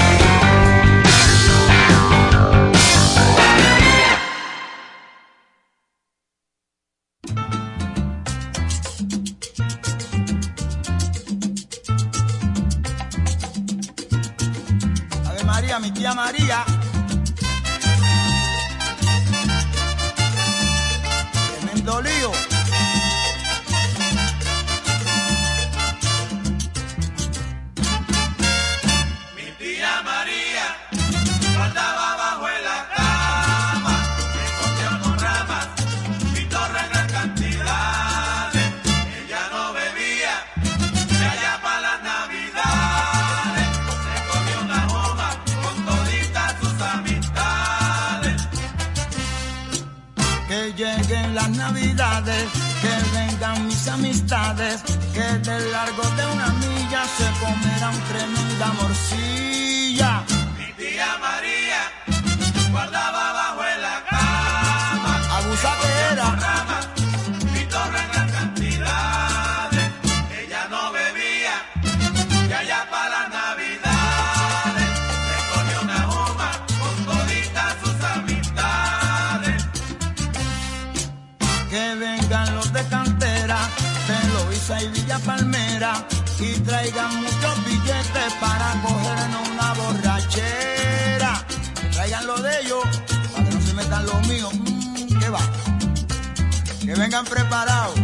María, 15.53 15.79
mi 15.79 15.91
tía 15.91 16.13
María. 16.13 16.63
Tremendo 21.59 22.01
lío. 22.01 22.50
Las 51.33 51.49
navidades, 51.49 52.49
que 52.81 53.17
vengan 53.17 53.67
mis 53.67 53.87
amistades, 53.87 54.81
que 55.13 55.49
de 55.49 55.71
largo 55.71 56.03
de 56.17 56.25
una 56.33 56.47
milla 56.47 57.03
se 57.17 57.27
comerán 57.39 57.95
tremenda 58.09 58.73
morcilla. 58.73 59.60
Palmera, 85.25 86.07
y 86.39 86.53
traigan 86.61 87.15
muchos 87.21 87.65
billetes 87.65 88.33
para 88.39 88.81
cogernos 88.81 89.49
una 89.49 89.73
borrachera. 89.73 91.45
Traigan 91.91 92.27
lo 92.27 92.41
de 92.41 92.61
ellos, 92.61 92.83
para 93.33 93.49
que 93.49 93.55
no 93.55 93.61
se 93.61 93.73
metan 93.73 94.05
lo 94.05 94.19
mío. 94.21 94.49
Mm, 94.51 95.19
¿Qué 95.19 95.29
va? 95.29 95.41
Que 96.79 96.95
vengan 96.95 97.25
preparados, 97.25 97.99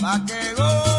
para 0.00 0.24
que 0.24 0.54
gocen. 0.54 0.97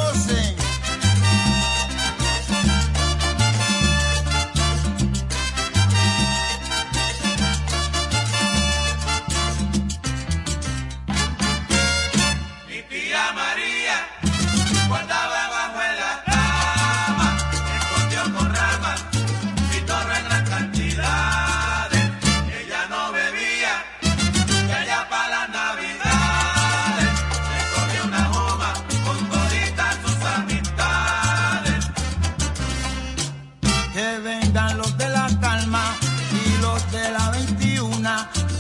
de 36.92 37.12
la 37.12 37.30
21 37.32 38.10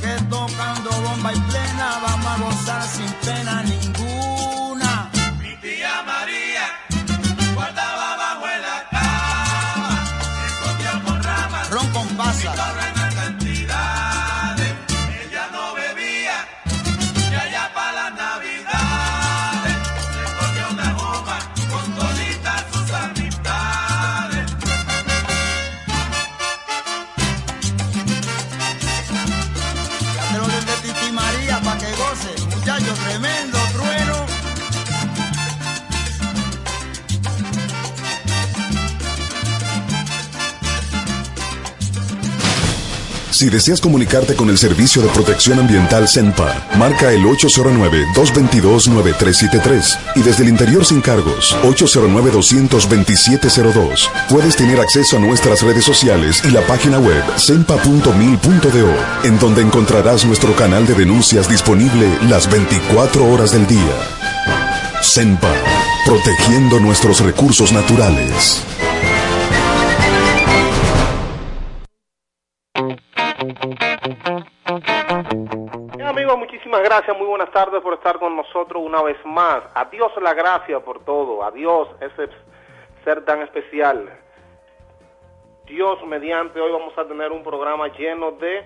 que 0.01 0.23
tocando 0.29 0.89
bomba 0.89 1.33
y 1.33 1.39
plena 1.39 1.99
vamos 2.03 2.25
a 2.25 2.37
gozar 2.37 2.83
sin 2.83 3.11
pena. 3.25 3.58
Si 43.39 43.49
deseas 43.49 43.79
comunicarte 43.79 44.35
con 44.35 44.49
el 44.49 44.57
Servicio 44.57 45.01
de 45.01 45.07
Protección 45.07 45.59
Ambiental 45.59 46.09
CENPA, 46.09 46.67
marca 46.77 47.13
el 47.13 47.23
809-222-9373 47.23 49.97
y 50.17 50.23
desde 50.23 50.43
el 50.43 50.49
interior 50.49 50.83
sin 50.83 50.99
cargos, 50.99 51.55
809-22702. 51.63 54.09
Puedes 54.27 54.57
tener 54.57 54.81
acceso 54.81 55.15
a 55.15 55.21
nuestras 55.21 55.61
redes 55.61 55.85
sociales 55.85 56.43
y 56.43 56.51
la 56.51 56.67
página 56.67 56.99
web 56.99 57.23
cenpa.mil.do, 57.37 58.93
en 59.23 59.39
donde 59.39 59.61
encontrarás 59.61 60.25
nuestro 60.25 60.53
canal 60.57 60.85
de 60.85 60.95
denuncias 60.95 61.47
disponible 61.47 62.09
las 62.27 62.51
24 62.51 63.25
horas 63.25 63.53
del 63.53 63.65
día. 63.67 63.95
CENPA, 65.01 65.53
protegiendo 66.05 66.81
nuestros 66.81 67.21
recursos 67.21 67.71
naturales. 67.71 68.61
Gracias, 76.89 77.15
muy 77.19 77.27
buenas 77.27 77.51
tardes 77.51 77.83
por 77.83 77.93
estar 77.93 78.17
con 78.17 78.35
nosotros 78.35 78.81
una 78.83 79.03
vez 79.03 79.23
más. 79.23 79.61
Adiós 79.75 80.11
la 80.23 80.33
gracia 80.33 80.79
por 80.79 81.05
todo, 81.05 81.43
adiós 81.43 81.87
ese 82.01 82.29
ser 83.03 83.23
tan 83.25 83.43
especial. 83.43 84.09
Dios 85.65 86.03
mediante, 86.07 86.59
hoy 86.59 86.71
vamos 86.71 86.97
a 86.97 87.05
tener 87.05 87.31
un 87.31 87.43
programa 87.43 87.89
lleno 87.89 88.31
de 88.31 88.65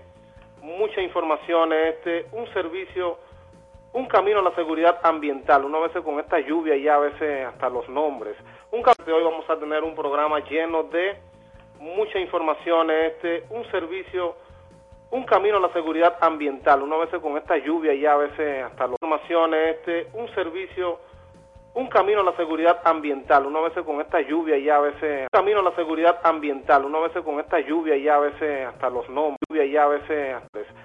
mucha 0.61 1.01
información, 1.01 1.73
este, 1.73 2.27
un 2.31 2.47
servicio, 2.53 3.17
un 3.91 4.05
camino 4.05 4.39
a 4.39 4.43
la 4.43 4.55
seguridad 4.55 5.01
ambiental, 5.03 5.65
una 5.65 5.79
vez 5.79 5.91
con 6.01 6.17
esta 6.21 6.39
lluvia 6.39 6.77
y 6.77 6.87
a 6.87 6.99
veces 6.99 7.45
hasta 7.45 7.67
los 7.67 7.89
nombres. 7.89 8.37
Un 8.71 8.83
hoy 8.85 9.23
vamos 9.23 9.49
a 9.49 9.57
tener 9.57 9.83
un 9.83 9.95
programa 9.95 10.39
lleno 10.39 10.83
de 10.83 11.17
mucha 11.77 12.19
información, 12.19 12.89
este, 12.89 13.43
un 13.49 13.69
servicio 13.69 14.37
un 15.13 15.25
camino 15.25 15.57
a 15.57 15.59
la 15.59 15.71
seguridad 15.73 16.17
ambiental, 16.21 16.81
una 16.81 16.97
vez 16.97 17.09
con 17.21 17.37
esta 17.37 17.55
lluvia 17.57 17.93
y 17.93 18.03
a 18.03 18.15
veces 18.15 18.63
hasta 18.63 18.87
las 18.87 18.93
informaciones, 18.93 19.75
este, 19.77 20.07
un 20.13 20.27
servicio, 20.33 20.99
un 21.75 21.87
camino 21.87 22.21
a 22.21 22.23
la 22.23 22.35
seguridad 22.35 22.81
ambiental, 22.83 23.45
una 23.45 23.61
vez 23.61 23.73
con 23.85 24.01
esta 24.01 24.21
lluvia 24.21 24.57
y 24.57 24.69
a 24.69 24.79
veces, 24.79 25.21
un 25.21 25.27
camino 25.31 25.59
a 25.59 25.63
la 25.69 25.75
seguridad 25.75 26.19
ambiental, 26.23 26.83
una 26.85 26.99
vez 26.99 27.11
con 27.23 27.39
esta 27.39 27.59
lluvia 27.59 27.95
y 27.95 28.07
a 28.07 28.17
veces 28.17 28.65
hasta 28.65 28.89
los 28.89 29.07
nombres, 29.07 29.37
lluvia 29.47 29.65
y 29.65 29.77
a 29.77 29.85
veces 29.85 30.35